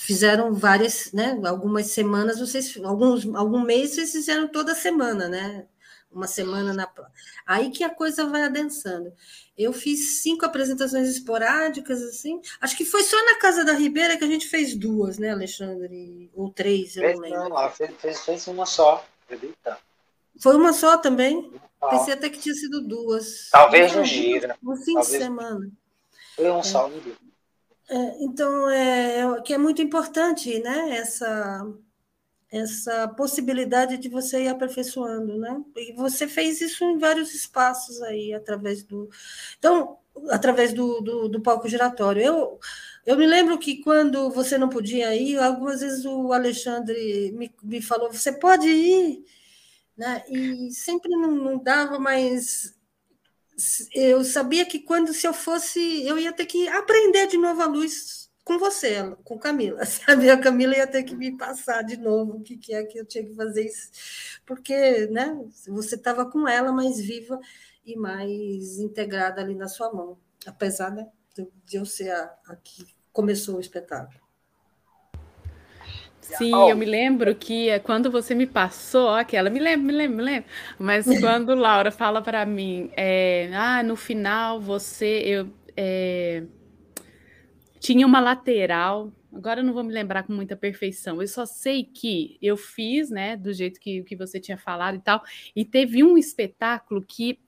[0.00, 1.40] Fizeram várias, né?
[1.44, 5.66] Algumas semanas, vocês, alguns, algum mês vocês fizeram toda semana, né?
[6.10, 6.88] Uma semana na.
[7.46, 9.12] Aí que a coisa vai adensando.
[9.56, 12.40] Eu fiz cinco apresentações esporádicas, assim.
[12.60, 16.30] Acho que foi só na Casa da Ribeira que a gente fez duas, né, Alexandre?
[16.34, 17.48] Ou três, eu fez, não lembro.
[17.50, 19.78] Não, fez, fez, fez uma só, acredita?
[20.40, 21.52] Foi uma só também?
[21.80, 21.88] Ah.
[21.88, 23.48] Pensei até que tinha sido duas.
[23.50, 24.54] Talvez no giro.
[24.62, 25.12] No fim Talvez...
[25.12, 25.70] de semana.
[26.34, 26.62] Foi um é.
[26.62, 27.25] só, no dia.
[27.88, 30.96] É, então, é, é, que é muito importante, né?
[30.96, 31.64] Essa,
[32.50, 35.64] essa possibilidade de você ir aperfeiçoando, né?
[35.76, 39.08] E você fez isso em vários espaços aí, através do...
[39.58, 39.98] Então,
[40.30, 42.22] através do, do, do palco giratório.
[42.22, 42.60] Eu,
[43.06, 47.82] eu me lembro que quando você não podia ir, algumas vezes o Alexandre me, me
[47.82, 49.24] falou, você pode ir,
[49.96, 50.24] né?
[50.30, 52.75] E sempre não, não dava, mas
[53.94, 57.66] eu sabia que quando se eu fosse, eu ia ter que aprender de novo a
[57.66, 60.30] luz com você, com Camila, sabe?
[60.30, 63.04] A Camila ia ter que me passar de novo o que, que é que eu
[63.04, 63.90] tinha que fazer isso,
[64.46, 65.36] porque, né?
[65.68, 67.40] Você estava com ela mais viva
[67.84, 71.08] e mais integrada ali na sua mão, apesar né,
[71.64, 74.25] de eu ser a, a que começou o espetáculo.
[76.34, 80.16] Sim, eu me lembro que é quando você me passou aquela, me lembro, me lembro,
[80.16, 80.48] me lembro.
[80.78, 86.44] Mas quando Laura fala para mim, é, ah, no final você, eu é,
[87.78, 91.20] tinha uma lateral Agora eu não vou me lembrar com muita perfeição.
[91.20, 95.00] Eu só sei que eu fiz, né, do jeito que, que você tinha falado e
[95.00, 95.22] tal.
[95.54, 97.38] E teve um espetáculo que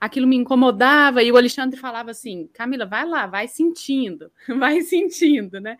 [0.00, 5.60] aquilo me incomodava e o Alexandre falava assim: Camila, vai lá, vai sentindo, vai sentindo,
[5.60, 5.76] né?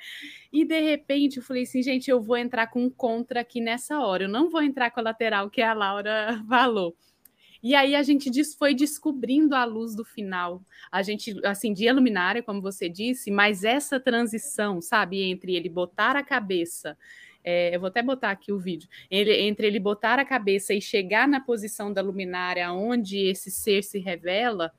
[0.52, 4.00] E de repente eu falei assim: gente, eu vou entrar com um contra aqui nessa
[4.00, 6.94] hora, eu não vou entrar com a lateral que a Laura falou.
[7.62, 10.62] E aí a gente foi descobrindo a luz do final.
[10.90, 16.16] A gente acendia a luminária, como você disse, mas essa transição, sabe, entre ele botar
[16.16, 16.96] a cabeça
[17.42, 18.88] é, eu vou até botar aqui o vídeo.
[19.10, 23.82] Ele, entre ele botar a cabeça e chegar na posição da luminária onde esse ser
[23.82, 24.72] se revela,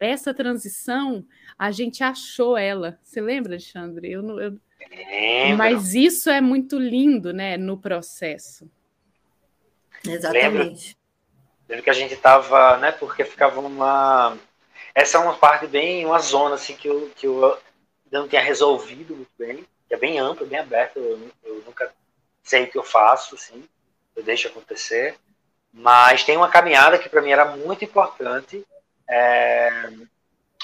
[0.00, 1.24] essa transição,
[1.58, 2.98] a gente achou ela.
[3.02, 4.10] Você lembra, Alexandre?
[4.10, 4.58] Eu, eu...
[5.56, 8.70] Mas isso é muito lindo, né, no processo.
[10.06, 10.96] Exatamente.
[11.68, 14.38] Lembro, que a gente estava, né, porque ficava uma...
[14.94, 17.58] Essa é uma parte bem, uma zona, assim, que eu, que eu
[18.10, 21.92] não tinha resolvido muito bem, que é bem ampla, bem aberta, eu, eu nunca
[22.48, 23.66] sei o que eu faço, assim,
[24.16, 25.16] eu deixo acontecer.
[25.72, 28.66] Mas tem uma caminhada que para mim era muito importante.
[29.08, 29.90] É,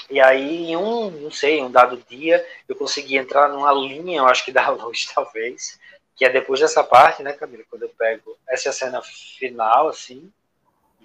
[0.09, 4.27] e aí, em um, não sei, um dado dia, eu consegui entrar numa linha, eu
[4.27, 5.79] acho que da luz, talvez,
[6.15, 7.63] que é depois dessa parte, né, Camila?
[7.69, 10.31] Quando eu pego essa cena final, assim,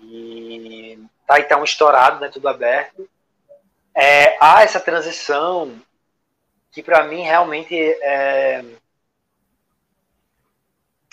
[0.03, 3.09] e tá então estourado, né, tudo aberto.
[3.95, 5.81] É, há essa transição
[6.73, 8.65] que para mim realmente é,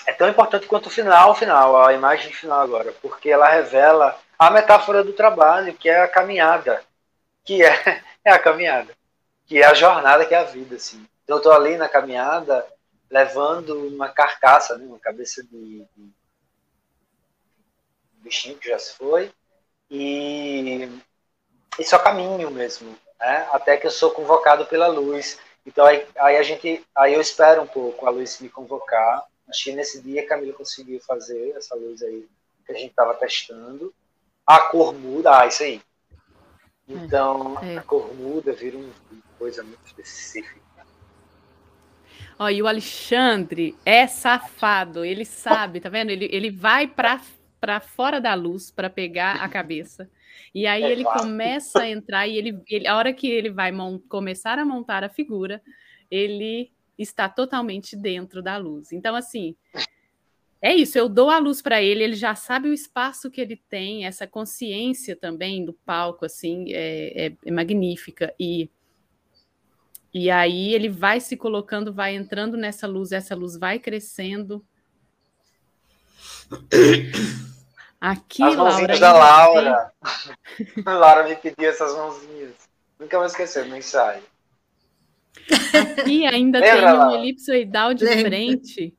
[0.07, 4.17] é tão importante quanto o final, o final, a imagem final agora, porque ela revela
[4.39, 6.81] a metáfora do trabalho, que é a caminhada,
[7.43, 8.95] que é, é a caminhada,
[9.45, 11.05] que é a jornada, que é a vida, assim.
[11.23, 12.65] Então, eu estou ali na caminhada,
[13.09, 16.11] levando uma carcaça, né, uma cabeça de, de
[18.19, 19.29] bichinho que já se foi,
[19.91, 20.89] e,
[21.77, 25.37] e só caminho mesmo, né, até que eu sou convocado pela luz.
[25.65, 29.63] Então aí, aí a gente, aí eu espero um pouco a luz me convocar Acho
[29.65, 32.27] que nesse dia a Camila conseguiu fazer essa luz aí
[32.65, 33.93] que a gente estava testando.
[34.45, 35.81] A cor muda, ah, isso aí.
[36.87, 37.77] Então, é.
[37.77, 38.93] a cor muda, vira uma
[39.37, 40.67] coisa muito específica.
[42.39, 46.11] Ó, e o Alexandre é safado, ele sabe, tá vendo?
[46.11, 50.09] Ele, ele vai para fora da luz para pegar a cabeça.
[50.53, 51.21] E aí é ele fácil.
[51.21, 53.71] começa a entrar e ele, ele, a hora que ele vai
[54.07, 55.61] começar a montar a figura,
[56.11, 58.91] ele está totalmente dentro da luz.
[58.91, 59.55] Então, assim,
[60.61, 63.55] é isso, eu dou a luz para ele, ele já sabe o espaço que ele
[63.69, 68.33] tem, essa consciência também do palco, assim, é, é, é magnífica.
[68.39, 68.69] E,
[70.13, 74.65] e aí ele vai se colocando, vai entrando nessa luz, essa luz vai crescendo.
[78.01, 79.91] Aqui, As mãozinhas da Laura.
[80.55, 80.83] Tem...
[80.85, 82.53] Laura me pediu essas mãozinhas.
[82.99, 84.23] Nunca vou esquecer ensaio.
[85.99, 88.29] Aqui ainda tem um elipsoidal de Lembra.
[88.29, 88.95] frente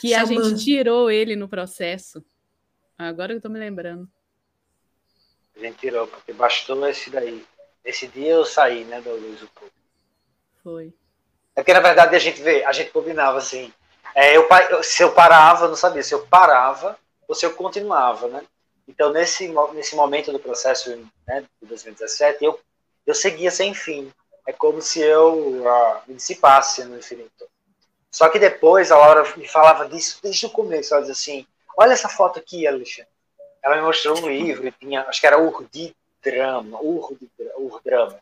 [0.00, 0.40] que Chamando.
[0.40, 2.24] a gente tirou ele no processo.
[2.98, 4.08] Agora eu tô me lembrando.
[5.56, 7.44] A gente tirou, porque bastou esse daí.
[7.84, 9.74] Esse dia eu saí, né, da luz um pouco.
[10.62, 10.94] Foi.
[11.56, 13.72] É porque, na verdade, a gente vê, a gente combinava assim.
[14.14, 14.46] É, eu,
[14.82, 18.42] se eu parava, eu não sabia se eu parava ou se eu continuava, né?
[18.86, 20.90] Então, nesse, nesse momento do processo
[21.26, 22.58] né, de 2017, eu,
[23.06, 24.10] eu seguia sem fim
[24.46, 27.48] é como se eu uh, me dissipasse no infinito.
[28.10, 30.92] Só que depois a Laura me falava disso desde o começo.
[30.92, 31.46] Ela dizia assim:
[31.76, 33.10] Olha essa foto aqui, Alexandre.
[33.62, 38.18] Ela me mostrou um livro, tinha, acho que era Urdi Drama, Urdi, Urdrama.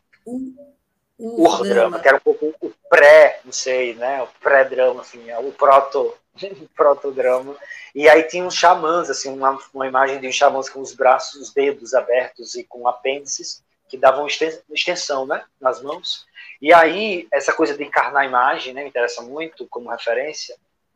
[1.17, 4.21] Urdrama, que era um pouco o pré, não sei, né?
[4.21, 6.15] O pré-drama, assim, o proto,
[6.75, 7.55] proto-drama.
[7.93, 11.41] E aí tinha uns xamãs, assim, uma, uma imagem de uns xamãs com os braços,
[11.41, 16.25] os dedos abertos e com apêndices que davam extensão né, nas mãos.
[16.61, 20.55] E aí, essa coisa de encarnar a imagem né, me interessa muito como referência.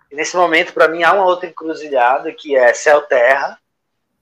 [0.09, 3.59] E nesse momento, para mim, há uma outra encruzilhada, que é céu-terra,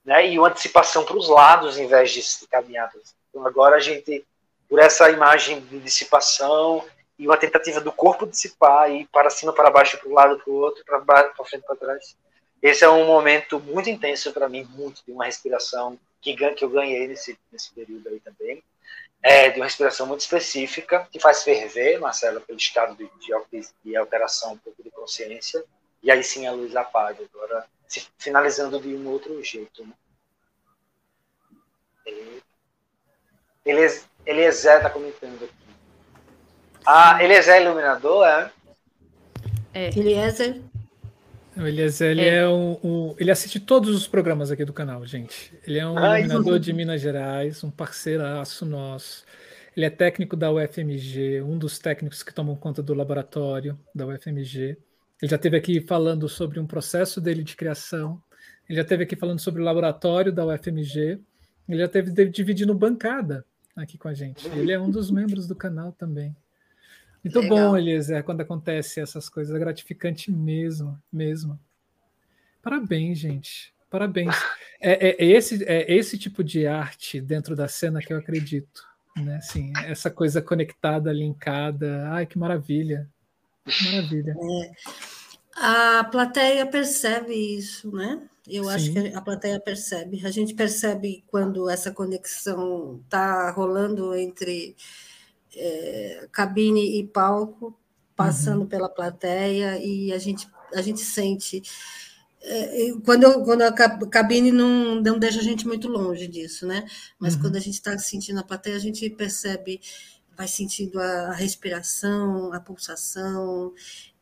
[0.04, 3.14] né, e uma dissipação para os lados em vez de caminhadas.
[3.30, 4.26] Então, agora a gente,
[4.68, 6.84] por essa imagem de dissipação
[7.16, 10.52] e uma tentativa do corpo dissipar e para cima, para baixo, para um lado, para
[10.52, 12.16] o outro, para para frente, para trás.
[12.60, 16.70] Esse é um momento muito intenso para mim, muito de uma respiração que, que eu
[16.70, 18.62] ganhei nesse, nesse período aí também,
[19.22, 23.96] é de uma respiração muito específica, que faz ferver, Marcelo, pelo estado de, de, de
[23.96, 25.62] alteração um pouco de consciência,
[26.02, 27.24] e aí sim a luz apaga.
[27.32, 29.86] Agora, se, finalizando de um outro jeito.
[29.86, 29.92] Né?
[34.26, 35.54] Eliezer está comentando aqui.
[36.86, 38.52] Ah, Eliezer é iluminador, é?
[39.72, 39.88] É.
[39.88, 40.60] Eliezer
[41.56, 45.04] o Eliezer, ele é, é um, um, Ele assiste todos os programas aqui do canal,
[45.06, 45.52] gente.
[45.66, 49.24] Ele é um Ai, iluminador de Minas Gerais, um parceiraço nosso.
[49.76, 54.76] Ele é técnico da UFMG, um dos técnicos que tomam conta do laboratório da UFMG.
[55.20, 58.22] Ele já esteve aqui falando sobre um processo dele de criação.
[58.68, 61.20] Ele já esteve aqui falando sobre o laboratório da UFMG.
[61.68, 63.44] Ele já esteve dividindo bancada
[63.76, 64.46] aqui com a gente.
[64.48, 66.34] Ele é um dos membros do canal também.
[67.24, 67.70] Muito Legal.
[67.70, 69.56] bom, Eliezer, quando acontece essas coisas.
[69.56, 71.58] É gratificante mesmo, mesmo.
[72.62, 73.74] Parabéns, gente.
[73.88, 74.34] Parabéns.
[74.80, 78.82] É, é, é, esse, é esse tipo de arte dentro da cena que eu acredito.
[79.16, 79.36] Né?
[79.36, 82.08] Assim, essa coisa conectada, linkada.
[82.10, 83.08] Ai, que maravilha.
[83.64, 84.36] Que maravilha.
[84.38, 84.70] É.
[85.56, 88.20] A plateia percebe isso, né?
[88.46, 88.70] Eu Sim.
[88.70, 90.26] acho que a plateia percebe.
[90.26, 94.76] A gente percebe quando essa conexão está rolando entre
[95.56, 97.76] é, cabine e palco,
[98.16, 98.66] passando uhum.
[98.66, 101.62] pela plateia, e a gente, a gente sente.
[102.42, 106.84] É, quando, quando a cabine não, não deixa a gente muito longe disso, né?
[107.18, 107.42] Mas uhum.
[107.42, 109.80] quando a gente está sentindo a plateia, a gente percebe,
[110.36, 113.72] vai sentindo a respiração, a pulsação,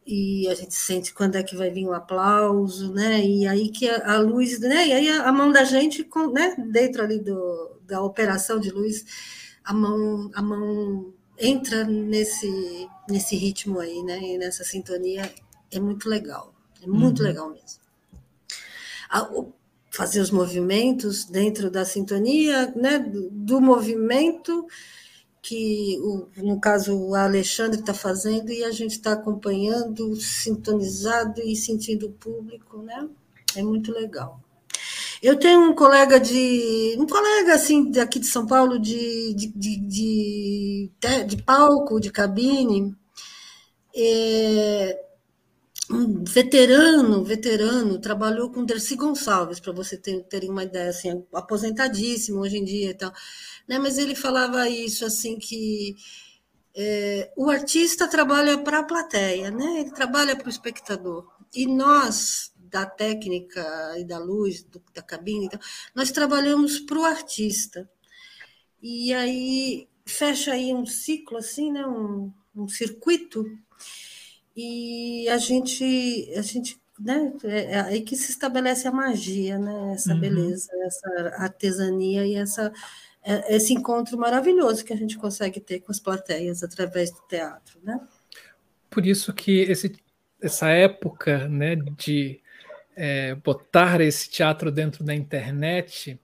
[0.06, 3.24] e a gente sente quando é que vai vir o aplauso, né?
[3.24, 4.88] E aí que a, a luz, né?
[4.88, 6.56] E aí a, a, mão da gente, com, né?
[6.70, 9.04] Dentro ali do, da operação de luz,
[9.64, 14.18] a mão, a mão entra nesse, nesse ritmo aí, né?
[14.22, 15.30] E nessa sintonia
[15.70, 17.26] é muito legal, é muito uhum.
[17.26, 17.82] legal mesmo.
[19.10, 19.52] A, o,
[19.90, 22.98] fazer os movimentos dentro da sintonia, né?
[22.98, 24.66] Do, do movimento
[25.42, 31.56] que, o, no caso, o Alexandre está fazendo e a gente está acompanhando, sintonizado e
[31.56, 33.08] sentindo o público, né?
[33.56, 34.40] É muito legal.
[35.22, 36.96] Eu tenho um colega de.
[36.98, 40.90] um colega assim daqui de São Paulo de, de, de, de,
[41.28, 42.94] de palco, de cabine,
[43.94, 44.98] é,
[45.90, 52.40] um veterano, veterano, trabalhou com Dercy Gonçalves, para você ter, terem uma ideia, assim, aposentadíssimo
[52.40, 53.12] hoje em dia e tal.
[53.68, 53.78] Né?
[53.78, 55.94] Mas ele falava isso, assim, que
[56.74, 59.80] é, o artista trabalha para a plateia, né?
[59.80, 61.26] ele trabalha para o espectador.
[61.54, 63.62] E nós, da técnica
[63.98, 65.60] e da luz, do, da cabine, então,
[65.94, 67.88] nós trabalhamos para o artista.
[68.80, 71.86] E aí fecha aí um ciclo, assim, né?
[71.86, 73.44] um, um circuito,
[74.56, 77.32] e a gente, a gente né?
[77.44, 79.92] É, é aí que se estabelece a magia, né?
[79.94, 80.20] Essa uhum.
[80.20, 82.72] beleza, essa artesania e essa,
[83.22, 87.78] é, esse encontro maravilhoso que a gente consegue ter com as plateias através do teatro,
[87.82, 88.00] né?
[88.90, 89.96] Por isso que esse,
[90.40, 92.41] essa época, né, de
[92.96, 96.18] é, botar esse teatro dentro da internet.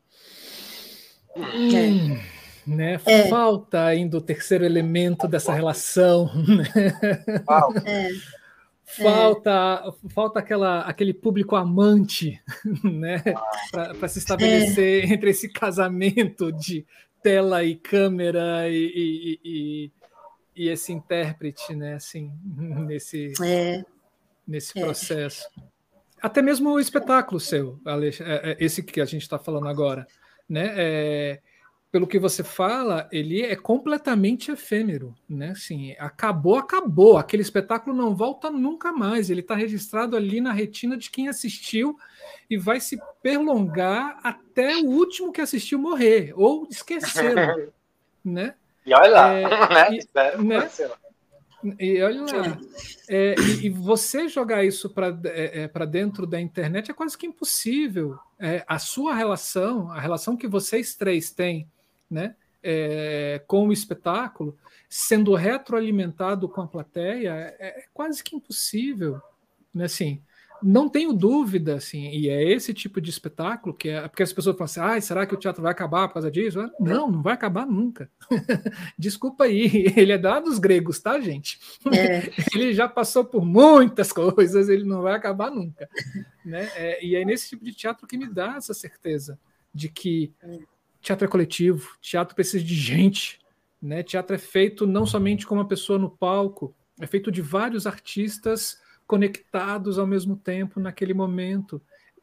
[1.36, 1.40] É.
[1.40, 2.18] Hum,
[2.66, 3.00] né?
[3.06, 3.28] É.
[3.28, 6.30] Falta ainda o terceiro elemento dessa relação.
[6.46, 6.68] Né?
[7.84, 9.02] É.
[9.02, 12.40] Falta, falta aquela, aquele público amante
[12.82, 13.22] né?
[13.70, 15.12] para se estabelecer é.
[15.12, 16.86] entre esse casamento de
[17.22, 19.92] tela e câmera e, e, e,
[20.56, 21.94] e esse intérprete, né?
[21.94, 22.32] assim,
[22.86, 23.84] nesse, é.
[24.46, 25.46] nesse processo.
[26.20, 30.06] Até mesmo o espetáculo seu, Alex, é, é, esse que a gente está falando agora,
[30.48, 30.72] né?
[30.76, 31.40] É,
[31.90, 35.50] pelo que você fala, ele é completamente efêmero, né?
[35.50, 37.16] Assim, acabou, acabou.
[37.16, 39.30] Aquele espetáculo não volta nunca mais.
[39.30, 41.96] Ele está registrado ali na retina de quem assistiu
[42.50, 47.72] e vai se prolongar até o último que assistiu morrer ou esquecê-lo,
[48.22, 48.54] né?
[48.84, 49.42] E olha lá, é,
[49.74, 49.92] né?
[49.92, 50.68] E, Espero né?
[51.78, 52.58] E olha lá,
[53.08, 57.26] é, e, e, você jogar isso para é, é dentro da internet é quase que
[57.26, 58.16] impossível.
[58.38, 61.68] É, a sua relação, a relação que vocês três têm,
[62.08, 64.56] né, é, com o espetáculo,
[64.88, 69.20] sendo retroalimentado com a plateia, é, é quase que impossível.
[69.74, 70.22] Né, assim,
[70.62, 74.08] não tenho dúvida, assim, e é esse tipo de espetáculo que é.
[74.08, 76.58] Porque as pessoas falam assim, ah, será que o teatro vai acabar por causa disso?
[76.80, 78.10] Não, não vai acabar nunca.
[78.98, 81.58] Desculpa aí, ele é dado dos gregos, tá, gente?
[81.92, 82.30] É.
[82.54, 85.88] ele já passou por muitas coisas, ele não vai acabar nunca.
[86.44, 86.70] né?
[86.74, 89.38] É, e é nesse tipo de teatro que me dá essa certeza
[89.72, 90.32] de que
[91.00, 93.38] teatro é coletivo, teatro precisa de gente.
[93.80, 94.02] Né?
[94.02, 98.76] Teatro é feito não somente com uma pessoa no palco, é feito de vários artistas
[99.08, 101.80] conectados ao mesmo tempo naquele momento.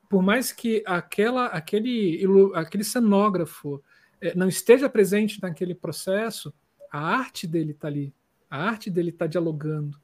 [0.07, 3.83] Por mais que aquela, aquele, aquele cenógrafo
[4.21, 6.53] é, não esteja presente naquele processo,
[6.91, 8.13] a arte dele está ali,
[8.49, 9.99] a arte dele está dialogando,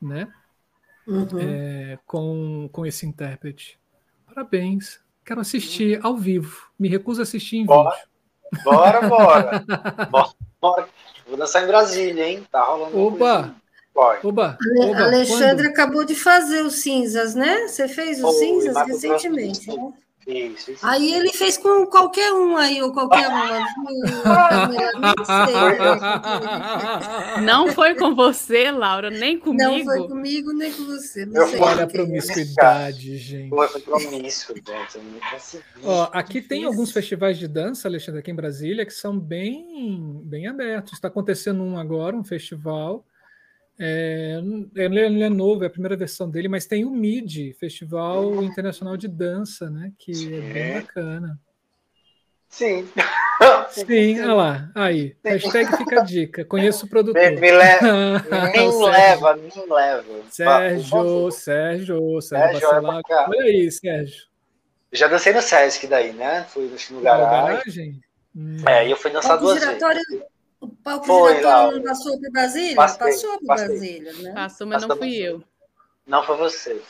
[0.00, 0.32] né?
[1.06, 1.26] Uhum.
[1.40, 3.78] É, com, com esse intérprete.
[4.24, 5.00] Parabéns.
[5.24, 6.70] Quero assistir ao vivo.
[6.78, 8.64] Me recuso a assistir em bora, vídeo.
[8.64, 9.64] Bora, bora.
[10.10, 10.30] bora,
[10.60, 10.88] bora.
[11.26, 12.46] Vou dançar em Brasília, hein?
[12.50, 12.96] Tá rolando.
[12.96, 13.59] Opa!
[13.94, 15.72] Oba, oba, Alexandre quando?
[15.72, 17.66] acabou de fazer os cinzas, né?
[17.66, 19.92] Você fez os cinzas recentemente, né?
[20.26, 20.86] Isso, isso.
[20.86, 23.66] Aí ele fez com qualquer um aí, ou qualquer uma.
[27.42, 29.62] não foi com você, Laura, nem comigo.
[29.62, 31.24] Não foi comigo, nem com você.
[31.24, 33.48] Não sei Olha a promiscuidade, gente.
[33.48, 35.64] Foi promíscuo, gente.
[35.82, 40.46] Ó, aqui tem alguns festivais de dança, Alexandre, aqui em Brasília, que são bem, bem
[40.46, 40.92] abertos.
[40.92, 43.04] Está acontecendo um agora, um festival
[43.82, 44.38] é,
[44.76, 49.08] ele é novo, é a primeira versão dele, mas tem o MIDI, Festival Internacional de
[49.08, 49.90] Dança, né?
[49.98, 50.34] Que Sim.
[50.34, 51.40] é bem bacana.
[52.46, 52.86] Sim.
[53.70, 54.70] Sim, olha lá.
[54.74, 56.44] Aí, hashtag fica a dica.
[56.44, 57.22] Conheço o produtor.
[57.22, 60.06] Me, me, le me leva, me leva.
[60.28, 64.28] Sérgio, Sérgio, Sérgio, Sérgio Olha aí, Sérgio.
[64.92, 66.44] Já dancei no Sesc daí, né?
[66.48, 67.30] Fui no garagem.
[67.30, 68.00] garagem?
[68.36, 68.56] Hum.
[68.68, 69.80] É, e eu fui dançar duas vezes.
[70.60, 72.76] O palco foi, giratório não passou para Brasília?
[72.76, 74.32] Passei, passou para Brasília, né?
[74.32, 75.42] Passou, mas não fui eu.
[76.06, 76.82] Não foi você.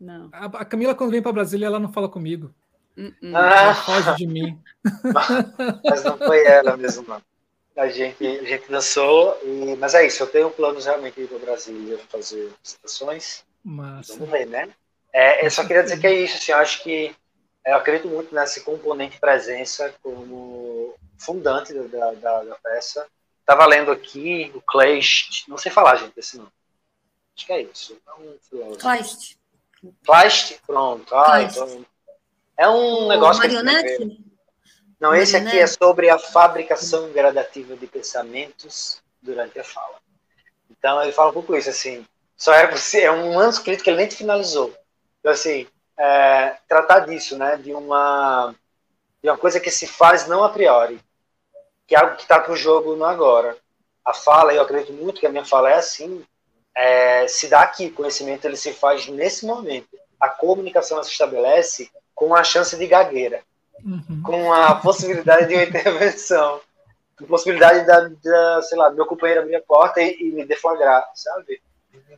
[0.00, 0.28] Não.
[0.32, 2.52] A, a Camila, quando vem para Brasília, ela não fala comigo.
[2.96, 3.36] Uh -uh.
[3.36, 4.58] Ela foge de mim.
[5.84, 7.22] mas não foi ela mesmo, não.
[7.76, 11.28] A gente, a gente dançou, e, mas é isso, eu tenho planos realmente de ir
[11.28, 13.44] para Brasília fazer apresentações.
[13.64, 14.14] Massa.
[14.14, 14.68] Vamos ver, né?
[15.12, 17.14] É, eu só queria dizer que é isso, assim, eu acho que
[17.64, 23.06] eu acredito muito nesse componente presença como fundante da, da, da peça.
[23.40, 26.50] Estava lendo aqui o Kleist, não sei falar, gente, esse nome.
[27.36, 27.98] Acho que é isso.
[28.06, 28.78] É um filósofo.
[28.78, 29.38] Kleist.
[30.04, 31.14] Kleist, pronto.
[31.14, 31.84] Ah, então,
[32.56, 33.42] é um o negócio.
[33.42, 34.20] Marionete?
[35.00, 39.96] Não, esse aqui é sobre a fabricação gradativa de pensamentos durante a fala.
[40.70, 42.06] Então ele fala um pouco isso, assim.
[42.36, 44.72] Só era é um manuscrito que ele nem finalizou.
[45.18, 45.66] Então, assim,
[45.98, 47.56] é, tratar disso, né?
[47.56, 48.54] De uma,
[49.22, 51.00] de uma coisa que se faz não a priori
[51.92, 53.54] que é algo que está para o jogo no agora.
[54.02, 56.24] A fala, eu acredito muito que a minha fala é assim,
[56.74, 59.90] é, se dá aqui, o conhecimento ele se faz nesse momento.
[60.18, 63.42] A comunicação se estabelece com a chance de gagueira,
[63.84, 64.22] uhum.
[64.24, 66.62] com a possibilidade de uma intervenção,
[67.18, 70.46] com a possibilidade da, da, sei lá, meu companheiro abrir a porta e, e me
[70.46, 71.60] deflagrar, sabe?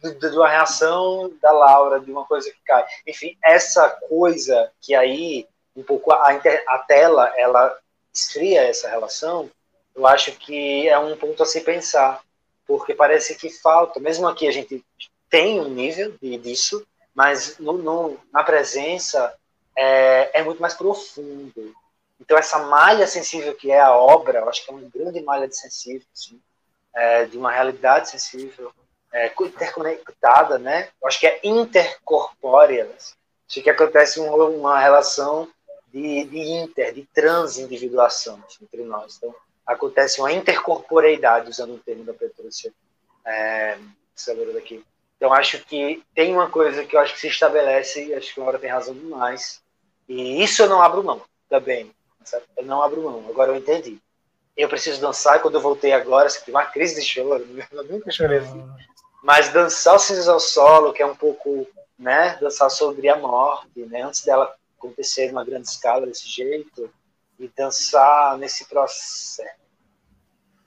[0.01, 2.87] De, de uma reação da Laura, de uma coisa que cai.
[3.09, 6.31] Enfim, essa coisa que aí, um pouco, a,
[6.69, 7.77] a tela, ela
[8.13, 9.51] esfria essa relação,
[9.95, 12.21] eu acho que é um ponto a se pensar,
[12.67, 14.85] porque parece que falta, mesmo aqui a gente
[15.29, 19.35] tem um nível disso, mas no, no, na presença
[19.77, 21.75] é, é, muito mais profundo.
[22.21, 25.47] Então essa malha sensível que é a obra, eu acho que é uma grande malha
[25.47, 26.41] de sensível, assim,
[26.95, 28.73] é, de uma realidade sensível,
[29.13, 30.89] é, interconectada, né?
[31.01, 32.85] Eu acho que é intercorpórea.
[32.97, 33.15] Assim.
[33.49, 35.49] Acho que acontece uma, uma relação
[35.87, 39.17] de, de inter, de transindividuação entre nós.
[39.17, 39.33] Então,
[39.67, 42.73] acontece uma intercorporeidade, usando o termo da Petrúcia
[43.27, 43.79] é,
[44.53, 44.85] daqui.
[45.17, 48.41] Então, acho que tem uma coisa que eu acho que se estabelece, e acho que
[48.41, 49.63] a hora tem razão demais,
[50.09, 51.91] e isso eu não abro mão também.
[52.25, 52.45] Sabe?
[52.57, 53.99] Eu não abro mão, agora eu entendi.
[54.57, 58.11] Eu preciso dançar, e quando eu voltei agora, tive uma crise de choro, eu nunca
[58.11, 58.65] chorei assim.
[59.23, 61.67] Mas dançar o Cinzas ao Solo, que é um pouco,
[61.99, 66.91] né, dançar sobre a morte, né, antes dela acontecer numa grande escala desse jeito,
[67.39, 69.43] e dançar nesse processo.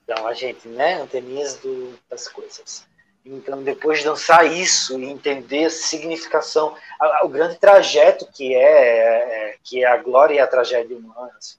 [0.04, 2.86] Então, a gente, né, anteninhas do, das coisas.
[3.24, 8.54] Então, depois de dançar isso e entender a significação, a, a, o grande trajeto que
[8.54, 11.32] é, é, que é a glória e a tragédia humana.
[11.36, 11.58] Assim.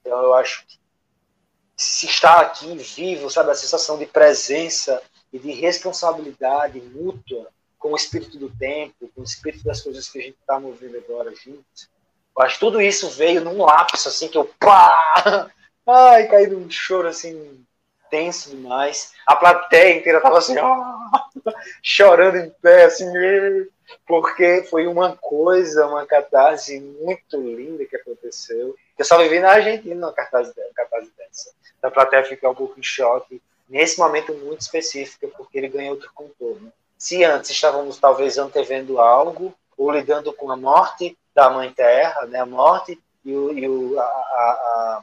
[0.00, 0.78] Então, eu acho que
[1.76, 5.02] se está aqui vivo, sabe, a sensação de presença
[5.32, 7.48] e de responsabilidade mútua
[7.78, 10.96] com o espírito do tempo, com o espírito das coisas que a gente está movendo
[10.96, 11.90] agora juntos,
[12.34, 15.50] que tudo isso veio num lápis, assim, que eu pá!
[15.86, 17.64] Ai, caí num choro, assim,
[18.10, 19.12] tenso demais.
[19.26, 21.10] A plateia inteira tava assim, ah,
[21.82, 23.06] chorando em pé, assim,
[24.06, 28.74] porque foi uma coisa, uma catarse muito linda que aconteceu.
[28.98, 31.50] Eu só vivi na Argentina uma catarse, catarse dessa.
[31.82, 36.10] A plateia ficar um pouco em choque, nesse momento muito específico, porque ele ganhou outro
[36.14, 36.72] contorno.
[36.96, 42.40] Se antes estávamos talvez antevendo algo, ou lidando com a morte, da Mãe Terra, né,
[42.40, 45.02] a morte e, o, e o, a, a,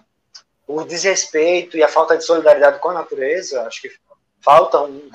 [0.68, 3.91] o desrespeito e a falta de solidariedade com a natureza, acho que
[4.40, 5.10] falta um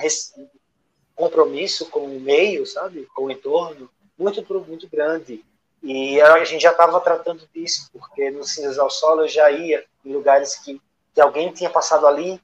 [1.15, 5.45] compromisso com o meio, sabe, com o entorno, muito, muito grande.
[5.83, 9.85] E a gente já estava tratando disso, porque no Cinzas ao Solo eu já ia
[10.05, 10.81] em lugares que,
[11.15, 12.41] que alguém tinha passado ali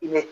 [0.00, 0.28] e,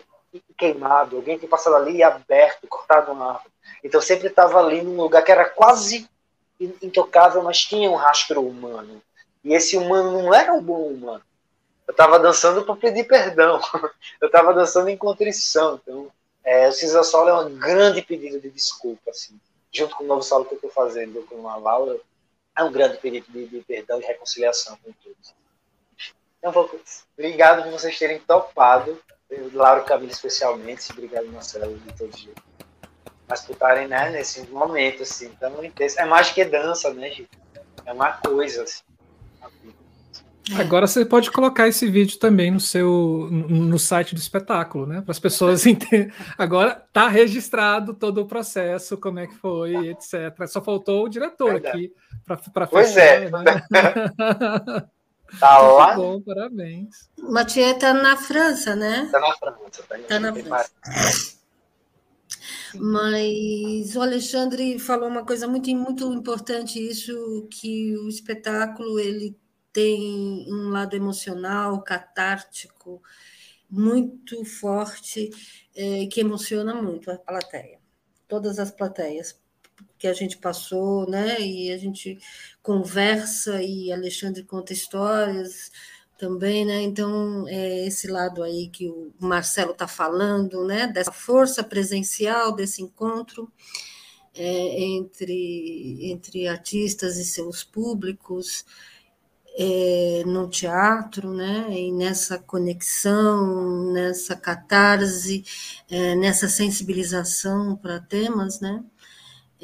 [0.57, 3.51] queimado, alguém tinha passado ali e aberto, cortado uma árvore.
[3.83, 6.09] Então sempre estava ali num lugar que era quase
[6.59, 9.01] intocável, mas tinha um rastro humano.
[9.43, 11.23] E esse humano não era um bom humano.
[11.87, 13.61] Eu estava dançando para pedir perdão.
[14.19, 15.79] Eu estava dançando em contrição.
[15.81, 16.11] Então,
[16.43, 19.39] é, o Solo é um grande pedido de desculpa, assim,
[19.71, 21.99] junto com o novo solo que eu estou fazendo com a Laura.
[22.55, 25.33] é um grande pedido de, de perdão e reconciliação com todos.
[26.37, 26.69] Então,
[27.17, 29.01] obrigado por vocês terem topado,
[29.53, 32.41] Lauro Camilo especialmente, obrigado Marcelo de todos jeito.
[33.27, 35.99] Mas por estarem né, nesse momento assim, tão intenso.
[35.99, 37.29] É mais que dança, né, gente?
[37.85, 38.83] É uma coisa assim.
[40.53, 45.01] Agora você pode colocar esse vídeo também no seu no site do espetáculo, né?
[45.01, 46.13] Para as pessoas entenderem.
[46.37, 50.47] Agora está registrado todo o processo, como é que foi, etc.
[50.47, 51.67] Só faltou o diretor Verdade.
[51.67, 51.93] aqui
[52.53, 53.31] para Pois fechar, é.
[53.31, 53.65] Né?
[55.39, 55.95] tá lá.
[55.95, 57.09] bom, parabéns.
[57.17, 59.03] Mathieu está na França, né?
[59.05, 59.81] Está na França.
[59.81, 61.35] Está tá na França.
[62.75, 69.37] Mas o Alexandre falou uma coisa muito, muito importante, isso que o espetáculo ele
[69.71, 73.01] tem um lado emocional, catártico,
[73.69, 75.29] muito forte,
[75.75, 77.79] é, que emociona muito a plateia.
[78.27, 79.39] Todas as plateias
[79.97, 81.39] que a gente passou, né?
[81.41, 82.17] E a gente
[82.61, 85.71] conversa e Alexandre conta histórias
[86.17, 86.81] também, né?
[86.81, 90.87] Então, é esse lado aí que o Marcelo está falando, né?
[90.87, 93.51] Dessa força presencial, desse encontro
[94.33, 98.65] é, entre, entre artistas e seus públicos,
[99.57, 101.67] é, no teatro, né?
[101.71, 105.43] E nessa conexão, nessa catarse,
[105.89, 108.83] é, nessa sensibilização para temas, né?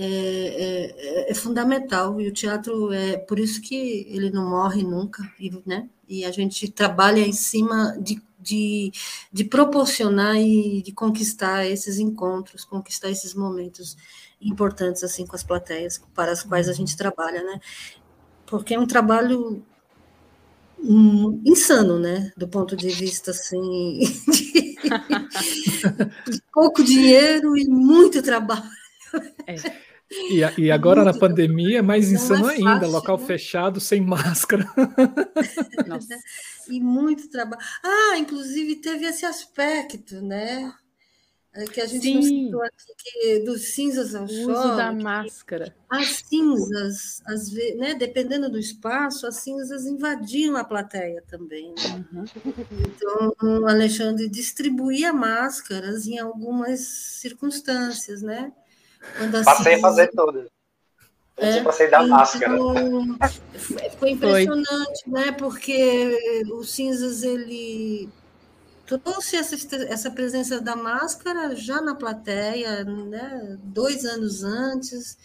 [0.03, 5.21] É, é, é, fundamental e o teatro é por isso que ele não morre nunca,
[5.63, 5.87] né?
[6.09, 8.91] E a gente trabalha em cima de, de,
[9.31, 13.95] de proporcionar e de conquistar esses encontros, conquistar esses momentos
[14.41, 17.59] importantes assim com as plateias para as quais a gente trabalha, né?
[18.47, 19.63] Porque é um trabalho
[20.79, 22.31] um, insano, né?
[22.35, 24.75] Do ponto de vista assim de,
[26.27, 28.63] de pouco dinheiro e muito trabalho.
[29.45, 29.90] É.
[30.11, 33.25] E, e, agora muito, na pandemia é mais insano é fácil, ainda, local né?
[33.25, 34.65] fechado, sem máscara.
[35.87, 36.19] Nossa.
[36.69, 37.61] E muito trabalho.
[37.81, 40.73] Ah, inclusive teve esse aspecto, né?
[41.53, 42.13] É que a gente Sim.
[42.13, 45.75] não citou aqui, que dos cinzas ao o uso da máscara.
[45.89, 51.73] As cinzas, às vezes, né, dependendo do espaço, as cinzas invadiam a plateia também.
[51.75, 52.05] Né?
[52.13, 52.23] Uhum.
[52.85, 58.53] Então, o Alexandre distribuía máscaras em algumas circunstâncias, né?
[59.17, 60.47] Quando Passei a fazer todas.
[61.37, 62.57] É, passei da então, máscara.
[63.97, 65.13] Foi impressionante, foi.
[65.13, 65.31] né?
[65.31, 68.09] Porque o cinzas ele
[68.85, 69.55] trouxe essa,
[69.85, 73.57] essa presença da máscara já na plateia, né?
[73.63, 75.17] dois anos antes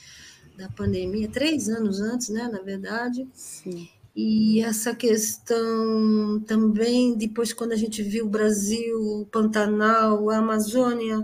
[0.56, 2.48] da pandemia, três anos antes, né?
[2.50, 3.28] Na verdade.
[3.34, 3.88] Sim.
[4.14, 11.22] E essa questão também, depois, quando a gente viu o Brasil, o Pantanal, a Amazônia,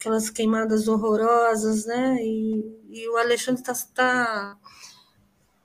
[0.00, 2.16] aquelas queimadas horrorosas, né?
[2.22, 4.56] E, e o Alexandre está tá,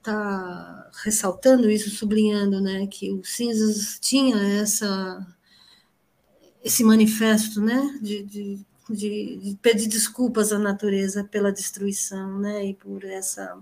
[0.04, 2.86] tá ressaltando isso, sublinhando, né?
[2.86, 5.26] Que o Cinzas tinha essa
[6.62, 8.60] esse manifesto, né, de, de,
[8.90, 13.56] de, de, pedir desculpas à natureza pela destruição, né, e por essa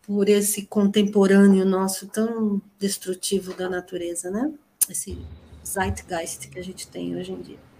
[0.00, 4.52] por esse contemporâneo nosso tão destrutivo da natureza, né?
[4.88, 5.18] Esse
[5.66, 7.73] zeitgeist que a gente tem hoje em dia.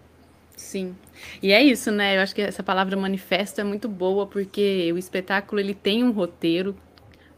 [0.57, 0.97] Sim.
[1.43, 2.17] E é isso, né?
[2.17, 6.13] Eu acho que essa palavra manifesto é muito boa porque o espetáculo ele tem um
[6.13, 6.77] roteiro,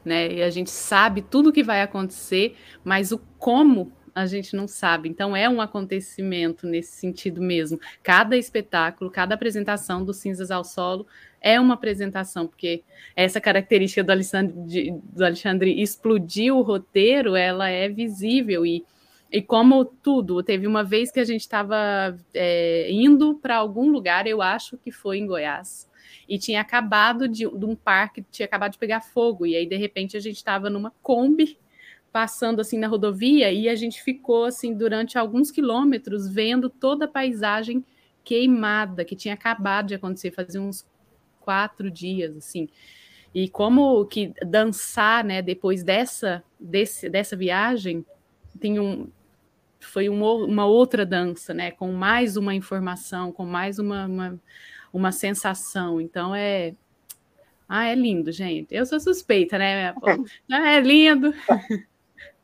[0.05, 0.33] né?
[0.33, 4.67] E a gente sabe tudo o que vai acontecer, mas o como a gente não
[4.67, 5.09] sabe.
[5.09, 7.79] Então é um acontecimento nesse sentido mesmo.
[8.03, 11.07] Cada espetáculo, cada apresentação do Cinzas ao Solo
[11.41, 12.83] é uma apresentação, porque
[13.15, 18.85] essa característica do Alexandre, do Alexandre explodir o roteiro, ela é visível e
[19.37, 24.27] e como tudo, teve uma vez que a gente estava é, indo para algum lugar,
[24.27, 25.91] eu acho que foi em Goiás,
[26.27, 29.77] e tinha acabado de, de um parque, tinha acabado de pegar fogo, e aí de
[29.77, 31.59] repente a gente estava numa Kombi
[32.11, 37.09] passando assim na rodovia e a gente ficou assim durante alguns quilômetros vendo toda a
[37.09, 37.85] paisagem
[38.25, 40.87] queimada que tinha acabado de acontecer, fazia uns
[41.41, 42.71] quatro dias assim.
[43.35, 48.03] E como que dançar, né, depois dessa desse, dessa viagem,
[48.59, 49.09] tem um
[49.87, 54.41] foi um, uma outra dança, né, com mais uma informação, com mais uma, uma,
[54.93, 56.01] uma sensação.
[56.01, 56.73] Então é
[57.69, 58.75] ah, é lindo, gente.
[58.75, 59.93] Eu sou suspeita, né?
[60.49, 61.35] É lindo.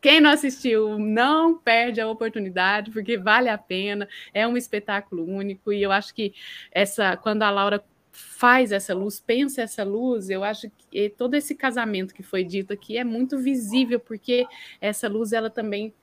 [0.01, 5.73] Quem não assistiu, não perde a oportunidade, porque vale a pena, é um espetáculo único,
[5.73, 6.35] e eu acho que
[6.73, 11.55] essa, quando a Laura faz essa luz, pensa essa luz, eu acho que todo esse
[11.55, 14.44] casamento que foi dito aqui é muito visível, porque
[14.81, 15.94] essa luz, ela também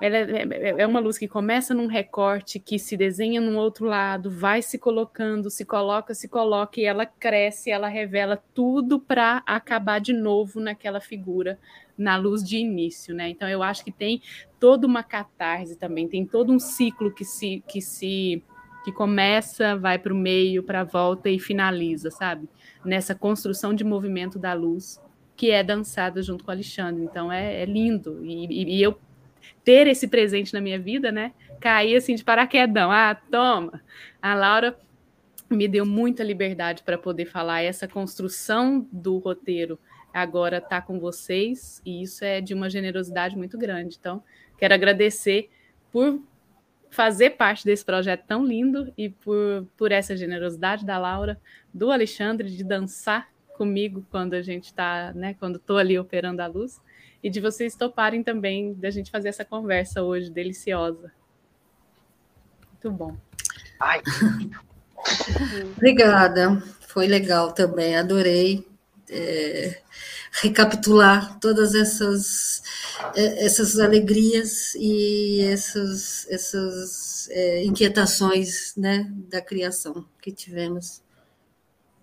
[0.00, 3.84] ela é, é, é, uma luz que começa num recorte, que se desenha num outro
[3.86, 9.42] lado, vai se colocando, se coloca, se coloca, e ela cresce, ela revela tudo para
[9.44, 11.58] acabar de novo naquela figura,
[11.96, 13.28] na luz de início, né?
[13.28, 14.22] Então eu acho que tem
[14.60, 18.42] toda uma catarse também, tem todo um ciclo que se que se
[18.84, 22.48] que começa, vai para o meio, para a volta e finaliza, sabe?
[22.84, 25.00] Nessa construção de movimento da luz
[25.38, 27.04] que é dançada junto com o Alexandre.
[27.04, 28.24] Então é, é lindo.
[28.24, 28.98] E, e, e, eu
[29.64, 31.32] ter esse presente na minha vida, né?
[31.60, 32.90] Cair assim de paraquedão.
[32.90, 33.82] Ah, toma!
[34.20, 34.78] A Laura
[35.50, 39.78] me deu muita liberdade para poder falar essa construção do roteiro
[40.12, 43.96] agora está com vocês e isso é de uma generosidade muito grande.
[43.98, 44.22] Então,
[44.56, 45.50] quero agradecer
[45.92, 46.20] por
[46.90, 51.40] fazer parte desse projeto tão lindo e por, por essa generosidade da Laura,
[51.72, 56.46] do Alexandre, de dançar comigo quando a gente está, né, quando estou ali operando a
[56.46, 56.80] luz,
[57.22, 61.12] e de vocês toparem também da gente fazer essa conversa hoje deliciosa.
[62.72, 63.16] Muito bom.
[63.80, 64.02] Ai.
[65.76, 68.66] Obrigada, foi legal também, adorei.
[69.10, 69.80] É,
[70.42, 72.62] recapitular todas essas,
[73.14, 81.02] é, essas alegrias e essas, essas é, inquietações né, da criação que tivemos.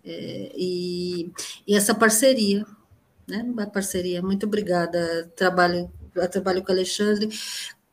[0.03, 1.31] É, e,
[1.67, 2.65] e, essa parceria,
[3.27, 4.21] né, uma parceria.
[4.21, 5.31] Muito obrigada.
[5.35, 5.91] Trabalho,
[6.31, 7.29] trabalho com Alexandre,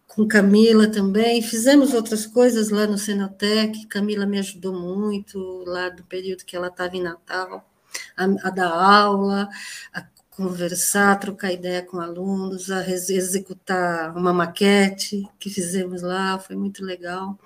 [0.07, 1.43] com Camila também.
[1.43, 3.87] Fizemos outras coisas lá no Senotec.
[3.87, 7.69] Camila me ajudou muito lá do período que ela estava em Natal.
[8.17, 9.49] A, a, dar aula,
[9.93, 16.85] a conversar, trocar ideia com alunos, a executar uma maquete que fizemos lá, foi muito
[16.85, 17.39] legal.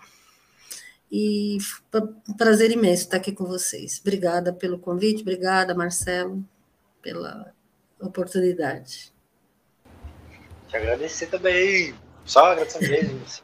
[1.10, 1.58] E
[2.28, 3.98] um prazer imenso estar aqui com vocês.
[4.00, 6.44] Obrigada pelo convite, obrigada, Marcelo,
[7.02, 7.52] pela
[8.00, 9.12] oportunidade.
[10.68, 11.94] Te agradecer também,
[12.24, 13.42] só agradecer mesmo, assim,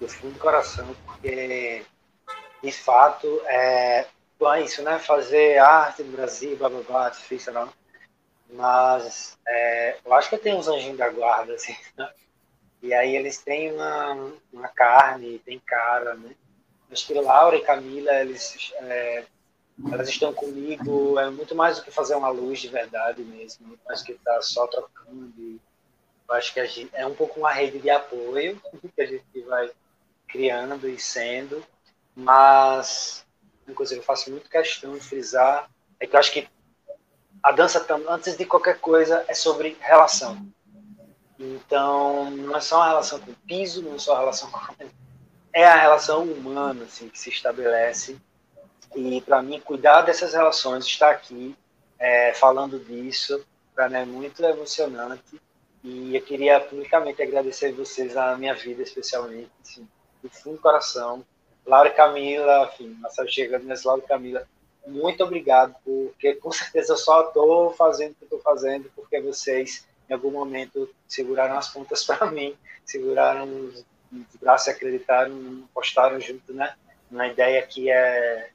[0.00, 1.84] do fundo do coração, porque,
[2.62, 4.06] de fato, é,
[4.38, 4.98] bom, é isso, né?
[4.98, 7.72] Fazer arte no Brasil, blá blá blá, difícil, não
[8.50, 12.10] mas é, eu acho que tem uns anjinhos da guarda, assim, né?
[12.80, 16.30] E aí eles têm uma, uma carne, tem cara, né?
[16.90, 19.24] Acho que Laura e Camila, eles, é,
[19.92, 23.84] elas estão comigo, é muito mais do que fazer uma luz de verdade mesmo, muito
[23.86, 25.60] mais que estar só trocando.
[26.28, 28.60] Eu acho que a gente, é um pouco uma rede de apoio
[28.94, 29.70] que a gente vai
[30.26, 31.64] criando e sendo,
[32.14, 33.24] mas
[33.66, 36.48] uma coisa que eu faço muito questão de frisar é que eu acho que
[37.42, 40.46] a dança, antes de qualquer coisa, é sobre relação.
[41.38, 44.60] Então, não é só uma relação com o piso, não é só uma relação com.
[45.52, 48.18] É a relação humana assim, que se estabelece.
[48.96, 51.54] E, para mim, cuidar dessas relações, estar aqui
[51.98, 53.44] é, falando disso,
[53.74, 55.40] para mim é muito emocionante.
[55.84, 59.88] E eu queria publicamente agradecer vocês a minha vida, especialmente, assim,
[60.22, 61.24] do fundo do coração.
[61.64, 64.46] Laura e Camila, enfim, Marcelo chegando, mas Laura e Camila,
[64.88, 69.86] muito obrigado, porque com certeza eu só estou fazendo o que estou fazendo porque vocês,
[70.08, 73.84] em algum momento, seguraram as pontas para mim, seguraram os,
[74.40, 76.74] braços e acreditaram, postaram junto, né?
[77.10, 78.50] Uma ideia que é,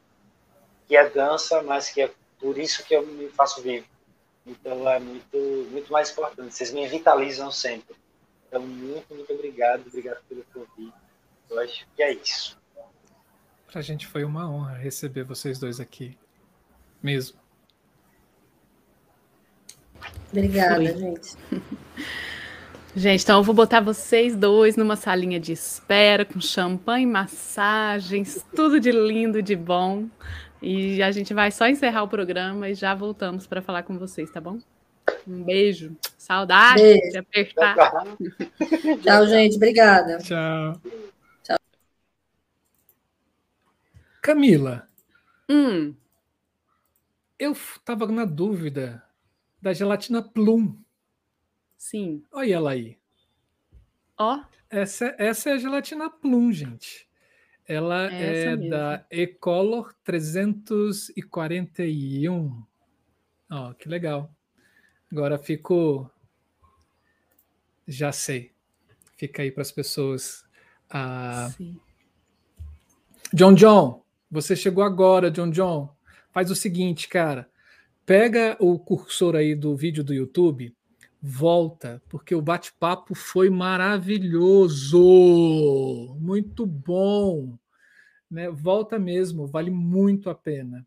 [0.87, 3.85] que é dança, mas que é por isso que eu me faço vivo.
[4.45, 5.37] Então é muito,
[5.71, 6.53] muito mais importante.
[6.53, 7.95] Vocês me vitalizam sempre.
[8.47, 9.87] Então, muito, muito obrigado.
[9.87, 10.93] Obrigado pelo convite.
[11.49, 12.57] Eu acho que é isso.
[13.67, 16.17] Para a gente foi uma honra receber vocês dois aqui
[17.01, 17.39] mesmo.
[20.31, 20.97] Obrigada, Foi.
[20.97, 21.37] gente.
[22.95, 28.79] Gente, então eu vou botar vocês dois numa salinha de espera com champanhe, massagens, tudo
[28.79, 30.07] de lindo, de bom.
[30.63, 34.31] E a gente vai só encerrar o programa e já voltamos para falar com vocês,
[34.31, 34.59] tá bom?
[35.27, 35.95] Um beijo.
[36.17, 37.11] Saudade beijo.
[37.11, 37.75] de apertar.
[39.03, 39.57] Tchau, gente.
[39.57, 40.17] Obrigada.
[40.19, 40.81] Tchau.
[41.43, 41.57] Tchau.
[44.21, 44.87] Camila.
[45.49, 45.93] Hum
[47.43, 49.03] eu estava na dúvida
[49.61, 50.77] da gelatina Plum.
[51.77, 52.23] Sim.
[52.31, 52.97] Olha ela aí.
[54.17, 54.37] Ó.
[54.37, 54.43] Oh.
[54.69, 57.07] Essa, essa é a gelatina Plum, gente.
[57.67, 62.63] Ela é, é da Ecolor 341.
[63.49, 64.29] Ó, oh, que legal.
[65.11, 66.09] Agora fico.
[67.87, 68.51] Já sei.
[69.17, 70.43] Fica aí para as pessoas.
[70.89, 71.49] Ah...
[71.55, 71.79] Sim.
[73.33, 75.91] John John, você chegou agora, John John
[76.33, 77.47] faz o seguinte, cara.
[78.05, 80.75] Pega o cursor aí do vídeo do YouTube,
[81.25, 84.97] volta, porque o bate-papo foi maravilhoso,
[86.19, 87.57] muito bom.
[88.29, 88.49] Né?
[88.49, 90.85] Volta mesmo, vale muito a pena.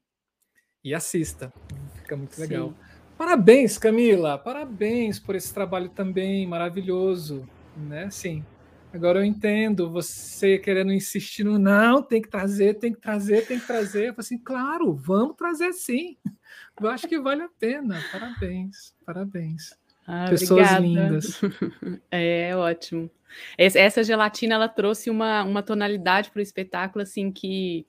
[0.84, 1.50] E assista,
[1.94, 2.68] fica muito legal.
[2.68, 2.76] Sim.
[3.16, 8.10] Parabéns, Camila, parabéns por esse trabalho também maravilhoso, né?
[8.10, 8.44] Sim,
[8.92, 13.58] Agora eu entendo você querendo insistir no não, tem que trazer, tem que trazer, tem
[13.58, 14.08] que trazer.
[14.08, 16.16] Eu falei assim, claro, vamos trazer sim.
[16.80, 17.98] Eu acho que vale a pena.
[18.12, 19.74] Parabéns, parabéns.
[20.06, 20.80] Ah, Pessoas obrigada.
[20.80, 21.40] lindas.
[22.10, 23.10] É ótimo.
[23.58, 27.84] Essa gelatina ela trouxe uma, uma tonalidade para o espetáculo assim que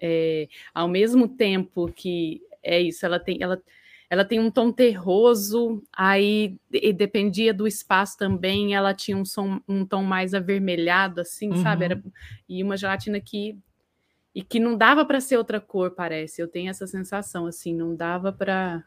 [0.00, 3.62] é, ao mesmo tempo que é isso, ela tem ela
[4.08, 6.56] ela tem um tom terroso, aí
[6.94, 11.62] dependia do espaço também, ela tinha um som, um tom mais avermelhado, assim, uhum.
[11.62, 11.86] sabe?
[11.86, 12.02] Era,
[12.48, 13.58] e uma gelatina que
[14.32, 16.42] e que não dava para ser outra cor, parece.
[16.42, 18.84] Eu tenho essa sensação, assim, não dava para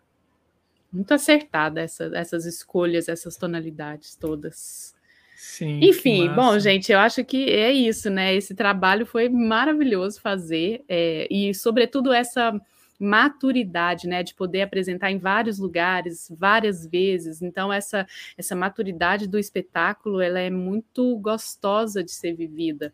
[0.91, 4.95] muito acertada essa, essas escolhas, essas tonalidades todas.
[5.35, 8.35] Sim, Enfim, bom, gente, eu acho que é isso, né?
[8.35, 12.59] Esse trabalho foi maravilhoso fazer, é, e sobretudo essa
[12.99, 17.41] maturidade, né, de poder apresentar em vários lugares, várias vezes.
[17.41, 18.05] Então essa
[18.37, 22.93] essa maturidade do espetáculo, ela é muito gostosa de ser vivida.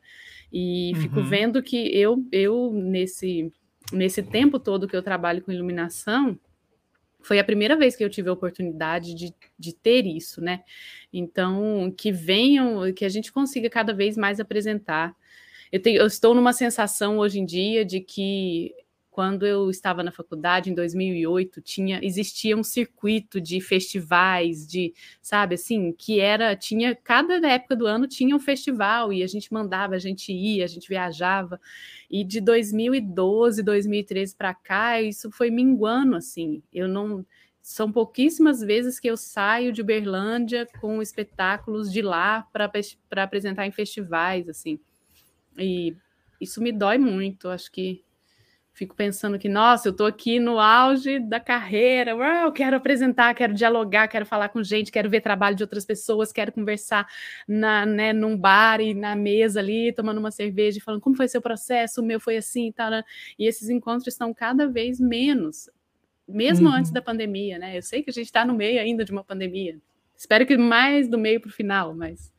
[0.53, 1.01] E uhum.
[1.01, 3.51] fico vendo que eu eu nesse
[3.91, 6.39] nesse tempo todo que eu trabalho com iluminação,
[7.25, 10.61] foi a primeira vez que eu tive a oportunidade de, de ter isso, né?
[11.11, 15.15] Então, que venham, que a gente consiga cada vez mais apresentar.
[15.71, 18.75] Eu, tenho, eu estou numa sensação hoje em dia de que
[19.15, 25.55] quando eu estava na faculdade em 2008 tinha existia um circuito de festivais de sabe
[25.55, 29.95] assim que era tinha cada época do ano tinha um festival e a gente mandava
[29.95, 31.61] a gente ia a gente viajava.
[32.11, 36.61] E de 2012 2013 para cá isso foi minguando assim.
[36.73, 37.25] Eu não
[37.61, 42.69] são pouquíssimas vezes que eu saio de Uberlândia com espetáculos de lá para
[43.23, 44.77] apresentar em festivais assim.
[45.57, 45.95] E
[46.41, 48.03] isso me dói muito acho que
[48.75, 53.53] fico pensando que, nossa, eu estou aqui no auge da carreira, eu quero apresentar, quero
[53.53, 57.07] dialogar, quero falar com gente, quero ver trabalho de outras pessoas, quero conversar
[57.47, 61.41] na, né, num bar e na mesa ali, tomando uma cerveja, falando como foi seu
[61.41, 62.91] processo, o meu foi assim, tal,
[63.39, 65.69] e esses encontros estão cada vez menos,
[66.27, 66.75] mesmo uhum.
[66.75, 67.77] antes da pandemia, né?
[67.77, 69.79] Eu sei que a gente está no meio ainda de uma pandemia,
[70.17, 72.34] espero que mais do meio para o final, mas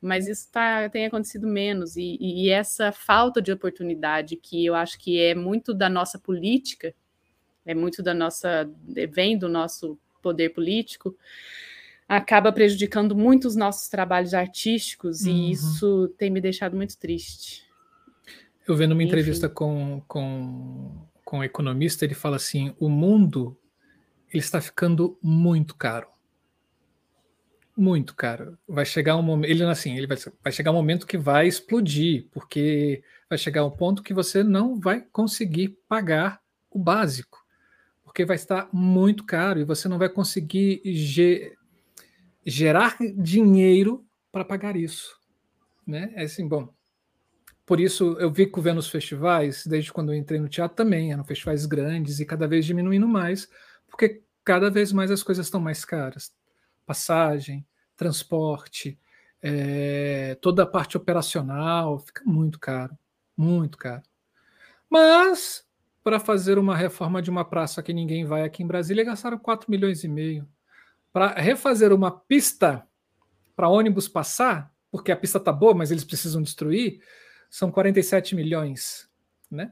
[0.00, 4.98] mas isso tá, tem acontecido menos, e, e, essa falta de oportunidade, que eu acho
[4.98, 6.94] que é muito da nossa política,
[7.66, 8.70] é muito da nossa,
[9.10, 11.16] vem do nosso poder político,
[12.08, 15.32] acaba prejudicando muito os nossos trabalhos artísticos, uhum.
[15.32, 17.64] e isso tem me deixado muito triste.
[18.66, 19.08] Eu vendo uma Enfim.
[19.08, 23.56] entrevista com, com, com um economista, ele fala assim: o mundo
[24.32, 26.06] ele está ficando muito caro
[27.80, 28.58] muito caro.
[28.68, 32.28] Vai chegar um momento, ele assim, ele vai, vai chegar um momento que vai explodir,
[32.30, 36.40] porque vai chegar um ponto que você não vai conseguir pagar
[36.70, 37.38] o básico,
[38.04, 41.56] porque vai estar muito caro e você não vai conseguir ge
[42.44, 45.16] gerar dinheiro para pagar isso,
[45.86, 46.12] né?
[46.14, 46.68] É assim, bom.
[47.64, 51.24] Por isso eu fico vendo os festivais, desde quando eu entrei no teatro também, eram
[51.24, 53.48] festivais grandes e cada vez diminuindo mais,
[53.88, 56.32] porque cada vez mais as coisas estão mais caras
[56.90, 57.64] passagem,
[58.00, 58.98] transporte,
[59.42, 62.96] é, toda a parte operacional, fica muito caro,
[63.36, 64.02] muito caro.
[64.88, 65.66] Mas,
[66.02, 69.70] para fazer uma reforma de uma praça que ninguém vai aqui em Brasília, gastaram 4
[69.70, 70.48] milhões e meio.
[71.12, 72.86] Para refazer uma pista
[73.54, 77.02] para ônibus passar, porque a pista está boa, mas eles precisam destruir,
[77.50, 79.10] são 47 milhões,
[79.50, 79.70] né?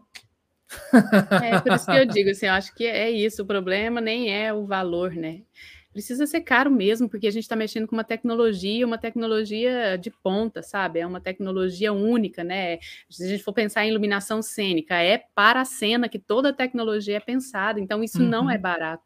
[1.42, 4.30] É por isso que eu digo assim, eu acho que é isso, o problema nem
[4.30, 5.44] é o valor, né?
[5.92, 10.10] Precisa ser caro mesmo, porque a gente está mexendo com uma tecnologia, uma tecnologia de
[10.10, 11.00] ponta, sabe?
[11.00, 12.78] É uma tecnologia única, né?
[13.10, 16.52] Se a gente for pensar em iluminação cênica, é para a cena que toda a
[16.52, 18.28] tecnologia é pensada, então isso uhum.
[18.28, 19.04] não é barato,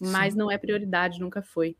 [0.00, 0.38] mas Sim.
[0.38, 1.76] não é prioridade, nunca foi.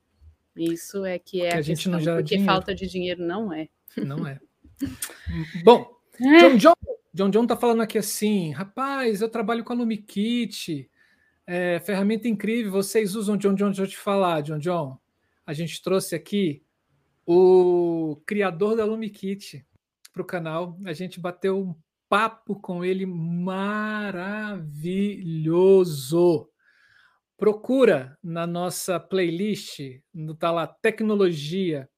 [0.57, 2.53] Isso é que é porque a, a gente questão, não gera porque dinheiro.
[2.53, 3.69] falta de dinheiro não é.
[3.97, 4.39] Não é.
[5.65, 5.91] Bom,
[6.21, 6.39] é.
[6.41, 6.75] John John,
[7.15, 10.91] John John tá falando aqui assim, rapaz, eu trabalho com a LumiKit,
[11.51, 14.97] é, ferramenta incrível, vocês usam John John, deixa eu te falar, John John.
[15.45, 16.63] A gente trouxe aqui
[17.27, 19.67] o criador da LumiKit
[20.13, 20.79] para o canal.
[20.85, 21.75] A gente bateu um
[22.09, 23.69] papo com ele maravilhoso.
[27.37, 29.81] Procura na nossa playlist,
[30.15, 31.91] no tá lá tecnologia.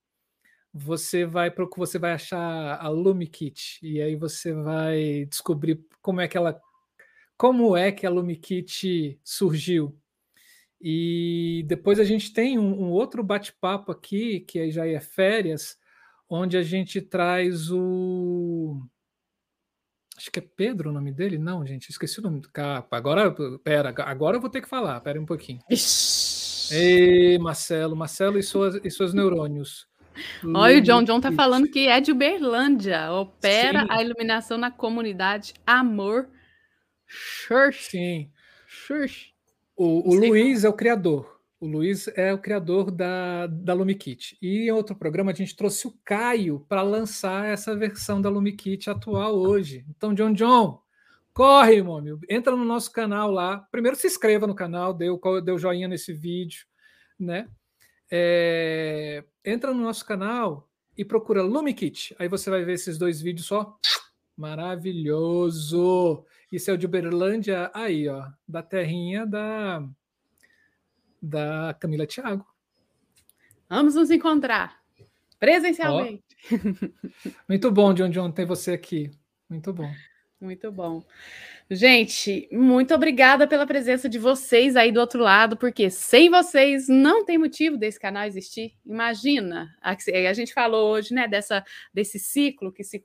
[0.73, 6.39] Você vai você vai achar a LumiKit e aí você vai descobrir como é que
[6.39, 6.59] ela
[7.43, 9.99] como é que a LumiKit surgiu.
[10.81, 15.77] E depois a gente tem um, um outro bate-papo aqui, que já é férias,
[16.31, 18.81] onde a gente traz o.
[20.17, 21.37] Acho que é Pedro o nome dele?
[21.37, 22.97] Não, gente, esqueci o nome do capa.
[22.97, 25.59] Agora, pera, agora eu vou ter que falar, pera um pouquinho.
[26.71, 29.89] Ei, Marcelo, Marcelo e suas, e seus neurônios.
[30.45, 33.87] Olha, o John John tá falando que é de Uberlândia, opera Sim.
[33.91, 36.29] a iluminação na comunidade Amor
[37.13, 37.91] Church.
[37.91, 38.31] Sim.
[39.77, 41.41] O, o Luiz é o criador.
[41.61, 44.37] O Luiz é o criador da, da LumiKit.
[44.43, 48.91] E em outro programa a gente trouxe o Caio para lançar essa versão da LumiKit
[48.91, 49.85] atual hoje.
[49.91, 50.81] Então, John John,
[51.33, 52.21] corre, meu amigo.
[52.29, 53.59] Entra no nosso canal lá.
[53.71, 56.67] Primeiro se inscreva no canal, dê o joinha nesse vídeo,
[57.19, 57.49] né?
[58.11, 62.17] É, entra no nosso canal e procura LumiKit.
[62.19, 63.77] Aí você vai ver esses dois vídeos só.
[64.37, 66.25] Maravilhoso!
[66.53, 69.83] Isso é o de Uberlândia, aí, ó, da terrinha da
[71.21, 72.45] da Camila Thiago.
[73.71, 74.83] Vamos nos encontrar
[75.41, 76.23] presencialmente.
[76.53, 77.31] Oh.
[77.49, 79.11] Muito bom, John John, ter você aqui.
[79.49, 79.91] Muito bom.
[80.41, 81.03] Muito bom.
[81.71, 87.25] Gente, muito obrigada pela presença de vocês aí do outro lado, porque sem vocês não
[87.25, 88.75] tem motivo desse canal existir.
[88.85, 89.97] Imagina, a,
[90.29, 91.65] a gente falou hoje, né, dessa,
[91.95, 92.99] desse ciclo que se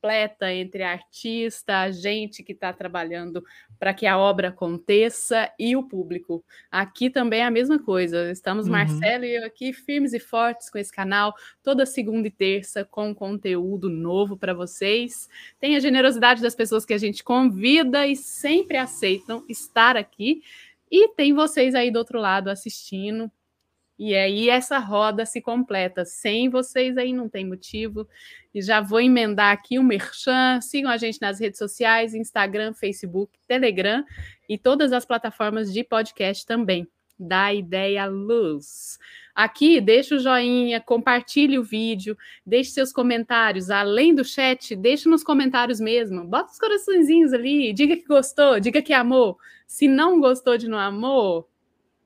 [0.00, 3.44] completa entre a artista, a gente que está trabalhando
[3.78, 6.42] para que a obra aconteça e o público.
[6.70, 8.30] Aqui também é a mesma coisa.
[8.30, 8.72] Estamos, uhum.
[8.72, 13.14] Marcelo e eu aqui, firmes e fortes com esse canal, toda segunda e terça, com
[13.14, 15.28] conteúdo novo para vocês.
[15.58, 20.42] Tem a generosidade das pessoas que a gente convida e sempre aceitam estar aqui.
[20.90, 23.30] E tem vocês aí do outro lado assistindo,
[24.02, 26.06] e aí essa roda se completa.
[26.06, 28.08] Sem vocês aí não tem motivo.
[28.54, 30.58] E já vou emendar aqui o merchan.
[30.62, 34.02] Sigam a gente nas redes sociais, Instagram, Facebook, Telegram
[34.48, 36.88] e todas as plataformas de podcast também.
[37.18, 38.98] Da Ideia Luz.
[39.34, 43.68] Aqui, deixa o joinha, compartilhe o vídeo, deixe seus comentários.
[43.68, 46.24] Além do chat, deixe nos comentários mesmo.
[46.24, 49.36] Bota os coraçõezinhos ali, diga que gostou, diga que amou.
[49.66, 51.46] Se não gostou de não amor,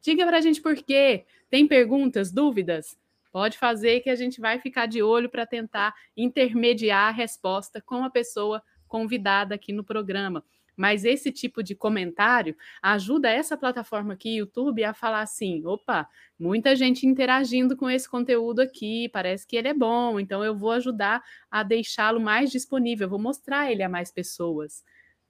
[0.03, 1.25] diga pra gente por quê.
[1.55, 2.99] Tem perguntas, dúvidas?
[3.31, 8.03] Pode fazer que a gente vai ficar de olho para tentar intermediar a resposta com
[8.03, 10.45] a pessoa convidada aqui no programa.
[10.77, 16.75] Mas esse tipo de comentário ajuda essa plataforma aqui, YouTube, a falar assim: opa, muita
[16.75, 21.23] gente interagindo com esse conteúdo aqui, parece que ele é bom, então eu vou ajudar
[21.49, 24.83] a deixá-lo mais disponível, vou mostrar ele a mais pessoas.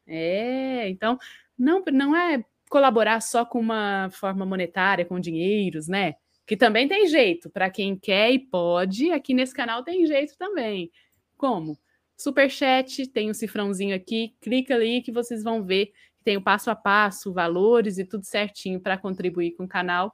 [0.07, 1.19] É, então
[1.59, 2.43] não, não é
[2.75, 6.17] colaborar só com uma forma monetária, com dinheiros, né?
[6.45, 10.91] Que também tem jeito, para quem quer e pode, aqui nesse canal tem jeito também.
[11.37, 11.79] Como?
[12.17, 15.87] Superchat, tem um cifrãozinho aqui, clica ali que vocês vão ver
[16.19, 20.13] que tem o passo a passo, valores e tudo certinho para contribuir com o canal.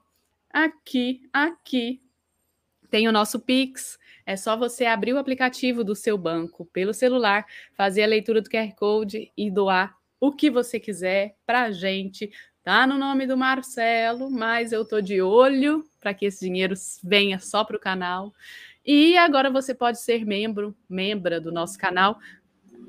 [0.53, 2.03] Aqui, aqui,
[2.91, 3.99] tem o nosso Pix.
[4.27, 8.51] É só você abrir o aplicativo do seu banco pelo celular, fazer a leitura do
[8.51, 12.31] QR Code e doar o que você quiser para a gente.
[12.63, 17.39] Tá no nome do Marcelo, mas eu tô de olho para que esse dinheiro venha
[17.39, 18.35] só para o canal.
[18.85, 22.19] E agora você pode ser membro, membra do nosso canal,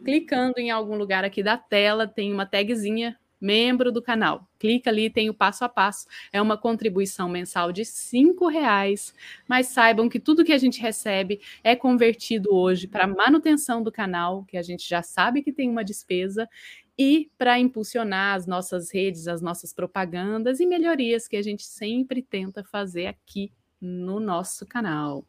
[0.03, 4.47] clicando em algum lugar aqui da tela, tem uma tagzinha membro do canal.
[4.59, 6.05] Clica ali, tem o passo a passo.
[6.31, 9.15] É uma contribuição mensal de cinco reais.
[9.47, 14.45] Mas saibam que tudo que a gente recebe é convertido hoje para manutenção do canal,
[14.45, 16.47] que a gente já sabe que tem uma despesa,
[16.97, 22.21] e para impulsionar as nossas redes, as nossas propagandas e melhorias que a gente sempre
[22.21, 25.25] tenta fazer aqui no nosso canal.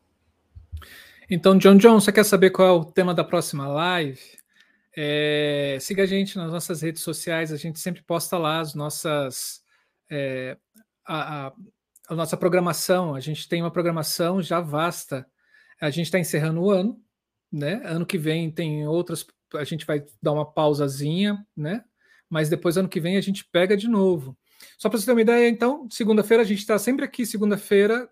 [1.30, 4.20] Então, John John, você quer saber qual é o tema da próxima live?
[4.94, 9.62] É, siga a gente nas nossas redes sociais, a gente sempre posta lá as nossas
[10.10, 10.59] é,
[11.06, 11.52] a, a,
[12.10, 13.14] a, nossa programação.
[13.14, 15.26] A gente tem uma programação já vasta.
[15.80, 17.01] A gente está encerrando o ano,
[17.51, 17.80] né?
[17.84, 19.26] Ano que vem tem outras
[19.57, 21.85] a gente vai dar uma pausazinha, né?
[22.29, 24.37] Mas depois, ano que vem, a gente pega de novo.
[24.79, 28.09] Só para você ter uma ideia, então, segunda-feira, a gente está sempre aqui, segunda-feira,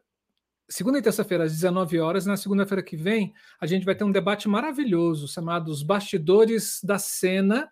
[0.68, 2.26] segunda e terça-feira, às 19 horas.
[2.26, 6.98] Na segunda-feira que vem, a gente vai ter um debate maravilhoso chamado Os Bastidores da
[6.98, 7.70] Cena,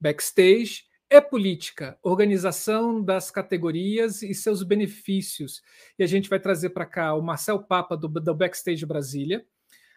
[0.00, 5.62] Backstage e Política, Organização das Categorias e seus Benefícios.
[5.98, 9.44] E a gente vai trazer para cá o Marcel Papa, do, do Backstage Brasília,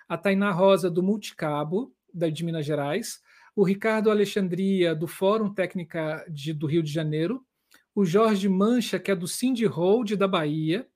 [0.07, 3.19] a Tainá Rosa, do Multicabo, de Minas Gerais,
[3.55, 7.45] o Ricardo Alexandria, do Fórum Técnica de, do Rio de Janeiro,
[7.93, 10.87] o Jorge Mancha, que é do Cindy Hold da Bahia,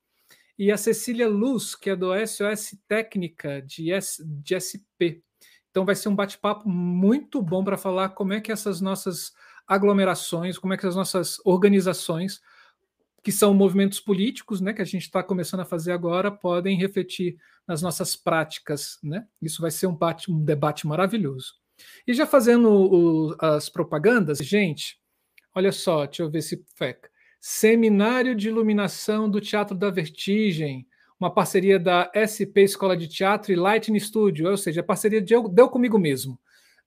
[0.57, 5.23] e a Cecília Luz, que é do SOS Técnica de, S, de SP.
[5.71, 9.33] Então vai ser um bate-papo muito bom para falar como é que essas nossas
[9.67, 12.39] aglomerações, como é que as nossas organizações,
[13.23, 17.37] que são movimentos políticos, né, que a gente está começando a fazer agora, podem refletir
[17.65, 18.99] nas nossas práticas.
[19.01, 19.25] Né?
[19.41, 21.53] Isso vai ser um, bate, um debate maravilhoso.
[22.05, 24.99] E já fazendo o, as propagandas, gente,
[25.55, 27.09] olha só, deixa eu ver se feca.
[27.39, 30.85] Seminário de Iluminação do Teatro da Vertigem.
[31.17, 35.47] uma parceria da SP Escola de Teatro e Lightning Studio, ou seja, a parceria deu,
[35.47, 36.37] deu comigo mesmo,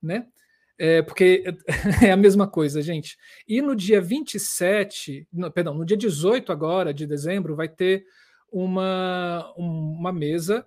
[0.02, 0.26] né?
[0.78, 1.44] É, porque
[2.04, 3.16] é a mesma coisa, gente.
[3.48, 8.04] E no dia 27, no, perdão, no dia 18 agora de dezembro, vai ter
[8.50, 10.66] uma, uma mesa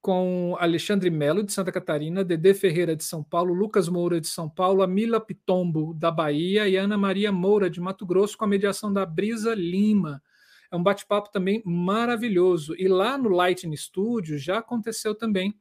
[0.00, 4.50] com Alexandre Melo, de Santa Catarina, Dedê Ferreira, de São Paulo, Lucas Moura, de São
[4.50, 8.92] Paulo, Amila Pitombo, da Bahia, e Ana Maria Moura, de Mato Grosso, com a mediação
[8.92, 10.20] da Brisa Lima.
[10.72, 12.74] É um bate-papo também maravilhoso.
[12.76, 15.54] E lá no Lightning Studio já aconteceu também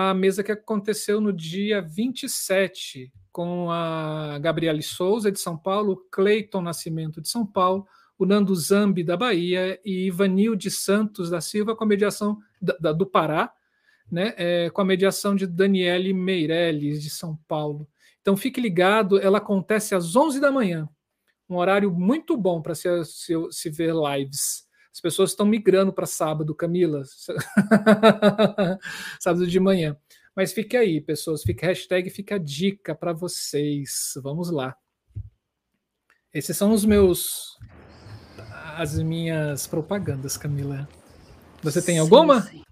[0.00, 6.60] a mesa que aconteceu no dia 27, com a Gabriele Souza, de São Paulo, Cleiton
[6.60, 7.84] Nascimento, de São Paulo,
[8.16, 12.76] o Nando Zambi, da Bahia, e Ivanil de Santos da Silva, com a mediação da,
[12.78, 13.52] da, do Pará,
[14.08, 17.88] né, é, com a mediação de Daniele Meirelles, de São Paulo.
[18.20, 20.88] Então fique ligado, ela acontece às 11 da manhã,
[21.50, 24.64] um horário muito bom para se, se, se, ver lives.
[24.98, 27.04] As pessoas estão migrando para sábado, Camila,
[29.20, 29.96] sábado de manhã.
[30.34, 34.14] Mas fique aí, pessoas, fica hashtag, fica a dica para vocês.
[34.20, 34.76] Vamos lá.
[36.34, 37.56] Esses são os meus,
[38.76, 40.88] as minhas propagandas, Camila.
[41.62, 42.42] Você tem alguma?
[42.42, 42.64] Sim.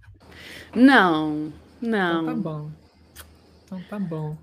[0.74, 2.22] Não, não.
[2.22, 2.72] Então tá bom.
[3.64, 4.36] Então tá bom.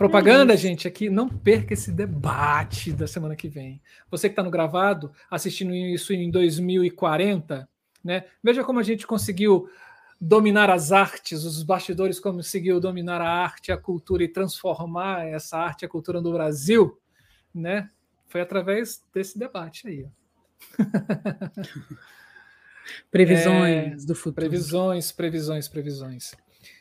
[0.00, 3.82] Propaganda, é gente, aqui, não perca esse debate da semana que vem.
[4.10, 7.68] Você que está no gravado, assistindo isso em 2040,
[8.02, 8.24] né?
[8.42, 9.68] Veja como a gente conseguiu
[10.18, 15.82] dominar as artes, os bastidores conseguiu dominar a arte, a cultura e transformar essa arte
[15.82, 16.98] e a cultura do Brasil,
[17.54, 17.90] né?
[18.26, 20.06] Foi através desse debate aí.
[23.10, 24.48] Previsões é, do futuro.
[24.48, 26.34] Previsões, previsões, previsões.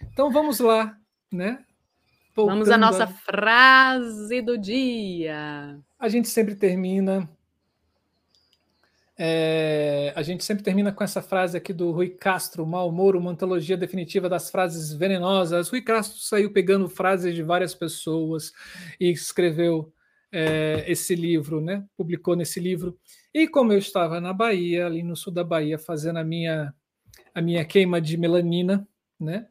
[0.03, 0.97] Então vamos lá,
[1.29, 1.65] né?
[2.39, 3.07] Voltando vamos à nossa a...
[3.07, 5.77] frase do dia.
[5.99, 7.29] A gente sempre termina.
[9.21, 13.75] É, a gente sempre termina com essa frase aqui do Rui Castro, Malmoro, uma antologia
[13.75, 15.67] definitiva das frases venenosas.
[15.67, 18.53] Rui Castro saiu pegando frases de várias pessoas
[18.97, 19.91] e escreveu
[20.31, 21.83] é, esse livro, né?
[21.97, 22.97] Publicou nesse livro.
[23.33, 26.73] E como eu estava na Bahia, ali no sul da Bahia, fazendo a minha,
[27.35, 28.87] a minha queima de melanina,
[29.19, 29.47] né?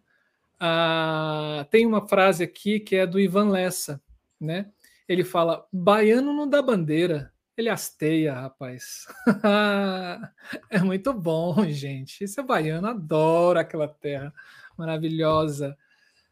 [0.61, 4.01] Ah, tem uma frase aqui que é do Ivan Lessa,
[4.41, 4.71] né?
[5.09, 9.07] Ele fala: baiano não dá bandeira, ele hasteia, rapaz.
[10.71, 12.25] é muito bom, gente.
[12.25, 14.33] Esse é baiano, adora aquela terra
[14.77, 15.77] maravilhosa.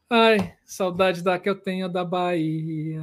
[0.08, 3.02] Ai, saudade da que eu tenho da Bahia.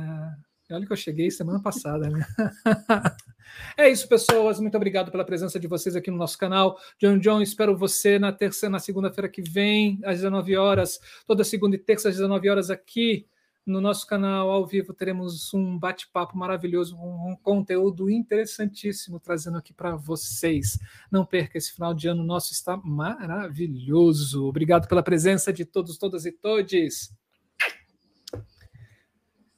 [0.72, 2.26] Olha que eu cheguei semana passada, né?
[3.78, 4.60] é isso, pessoas.
[4.60, 6.78] Muito obrigado pela presença de vocês aqui no nosso canal.
[7.00, 11.00] John John, espero você na terça, na segunda-feira que vem, às 19 horas.
[11.26, 13.28] Toda segunda e terça, às 19 horas, aqui
[13.66, 19.74] no nosso canal ao vivo teremos um bate-papo maravilhoso, um, um, conteúdo interessantíssimo trazendo aqui
[19.74, 20.78] para vocês.
[21.10, 24.46] Não perca esse final de ano nosso está maravilhoso.
[24.46, 27.14] Obrigado pela presença de todos, todas e todes.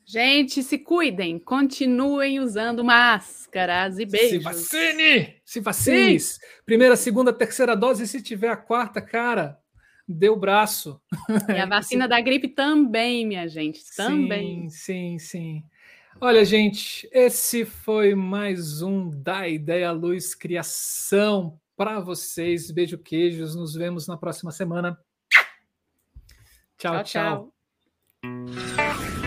[0.07, 4.29] Gente, se cuidem, continuem usando máscaras e beijos.
[4.29, 5.35] Se vacine!
[5.43, 6.19] Se vacine!
[6.19, 6.39] Sim.
[6.63, 9.57] Primeira, segunda, terceira dose, se tiver a quarta, cara,
[10.07, 11.01] dê o braço.
[11.49, 14.69] E a vacina da gripe também, minha gente, também.
[14.69, 15.63] Sim, sim, sim.
[16.21, 22.69] Olha, gente, esse foi mais um Da Ideia Luz Criação para vocês.
[22.69, 23.55] Beijo, queijos.
[23.55, 24.97] Nos vemos na próxima semana.
[26.77, 27.03] tchau.
[27.03, 27.51] tchau.
[28.21, 29.24] tchau.